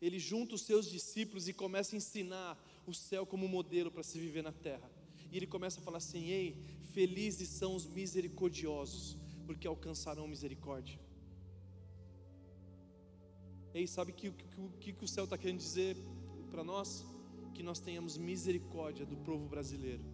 Ele 0.00 0.18
junta 0.18 0.54
os 0.54 0.62
seus 0.62 0.90
discípulos 0.90 1.46
e 1.46 1.52
começa 1.52 1.94
a 1.94 1.98
ensinar 1.98 2.58
o 2.90 2.94
céu 2.94 3.24
como 3.24 3.48
modelo 3.48 3.90
para 3.90 4.02
se 4.02 4.18
viver 4.18 4.42
na 4.42 4.52
terra. 4.52 4.90
E 5.30 5.36
ele 5.36 5.46
começa 5.46 5.80
a 5.80 5.82
falar 5.82 5.98
assim: 5.98 6.28
Ei, 6.28 6.62
felizes 6.92 7.48
são 7.48 7.74
os 7.74 7.86
misericordiosos, 7.86 9.16
porque 9.46 9.66
alcançarão 9.66 10.28
misericórdia. 10.28 10.98
Ei, 13.72 13.86
sabe 13.86 14.12
o 14.12 14.14
que, 14.14 14.30
que, 14.80 14.92
que 14.92 15.04
o 15.04 15.08
céu 15.08 15.24
está 15.24 15.36
querendo 15.36 15.58
dizer 15.58 15.96
para 16.50 16.62
nós? 16.62 17.04
que 17.54 17.62
nós 17.62 17.78
tenhamos 17.78 18.18
misericórdia 18.18 19.06
do 19.06 19.16
povo 19.16 19.46
brasileiro 19.46 20.04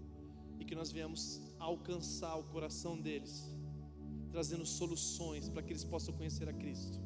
e 0.59 0.65
que 0.65 0.75
nós 0.75 0.93
venhamos 0.93 1.41
alcançar 1.59 2.37
o 2.37 2.45
coração 2.45 3.01
deles, 3.01 3.51
trazendo 4.31 4.67
soluções 4.67 5.49
para 5.49 5.63
que 5.63 5.73
eles 5.73 5.85
possam 5.85 6.15
conhecer 6.15 6.49
a 6.49 6.53
Cristo. 6.53 7.01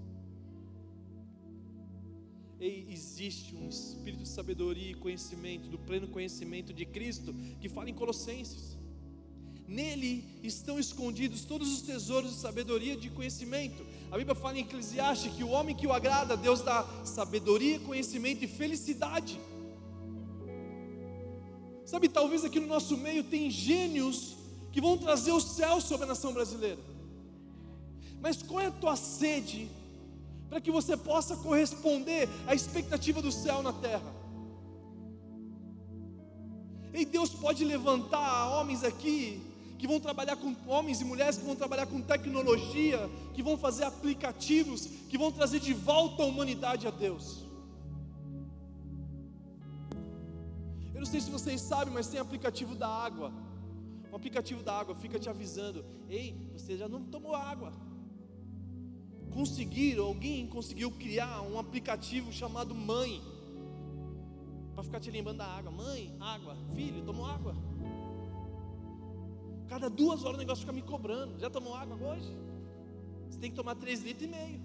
E 2.61 2.87
existe 2.89 3.55
um 3.55 3.69
espírito 3.69 4.23
de 4.23 4.29
sabedoria 4.29 4.93
e 4.93 4.95
conhecimento, 4.95 5.69
do 5.69 5.79
pleno 5.79 6.09
conhecimento 6.09 6.73
de 6.73 6.85
Cristo, 6.87 7.35
que 7.61 7.69
fala 7.69 7.91
em 7.91 7.95
Colossenses. 7.95 8.77
Nele 9.67 10.25
estão 10.43 10.79
escondidos 10.79 11.45
todos 11.45 11.73
os 11.73 11.83
tesouros 11.83 12.33
de 12.33 12.37
sabedoria 12.37 12.95
e 12.95 12.97
de 12.97 13.11
conhecimento. 13.11 13.85
A 14.11 14.19
Bíblia 14.19 14.35
fala 14.35 14.59
em 14.59 14.63
Eclesiastes 14.63 15.35
que 15.35 15.43
o 15.43 15.49
homem 15.49 15.75
que 15.75 15.87
o 15.87 15.93
agrada, 15.93 16.37
Deus 16.37 16.61
dá 16.61 16.87
sabedoria, 17.05 17.81
conhecimento 17.81 18.45
e 18.45 18.49
felicidade. 18.49 19.41
Sabe, 21.85 22.09
talvez 22.09 22.45
aqui 22.45 22.61
no 22.61 22.67
nosso 22.67 22.97
meio 22.97 23.25
tem 23.25 23.51
gênios 23.51 24.37
que 24.71 24.81
vão 24.81 24.99
trazer 24.99 25.33
o 25.33 25.41
céu 25.41 25.81
sobre 25.81 26.05
a 26.05 26.09
nação 26.09 26.33
brasileira. 26.33 26.81
Mas 28.21 28.43
qual 28.43 28.61
é 28.61 28.67
a 28.67 28.71
tua 28.71 28.97
sede 28.97 29.69
para 30.55 30.61
que 30.61 30.71
você 30.71 30.97
possa 30.97 31.37
corresponder 31.39 32.29
à 32.47 32.55
expectativa 32.55 33.21
do 33.21 33.33
céu 33.33 33.61
na 33.61 33.73
terra? 33.73 34.15
E 36.93 37.05
Deus 37.05 37.31
pode 37.31 37.65
levantar 37.65 38.51
homens 38.51 38.85
aqui 38.85 39.43
que 39.77 39.89
vão 39.89 39.99
trabalhar 39.99 40.37
com 40.37 40.55
homens 40.69 41.01
e 41.01 41.05
mulheres 41.05 41.37
que 41.39 41.45
vão 41.45 41.57
trabalhar 41.57 41.87
com 41.87 42.01
tecnologia, 42.01 43.11
que 43.35 43.43
vão 43.43 43.59
fazer 43.59 43.83
aplicativos, 43.83 44.87
que 45.11 45.19
vão 45.19 45.33
trazer 45.33 45.59
de 45.59 45.75
volta 45.75 46.23
a 46.23 46.27
humanidade 46.27 46.87
a 46.87 46.93
Deus. 46.93 47.43
não 50.95 51.05
sei 51.05 51.21
se 51.21 51.31
vocês 51.31 51.61
sabem, 51.61 51.93
mas 51.93 52.07
tem 52.07 52.21
aplicativo 52.21 52.77
da 52.77 52.89
água. 52.89 53.33
O 54.13 54.15
aplicativo 54.15 54.63
da 54.63 54.79
água 54.79 54.95
fica 54.95 55.19
te 55.19 55.29
avisando: 55.29 55.85
ei, 56.09 56.37
você 56.53 56.77
já 56.77 56.89
não 56.89 57.03
tomou 57.03 57.35
água. 57.35 57.73
Conseguiram, 59.35 60.05
alguém 60.07 60.47
conseguiu 60.47 60.91
criar 60.93 61.43
um 61.43 61.59
aplicativo 61.59 62.32
chamado 62.32 62.74
Mãe, 62.74 63.20
para 64.74 64.85
ficar 64.85 65.01
te 65.01 65.11
lembrando 65.11 65.39
da 65.39 65.47
água. 65.47 65.70
Mãe, 65.70 66.14
água, 66.20 66.57
filho, 66.74 67.05
tomou 67.05 67.26
água. 67.26 67.55
Cada 69.68 69.91
duas 69.91 70.22
horas 70.24 70.37
o 70.37 70.39
negócio 70.39 70.61
fica 70.61 70.72
me 70.72 70.82
cobrando. 70.82 71.39
Já 71.39 71.51
tomou 71.51 71.74
água 71.74 71.97
hoje? 71.97 72.30
Você 73.28 73.39
tem 73.39 73.51
que 73.51 73.57
tomar 73.57 73.74
três 73.74 74.03
litros 74.03 74.24
e 74.24 74.28
meio. 74.28 74.61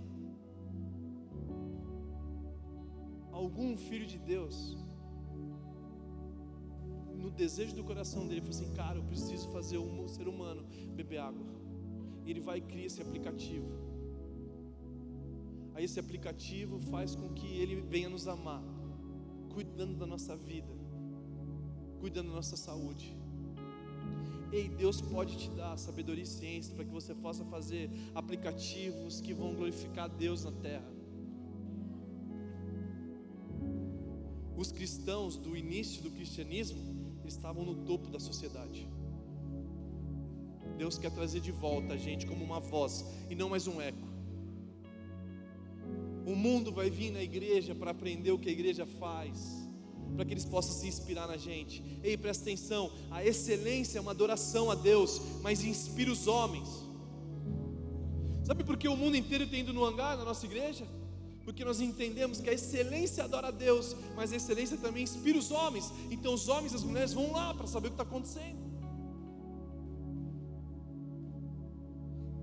Algum 3.31 3.75
filho 3.75 4.05
de 4.05 4.17
Deus 4.17 4.77
no 7.15 7.29
desejo 7.29 7.75
do 7.75 7.83
coração 7.83 8.27
dele, 8.27 8.41
falou 8.41 8.55
assim: 8.55 8.73
Cara, 8.75 8.97
eu 8.97 9.03
preciso 9.03 9.49
fazer 9.49 9.77
um 9.77 10.07
ser 10.07 10.27
humano 10.27 10.63
beber 10.95 11.19
água. 11.19 11.45
E 12.25 12.31
ele 12.31 12.39
vai 12.39 12.59
e 12.59 12.61
cria 12.61 12.85
esse 12.85 13.01
aplicativo. 13.01 13.88
Aí 15.79 15.85
esse 15.85 15.97
aplicativo 15.97 16.77
faz 16.77 17.15
com 17.15 17.29
que 17.29 17.47
ele 17.57 17.77
venha 17.79 18.09
nos 18.09 18.27
amar, 18.27 18.61
cuidando 19.53 19.95
da 19.95 20.05
nossa 20.05 20.35
vida, 20.35 20.67
cuidando 22.01 22.27
da 22.27 22.35
nossa 22.35 22.57
saúde. 22.57 23.15
Ei, 24.51 24.67
Deus 24.67 24.99
pode 24.99 25.37
te 25.37 25.49
dar 25.51 25.77
sabedoria 25.77 26.25
e 26.25 26.27
ciência 26.27 26.75
para 26.75 26.83
que 26.83 26.91
você 26.91 27.15
possa 27.15 27.45
fazer 27.45 27.89
aplicativos 28.13 29.21
que 29.21 29.33
vão 29.33 29.55
glorificar 29.55 30.09
Deus 30.09 30.43
na 30.43 30.51
terra. 30.51 30.91
Os 34.57 34.73
cristãos 34.73 35.37
do 35.37 35.55
início 35.55 36.03
do 36.03 36.11
cristianismo 36.11 37.23
estavam 37.23 37.63
no 37.63 37.85
topo 37.85 38.09
da 38.09 38.19
sociedade. 38.19 38.85
Deus 40.77 40.97
quer 40.97 41.11
trazer 41.11 41.39
de 41.39 41.53
volta 41.53 41.93
a 41.93 41.97
gente 41.97 42.27
como 42.27 42.43
uma 42.43 42.59
voz 42.59 43.05
e 43.29 43.33
não 43.33 43.47
mais 43.47 43.65
um 43.65 43.79
eco. 43.79 44.18
O 46.29 46.35
mundo 46.35 46.71
vai 46.71 46.89
vir 46.89 47.11
na 47.11 47.23
igreja 47.23 47.73
para 47.73 47.89
aprender 47.89 48.31
o 48.31 48.37
que 48.37 48.49
a 48.49 48.51
igreja 48.51 48.85
faz, 48.85 49.67
para 50.15 50.23
que 50.23 50.33
eles 50.33 50.45
possam 50.45 50.73
se 50.73 50.87
inspirar 50.87 51.27
na 51.27 51.37
gente. 51.37 51.83
Ei, 52.03 52.15
presta 52.15 52.43
atenção: 52.43 52.91
a 53.09 53.25
excelência 53.25 53.97
é 53.97 54.01
uma 54.01 54.11
adoração 54.11 54.69
a 54.69 54.75
Deus, 54.75 55.19
mas 55.41 55.63
inspira 55.63 56.11
os 56.11 56.27
homens. 56.27 56.69
Sabe 58.43 58.63
por 58.63 58.77
que 58.77 58.87
o 58.87 58.95
mundo 58.95 59.17
inteiro 59.17 59.47
tem 59.47 59.61
ido 59.61 59.73
no 59.73 59.83
hangar 59.83 60.17
na 60.17 60.23
nossa 60.23 60.45
igreja? 60.45 60.85
porque 61.49 61.65
nós 61.65 61.81
entendemos 61.81 62.39
que 62.39 62.47
a 62.47 62.53
excelência 62.53 63.23
adora 63.23 63.47
a 63.47 63.51
Deus, 63.51 63.95
mas 64.15 64.31
a 64.31 64.35
excelência 64.35 64.77
também 64.77 65.01
inspira 65.01 65.35
os 65.35 65.49
homens. 65.49 65.91
Então 66.11 66.31
os 66.31 66.47
homens 66.47 66.73
e 66.73 66.75
as 66.75 66.83
mulheres 66.83 67.11
vão 67.11 67.31
lá 67.31 67.55
para 67.55 67.65
saber 67.65 67.87
o 67.87 67.89
que 67.89 67.95
está 67.95 68.03
acontecendo. 68.03 68.59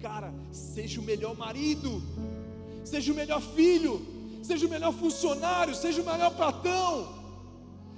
Cara, 0.01 0.34
seja 0.51 1.01
o 1.01 1.05
melhor 1.05 1.37
marido, 1.37 2.03
seja 2.87 3.12
o 3.12 3.16
melhor 3.16 3.43
filho, 3.43 3.95
seja 4.43 4.64
o 4.66 4.70
melhor 4.70 4.93
funcionário, 4.95 5.74
seja 5.74 6.01
o 6.01 6.07
melhor 6.07 6.30
patrão. 6.34 7.14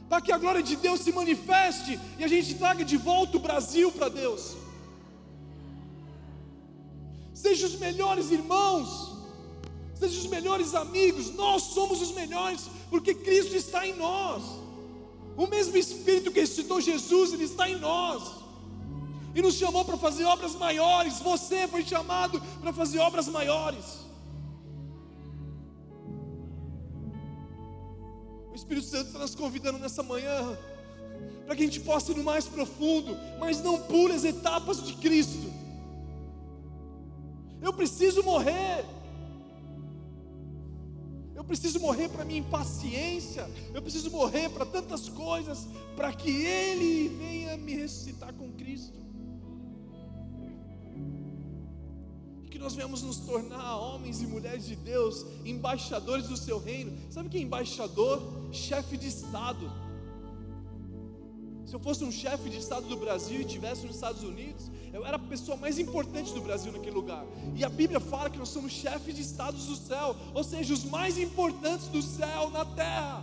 para 0.09 0.23
que 0.23 0.33
a 0.33 0.39
glória 0.39 0.63
de 0.63 0.75
Deus 0.75 1.01
se 1.01 1.13
manifeste 1.13 2.01
e 2.19 2.25
a 2.25 2.29
gente 2.29 2.55
traga 2.55 2.83
de 2.83 2.97
volta 2.97 3.37
o 3.37 3.41
Brasil 3.41 3.93
para 3.93 4.09
Deus. 4.09 4.57
Sejam 7.35 7.69
os 7.69 7.79
melhores 7.79 8.31
irmãos, 8.31 9.13
sejam 9.95 10.21
os 10.21 10.27
melhores 10.27 10.75
amigos, 10.75 11.35
nós 11.35 11.63
somos 11.63 12.01
os 12.01 12.13
melhores, 12.13 12.71
porque 12.89 13.13
Cristo 13.13 13.55
está 13.55 13.87
em 13.87 13.95
nós. 13.97 14.43
O 15.37 15.47
mesmo 15.47 15.77
Espírito 15.77 16.33
que 16.33 16.41
ressuscitou 16.41 16.81
Jesus, 16.81 17.35
Ele 17.35 17.45
está 17.45 17.69
em 17.69 17.77
nós. 17.79 18.23
E 19.35 19.43
nos 19.43 19.57
chamou 19.57 19.85
para 19.85 19.99
fazer 19.99 20.25
obras 20.25 20.55
maiores. 20.55 21.21
Você 21.21 21.69
foi 21.69 21.85
chamado 21.85 22.41
para 22.63 22.73
fazer 22.73 22.99
obras 22.99 23.29
maiores. 23.29 24.08
Espírito 28.69 28.87
Santo 28.87 29.07
está 29.07 29.19
nos 29.19 29.35
convidando 29.35 29.79
nessa 29.79 30.03
manhã 30.03 30.59
para 31.47 31.57
que 31.57 31.63
a 31.63 31.65
gente 31.65 31.81
possa 31.81 32.13
ir 32.13 32.17
no 32.17 32.23
mais 32.23 32.45
profundo, 32.45 33.17
mas 33.41 33.63
não 33.63 33.81
pulas 33.81 34.27
etapas 34.27 34.85
de 34.85 34.93
Cristo. 34.93 35.51
Eu 37.63 37.73
preciso 37.73 38.23
morrer. 38.23 38.85
Eu 41.35 41.43
preciso 41.45 41.81
morrer 41.81 42.11
para 42.11 42.27
minha 42.27 42.41
impaciência. 42.41 43.49
Eu 43.73 43.81
preciso 43.81 44.11
morrer 44.11 44.51
para 44.51 44.67
tantas 44.67 45.09
coisas, 45.09 45.67
para 45.97 46.13
que 46.13 46.31
Ele 46.31 47.09
venha 47.09 47.57
me 47.57 47.75
ressuscitar 47.75 48.35
com 48.35 48.53
Cristo. 48.53 48.99
Que 52.59 52.65
nós 52.65 52.75
venhamos 52.75 53.03
nos 53.03 53.19
tornar 53.19 53.77
homens 53.77 54.21
e 54.21 54.27
mulheres 54.27 54.67
de 54.67 54.75
Deus, 54.75 55.25
embaixadores 55.45 56.27
do 56.27 56.37
Seu 56.37 56.59
reino. 56.59 56.93
Sabe 57.09 57.29
que 57.29 57.39
é 57.39 57.41
embaixador? 57.41 58.21
Chefe 58.51 58.97
de 58.97 59.07
Estado. 59.07 59.71
Se 61.65 61.75
eu 61.75 61.79
fosse 61.79 62.03
um 62.03 62.11
chefe 62.11 62.51
de 62.51 62.59
Estado 62.59 62.89
do 62.89 62.97
Brasil 62.97 63.41
e 63.41 63.45
estivesse 63.45 63.87
nos 63.87 63.95
Estados 63.95 64.25
Unidos, 64.25 64.71
eu 64.93 65.07
era 65.07 65.17
a 65.17 65.21
pessoa 65.21 65.57
mais 65.57 65.79
importante 65.79 66.33
do 66.33 66.41
Brasil 66.41 66.73
naquele 66.73 66.97
lugar. 66.97 67.25
E 67.55 67.65
a 67.65 67.69
Bíblia 67.69 68.01
fala 68.01 68.29
que 68.29 68.39
nós 68.39 68.49
somos 68.49 68.73
chefes 68.73 69.15
de 69.15 69.23
estados 69.23 69.67
do 69.67 69.77
céu, 69.77 70.17
ou 70.35 70.43
seja, 70.43 70.75
os 70.75 70.83
mais 70.83 71.17
importantes 71.17 71.87
do 71.89 72.03
céu 72.03 72.51
na 72.51 72.65
terra. 72.65 73.23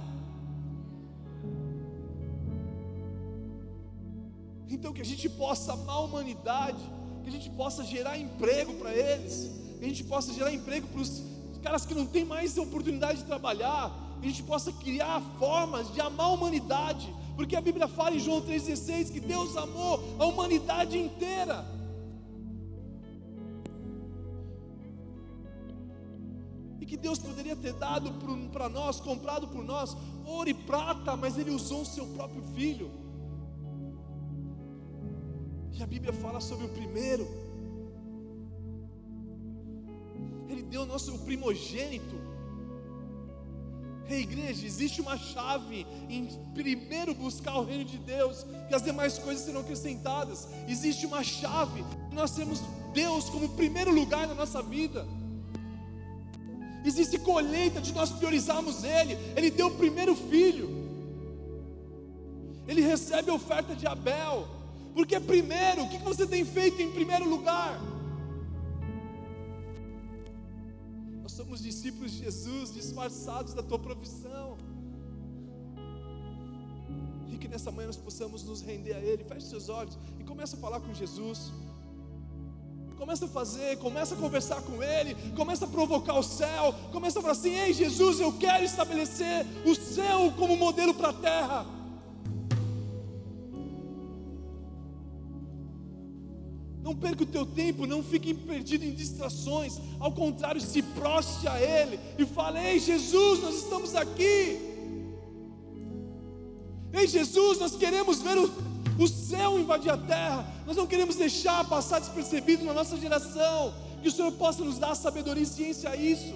Então 4.70 4.94
que 4.94 5.02
a 5.02 5.06
gente 5.06 5.28
possa 5.28 5.74
amar 5.74 5.96
a 5.96 6.02
humanidade, 6.02 6.80
que 7.26 7.30
a 7.30 7.34
gente 7.34 7.50
possa 7.50 7.84
gerar 7.84 8.18
emprego 8.18 8.76
para 8.76 8.96
eles, 8.96 9.52
que 9.80 9.84
a 9.84 9.88
gente 9.88 10.04
possa 10.06 10.32
gerar 10.32 10.54
emprego 10.54 10.88
para 10.88 11.02
os 11.02 11.22
caras 11.62 11.86
que 11.86 11.94
não 11.94 12.06
têm 12.06 12.24
mais 12.24 12.58
oportunidade 12.58 13.20
de 13.20 13.26
trabalhar, 13.26 13.92
que 14.22 14.28
a 14.28 14.30
gente 14.30 14.44
possa 14.44 14.72
criar 14.72 15.20
formas 15.38 15.94
de 15.94 16.00
amar 16.00 16.28
a 16.28 16.30
humanidade 16.30 17.14
porque 17.36 17.56
a 17.56 17.62
Bíblia 17.62 17.88
fala 17.88 18.16
em 18.16 18.20
João 18.20 18.42
3,16 18.42 19.12
que 19.12 19.20
Deus 19.20 19.56
amou 19.58 20.16
a 20.18 20.26
humanidade 20.26 20.98
inteira. 20.98 21.66
E 26.80 26.86
que 26.86 26.96
Deus 26.96 27.20
poderia 27.20 27.56
ter 27.56 27.74
dado 27.74 28.14
para 28.54 28.70
nós, 28.70 29.02
comprado 29.02 29.48
por 29.48 29.64
nós, 29.64 29.96
ouro 30.26 30.50
e 30.50 30.54
prata, 30.54 31.16
mas 31.18 31.38
Ele 31.38 31.52
usou 31.52 31.82
o 31.82 31.86
seu 31.86 32.08
próprio 32.08 32.42
filho. 32.54 32.90
E 35.78 35.84
a 35.84 35.86
Bíblia 35.86 36.14
fala 36.14 36.40
sobre 36.40 36.66
o 36.66 36.70
primeiro. 36.70 37.28
Ele 40.48 40.62
deu 40.64 40.84
o 40.84 40.86
nosso 40.86 41.18
primogênito. 41.20 42.16
Ei, 44.08 44.22
igreja, 44.22 44.66
existe 44.66 45.02
uma 45.02 45.18
chave 45.18 45.86
em 46.10 46.28
primeiro 46.54 47.14
buscar 47.14 47.58
o 47.58 47.66
reino 47.66 47.84
de 47.84 47.98
Deus, 47.98 48.46
que 48.70 48.76
as 48.76 48.84
demais 48.84 49.18
coisas 49.18 49.44
serão 49.44 49.62
acrescentadas. 49.62 50.48
Existe 50.68 51.06
uma 51.06 51.24
chave, 51.24 51.84
nós 52.14 52.32
temos 52.32 52.62
Deus 52.94 53.30
como 53.30 53.50
primeiro 53.50 53.92
lugar 53.92 54.28
na 54.28 54.36
nossa 54.36 54.62
vida. 54.62 55.06
Existe 56.86 57.18
colheita 57.18 57.82
de 57.82 57.92
nós 57.94 58.12
priorizarmos 58.12 58.84
Ele. 58.84 59.18
Ele 59.36 59.50
deu 59.50 59.68
o 59.68 59.76
primeiro 59.76 60.16
filho. 60.16 60.70
Ele 62.68 62.82
recebe 62.82 63.30
a 63.32 63.34
oferta 63.34 63.76
de 63.76 63.88
Abel. 63.88 64.48
Porque 64.96 65.20
primeiro, 65.20 65.84
o 65.84 65.90
que 65.90 66.00
você 66.00 66.26
tem 66.26 66.44
feito 66.44 66.82
em 66.82 66.92
primeiro 66.92 67.30
lugar? 67.30 67.80
somos 71.36 71.62
discípulos 71.62 72.12
de 72.12 72.20
Jesus, 72.24 72.74
disfarçados 72.74 73.54
da 73.54 73.62
tua 73.62 73.78
profissão. 73.78 74.58
E 77.30 77.38
que 77.38 77.48
nessa 77.48 77.70
manhã 77.72 77.88
nós 77.88 77.98
possamos 77.98 78.44
nos 78.44 78.62
render 78.62 78.94
a 78.94 79.00
Ele. 79.00 79.24
Feche 79.24 79.48
seus 79.48 79.68
olhos 79.68 79.98
e 80.18 80.24
comece 80.24 80.56
a 80.56 80.58
falar 80.58 80.80
com 80.80 80.94
Jesus. 80.94 81.52
Começa 82.98 83.26
a 83.26 83.28
fazer, 83.28 83.78
começa 83.80 84.16
a 84.16 84.18
conversar 84.18 84.62
com 84.62 84.82
Ele, 84.82 85.14
começa 85.36 85.66
a 85.66 85.68
provocar 85.68 86.18
o 86.18 86.24
céu, 86.24 86.74
começa 86.94 87.20
a 87.20 87.22
falar 87.22 87.34
assim: 87.34 87.54
Ei 87.54 87.74
Jesus, 87.74 88.22
eu 88.22 88.32
quero 88.38 88.64
estabelecer 88.64 89.46
o 89.66 89.76
céu 89.76 90.34
como 90.38 90.56
modelo 90.56 90.94
para 90.94 91.10
a 91.10 91.14
terra. 91.14 91.75
Não 96.86 96.96
perca 96.96 97.24
o 97.24 97.26
teu 97.26 97.48
tempo, 97.48 97.88
não 97.88 98.04
fique 98.04 98.32
perdido 98.32 98.86
em 98.86 98.94
distrações. 98.94 99.80
Ao 100.00 100.12
contrário, 100.12 100.62
se 100.62 100.84
proste 100.84 101.48
a 101.48 101.60
Ele 101.60 102.00
e 102.16 102.28
fale: 102.28 102.60
Ei 102.60 102.80
Jesus, 102.80 103.42
nós 103.42 103.56
estamos 103.56 103.96
aqui. 103.96 104.60
Ei 106.94 107.08
Jesus, 107.08 107.58
nós 107.58 107.76
queremos 107.76 108.22
ver 108.22 108.38
o, 108.38 108.52
o 109.00 109.08
céu 109.08 109.60
invadir 109.60 109.90
a 109.90 109.98
terra. 109.98 110.46
Nós 110.68 110.78
não 110.78 110.86
queremos 110.86 111.16
deixar 111.16 111.68
passar 111.68 111.98
despercebido 111.98 112.64
na 112.64 112.74
nossa 112.74 112.96
geração. 112.98 113.74
Que 114.04 114.10
o 114.10 114.12
Senhor 114.12 114.32
possa 114.34 114.64
nos 114.64 114.78
dar 114.78 114.94
sabedoria 114.94 115.42
e 115.42 115.48
ciência 115.48 115.90
a 115.90 115.96
isso. 115.96 116.36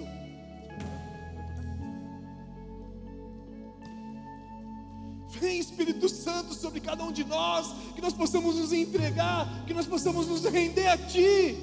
Vem 5.40 5.58
Espírito 5.58 6.06
Santo 6.06 6.52
sobre 6.52 6.80
cada 6.80 7.02
um 7.02 7.10
de 7.10 7.24
nós, 7.24 7.74
que 7.94 8.02
nós 8.02 8.12
possamos 8.12 8.56
nos 8.56 8.74
entregar, 8.74 9.64
que 9.66 9.72
nós 9.72 9.86
possamos 9.86 10.26
nos 10.26 10.44
render 10.44 10.86
a 10.86 10.98
Ti. 10.98 11.56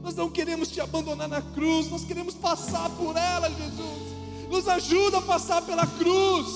Nós 0.00 0.14
não 0.14 0.30
queremos 0.30 0.70
te 0.70 0.80
abandonar 0.80 1.28
na 1.28 1.42
cruz, 1.42 1.90
nós 1.90 2.04
queremos 2.04 2.34
passar 2.34 2.88
por 2.90 3.16
ela, 3.16 3.50
Jesus. 3.50 4.48
Nos 4.48 4.68
ajuda 4.68 5.18
a 5.18 5.22
passar 5.22 5.62
pela 5.62 5.84
cruz. 5.84 6.46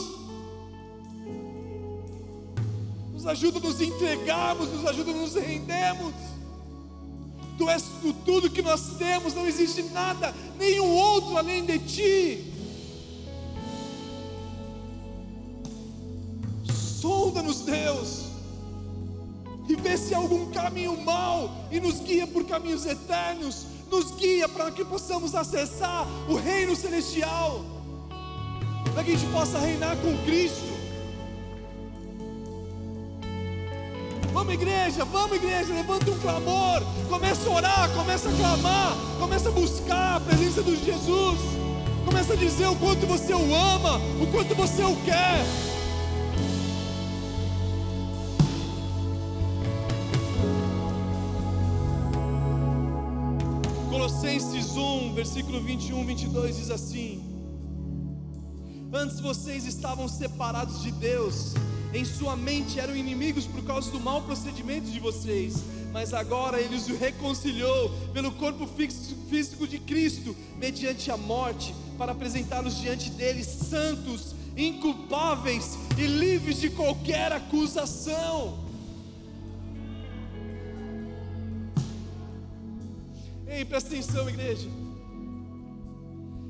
Nos 3.13 3.27
ajuda 3.27 3.59
a 3.59 3.61
nos 3.61 3.81
entregarmos, 3.81 4.69
nos 4.69 4.87
ajuda 4.87 5.11
a 5.11 5.15
nos 5.15 5.35
rendermos. 5.35 6.15
Tu 7.59 7.69
és 7.69 7.85
tudo 8.25 8.49
que 8.49 8.63
nós 8.63 8.97
temos, 8.97 9.35
não 9.35 9.47
existe 9.47 9.83
nada, 9.83 10.35
nenhum 10.59 10.95
outro 10.95 11.37
além 11.37 11.67
de 11.67 11.79
Ti. 11.81 12.52
Sonda-nos, 17.03 17.63
Deus, 17.63 18.27
e 19.69 19.75
vê 19.75 19.97
se 19.97 20.15
há 20.15 20.19
algum 20.19 20.53
caminho 20.53 20.97
mau 21.03 21.51
e 21.69 21.81
nos 21.81 21.99
guia 21.99 22.29
por 22.29 22.45
caminhos 22.45 22.87
eternos, 22.87 23.67
nos 23.91 24.13
guia 24.13 24.49
para 24.49 24.71
que 24.71 24.85
possamos 24.85 25.35
acessar 25.35 26.07
o 26.29 26.37
reino 26.37 26.77
celestial, 26.77 27.65
para 28.95 29.03
que 29.03 29.15
a 29.15 29.17
gente 29.17 29.33
possa 29.33 29.59
reinar 29.59 29.97
com 29.97 30.17
Cristo. 30.25 30.63
Vamos 34.33 34.55
igreja, 34.55 35.05
vamos 35.05 35.37
igreja, 35.39 35.75
levanta 35.75 36.09
um 36.09 36.19
clamor, 36.21 36.83
começa 37.09 37.51
a 37.51 37.53
orar, 37.53 37.91
começa 37.95 38.29
a 38.29 38.33
clamar, 38.33 38.97
começa 39.19 39.49
a 39.49 39.53
buscar 39.53 40.17
a 40.19 40.21
presença 40.21 40.63
de 40.63 40.77
Jesus, 40.77 41.41
começa 42.05 42.35
a 42.35 42.37
dizer 42.37 42.69
o 42.69 42.77
quanto 42.77 43.09
você 43.09 43.35
o 43.35 43.55
ama, 43.57 44.01
o 44.21 44.27
quanto 44.31 44.55
você 44.55 44.85
o 44.85 44.95
quer. 45.05 45.72
Colossenses 54.23 54.77
1, 54.77 55.15
versículo 55.15 55.61
21, 55.61 56.07
22 56.07 56.57
diz 56.57 56.71
assim: 56.71 57.21
Antes 58.93 59.19
vocês 59.19 59.67
estavam 59.67 60.07
separados 60.07 60.81
de 60.81 60.93
Deus, 60.93 61.55
em 61.93 62.05
sua 62.05 62.37
mente 62.37 62.79
eram 62.79 62.95
inimigos 62.95 63.47
por 63.47 63.65
causa 63.65 63.91
do 63.91 63.99
mau 63.99 64.23
procedimento 64.23 64.89
de 64.89 65.01
vocês, 65.01 65.65
mas 65.93 66.15
agora 66.15 66.61
Ele 66.61 66.77
os 66.77 66.87
reconciliou 66.87 67.91
pelo 68.13 68.31
corpo 68.31 68.65
físico 69.29 69.67
de 69.67 69.81
Cristo, 69.81 70.37
mediante 70.57 71.11
a 71.11 71.17
morte, 71.17 71.75
para 71.99 72.13
apresentá-los 72.13 72.79
diante 72.79 73.11
dele 73.11 73.43
santos, 73.43 74.37
inculpáveis 74.57 75.77
e 75.99 76.07
livres 76.07 76.61
de 76.61 76.71
qualquer 76.71 77.33
acusação. 77.33 78.72
Ei, 83.53 83.67
presta 83.67 83.91
atenção, 83.91 84.31
igreja. 84.31 84.69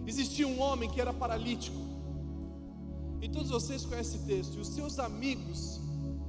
Existia 0.07 0.46
um 0.46 0.61
homem 0.61 0.88
que 0.88 1.00
era 1.00 1.12
paralítico. 1.12 1.76
E 3.20 3.28
todos 3.28 3.50
vocês 3.50 3.84
conhecem 3.84 4.20
esse 4.20 4.26
texto. 4.26 4.57
E 4.57 4.61
os 4.61 4.68
seus 4.68 5.00
amigos, 5.00 5.80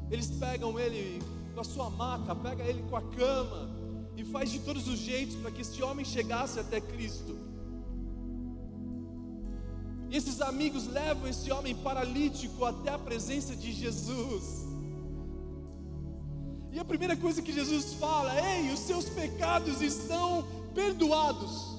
eles 0.09 0.31
pegam 0.31 0.79
ele 0.79 1.21
com 1.53 1.61
a 1.61 1.63
sua 1.63 1.91
maca, 1.91 2.35
pega 2.35 2.63
ele 2.63 2.81
com 2.89 2.95
a 2.95 3.03
cama 3.03 3.69
e 4.17 4.25
faz 4.25 4.51
de 4.51 4.59
todos 4.59 4.87
os 4.87 4.97
jeitos 4.97 5.35
para 5.35 5.51
que 5.51 5.61
esse 5.61 5.81
homem 5.83 6.03
chegasse 6.03 6.59
até 6.59 6.81
Cristo. 6.81 7.37
E 10.09 10.17
esses 10.17 10.41
amigos 10.41 10.87
levam 10.87 11.27
esse 11.27 11.51
homem 11.51 11.75
paralítico 11.75 12.65
até 12.65 12.89
a 12.91 12.97
presença 12.97 13.55
de 13.55 13.71
Jesus. 13.71 14.63
E 16.71 16.79
a 16.79 16.85
primeira 16.85 17.15
coisa 17.15 17.41
que 17.41 17.53
Jesus 17.53 17.93
fala: 17.93 18.33
Ei, 18.51 18.71
os 18.71 18.79
seus 18.79 19.05
pecados 19.05 19.22
estão 19.81 20.47
perdoados. 20.73 21.73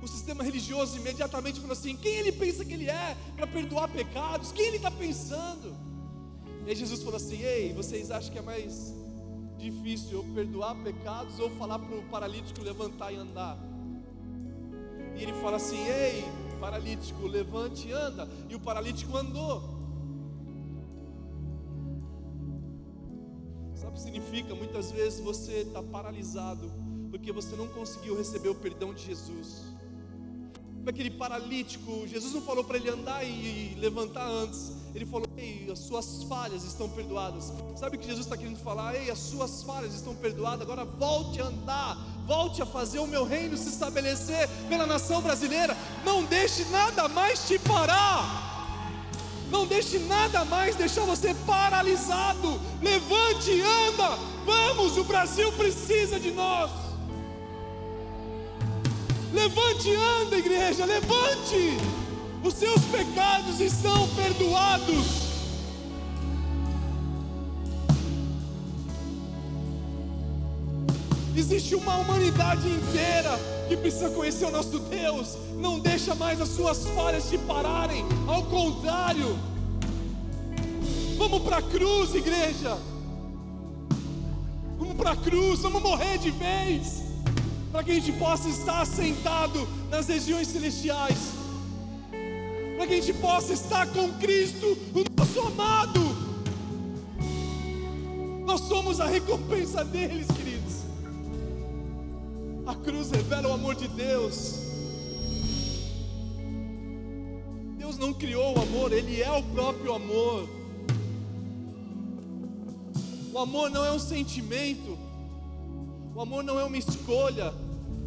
O 0.00 0.06
sistema 0.06 0.44
religioso 0.44 0.96
imediatamente 0.96 1.60
falou 1.60 1.72
assim: 1.72 1.96
quem 1.96 2.14
ele 2.14 2.32
pensa 2.32 2.64
que 2.64 2.72
ele 2.72 2.88
é 2.88 3.16
para 3.36 3.46
perdoar 3.46 3.88
pecados? 3.88 4.52
Quem 4.52 4.66
ele 4.66 4.76
está 4.76 4.90
pensando? 4.90 5.76
E 6.64 6.70
aí 6.70 6.76
Jesus 6.76 7.02
falou 7.02 7.16
assim: 7.16 7.42
ei, 7.42 7.72
vocês 7.72 8.10
acham 8.10 8.32
que 8.32 8.38
é 8.38 8.42
mais 8.42 8.94
difícil 9.58 10.18
eu 10.18 10.24
perdoar 10.34 10.76
pecados 10.76 11.38
ou 11.40 11.50
falar 11.50 11.78
para 11.78 11.96
o 11.96 12.02
paralítico 12.04 12.62
levantar 12.62 13.12
e 13.12 13.16
andar? 13.16 13.58
E 15.16 15.22
ele 15.22 15.32
fala 15.34 15.56
assim: 15.56 15.84
ei, 15.86 16.24
paralítico, 16.60 17.26
levante 17.26 17.88
e 17.88 17.92
anda. 17.92 18.28
E 18.48 18.54
o 18.54 18.60
paralítico 18.60 19.16
andou. 19.16 19.77
Sabe 23.78 23.92
o 23.92 23.94
que 23.94 24.00
significa? 24.00 24.54
Muitas 24.54 24.90
vezes 24.90 25.20
você 25.20 25.60
está 25.60 25.80
paralisado 25.80 26.68
porque 27.10 27.30
você 27.30 27.54
não 27.54 27.68
conseguiu 27.68 28.16
receber 28.16 28.48
o 28.48 28.54
perdão 28.54 28.92
de 28.92 29.04
Jesus. 29.04 29.62
Aquele 30.86 31.10
paralítico, 31.10 32.06
Jesus 32.08 32.32
não 32.32 32.40
falou 32.40 32.64
para 32.64 32.78
ele 32.78 32.88
andar 32.88 33.22
e 33.22 33.76
levantar 33.78 34.26
antes. 34.26 34.72
Ele 34.94 35.04
falou: 35.04 35.28
Ei, 35.36 35.70
as 35.70 35.78
suas 35.80 36.24
falhas 36.24 36.64
estão 36.64 36.88
perdoadas. 36.88 37.52
Sabe 37.76 37.96
o 37.96 38.00
que 38.00 38.06
Jesus 38.06 38.24
está 38.24 38.36
querendo 38.36 38.58
falar? 38.58 38.96
Ei, 38.96 39.10
as 39.10 39.18
suas 39.18 39.62
falhas 39.62 39.94
estão 39.94 40.14
perdoadas. 40.14 40.62
Agora 40.62 40.84
volte 40.84 41.40
a 41.40 41.44
andar, 41.44 41.96
volte 42.26 42.62
a 42.62 42.66
fazer 42.66 42.98
o 42.98 43.06
meu 43.06 43.24
reino 43.24 43.56
se 43.56 43.68
estabelecer 43.68 44.48
pela 44.68 44.86
nação 44.86 45.20
brasileira. 45.20 45.76
Não 46.04 46.24
deixe 46.24 46.64
nada 46.66 47.06
mais 47.06 47.46
te 47.46 47.58
parar. 47.58 48.57
Não 49.50 49.66
deixe 49.66 49.98
nada 49.98 50.44
mais 50.44 50.76
deixar 50.76 51.02
você 51.02 51.34
paralisado. 51.46 52.60
Levante 52.82 53.60
anda. 53.60 54.18
Vamos, 54.44 54.96
o 54.96 55.04
Brasil 55.04 55.50
precisa 55.52 56.20
de 56.20 56.30
nós. 56.30 56.70
Levante 59.32 59.94
anda, 59.94 60.36
igreja, 60.36 60.84
levante. 60.84 61.76
Os 62.42 62.54
seus 62.54 62.82
pecados 62.84 63.60
estão 63.60 64.08
perdoados. 64.08 65.28
Existe 71.36 71.74
uma 71.74 71.96
humanidade 71.96 72.68
inteira 72.68 73.57
que 73.68 73.76
precisa 73.76 74.10
conhecer 74.10 74.46
o 74.46 74.50
nosso 74.50 74.78
Deus. 74.78 75.36
Não 75.56 75.78
deixa 75.78 76.14
mais 76.14 76.40
as 76.40 76.48
suas 76.48 76.86
falhas 76.88 77.28
te 77.28 77.36
pararem. 77.38 78.04
Ao 78.26 78.42
contrário. 78.44 79.38
Vamos 81.16 81.42
para 81.42 81.58
a 81.58 81.62
cruz, 81.62 82.14
igreja. 82.14 82.78
Vamos 84.78 84.96
para 84.96 85.10
a 85.12 85.16
cruz, 85.16 85.60
vamos 85.60 85.82
morrer 85.82 86.18
de 86.18 86.30
vez 86.30 87.08
para 87.72 87.84
que 87.84 87.90
a 87.92 87.94
gente 87.94 88.12
possa 88.12 88.48
estar 88.48 88.86
sentado 88.86 89.68
nas 89.90 90.08
regiões 90.08 90.48
celestiais, 90.48 91.18
para 92.76 92.86
que 92.86 92.94
a 92.94 93.00
gente 93.00 93.12
possa 93.14 93.52
estar 93.52 93.86
com 93.88 94.12
Cristo, 94.14 94.66
o 94.94 95.04
nosso 95.16 95.40
amado. 95.40 96.00
Nós 98.46 98.60
somos 98.62 99.00
a 99.00 99.06
recompensa 99.06 99.84
deles. 99.84 100.37
A 102.68 102.74
cruz 102.74 103.10
revela 103.10 103.48
o 103.48 103.52
amor 103.54 103.74
de 103.74 103.88
Deus. 103.88 104.56
Deus 107.78 107.96
não 107.96 108.12
criou 108.12 108.58
o 108.58 108.60
amor, 108.60 108.92
Ele 108.92 109.22
é 109.22 109.32
o 109.32 109.42
próprio 109.42 109.94
amor. 109.94 110.46
O 113.32 113.38
amor 113.38 113.70
não 113.70 113.82
é 113.86 113.90
um 113.90 113.98
sentimento, 113.98 114.98
o 116.14 116.20
amor 116.20 116.44
não 116.44 116.60
é 116.60 116.64
uma 116.64 116.76
escolha, 116.76 117.54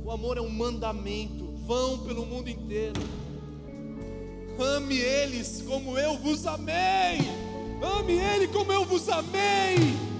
o 0.06 0.12
amor 0.12 0.38
é 0.38 0.42
um 0.42 0.52
mandamento. 0.52 1.44
Vão 1.66 1.98
pelo 1.98 2.24
mundo 2.24 2.48
inteiro. 2.48 3.02
Ame 4.60 4.96
eles 4.96 5.64
como 5.68 5.98
eu 5.98 6.20
vos 6.20 6.46
amei. 6.46 7.18
Ame 7.98 8.14
ele 8.14 8.48
como 8.50 8.72
eu 8.72 8.86
vos 8.86 9.10
amei. 9.10 10.11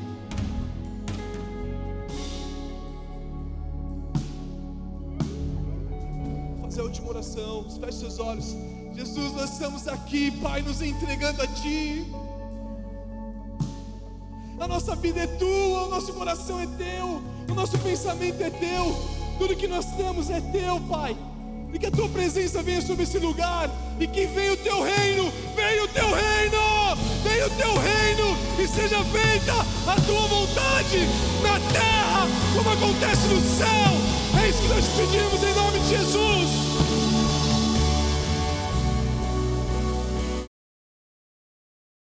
Fazer 6.72 6.82
a 6.82 6.84
última 6.86 7.10
oração. 7.10 7.66
Feche 7.82 8.00
seus 8.00 8.18
olhos. 8.20 8.56
Jesus, 8.96 9.34
nós 9.34 9.52
estamos 9.52 9.88
aqui, 9.90 10.32
Pai, 10.32 10.62
nos 10.62 10.82
entregando 10.82 11.42
a 11.42 11.48
Ti. 11.48 12.06
A 14.58 14.68
nossa 14.68 14.96
vida 14.96 15.20
é 15.22 15.28
tua, 15.28 15.88
o 15.88 15.90
nosso 15.90 16.14
coração 16.14 16.60
é 16.60 16.68
teu 16.68 17.22
o 17.52 17.54
nosso 17.54 17.78
pensamento 17.80 18.42
é 18.42 18.50
teu, 18.50 18.96
tudo 19.38 19.58
que 19.58 19.68
nós 19.68 19.86
temos 19.98 20.30
é 20.30 20.40
teu, 20.40 20.80
Pai. 20.90 21.18
E 21.74 21.78
que 21.78 21.86
a 21.86 21.92
tua 21.92 22.08
presença 22.08 22.64
venha 22.64 22.82
sobre 22.82 23.04
esse 23.04 23.18
lugar, 23.20 23.70
e 24.00 24.08
que 24.08 24.26
venha 24.28 24.54
o 24.54 24.58
teu 24.58 24.82
reino, 24.82 25.32
venha 25.54 25.84
o 25.84 25.88
teu 25.90 26.06
reino, 26.06 26.58
venha 27.24 27.48
o 27.48 27.50
teu 27.50 27.74
reino, 27.78 28.38
e 28.58 28.68
seja 28.68 29.04
feita 29.04 29.54
a 29.86 29.96
tua 30.02 30.28
vontade 30.28 31.00
na 31.44 31.60
terra, 31.74 32.28
como 32.56 32.70
acontece 32.70 33.28
no 33.28 33.42
céu. 33.42 34.31
É 34.42 34.50
isso 34.50 34.62
que 34.64 34.68
nós 34.70 34.88
pedimos 34.88 35.44
em 35.44 35.54
nome 35.54 35.80
de 35.82 35.90
Jesus. 35.90 36.71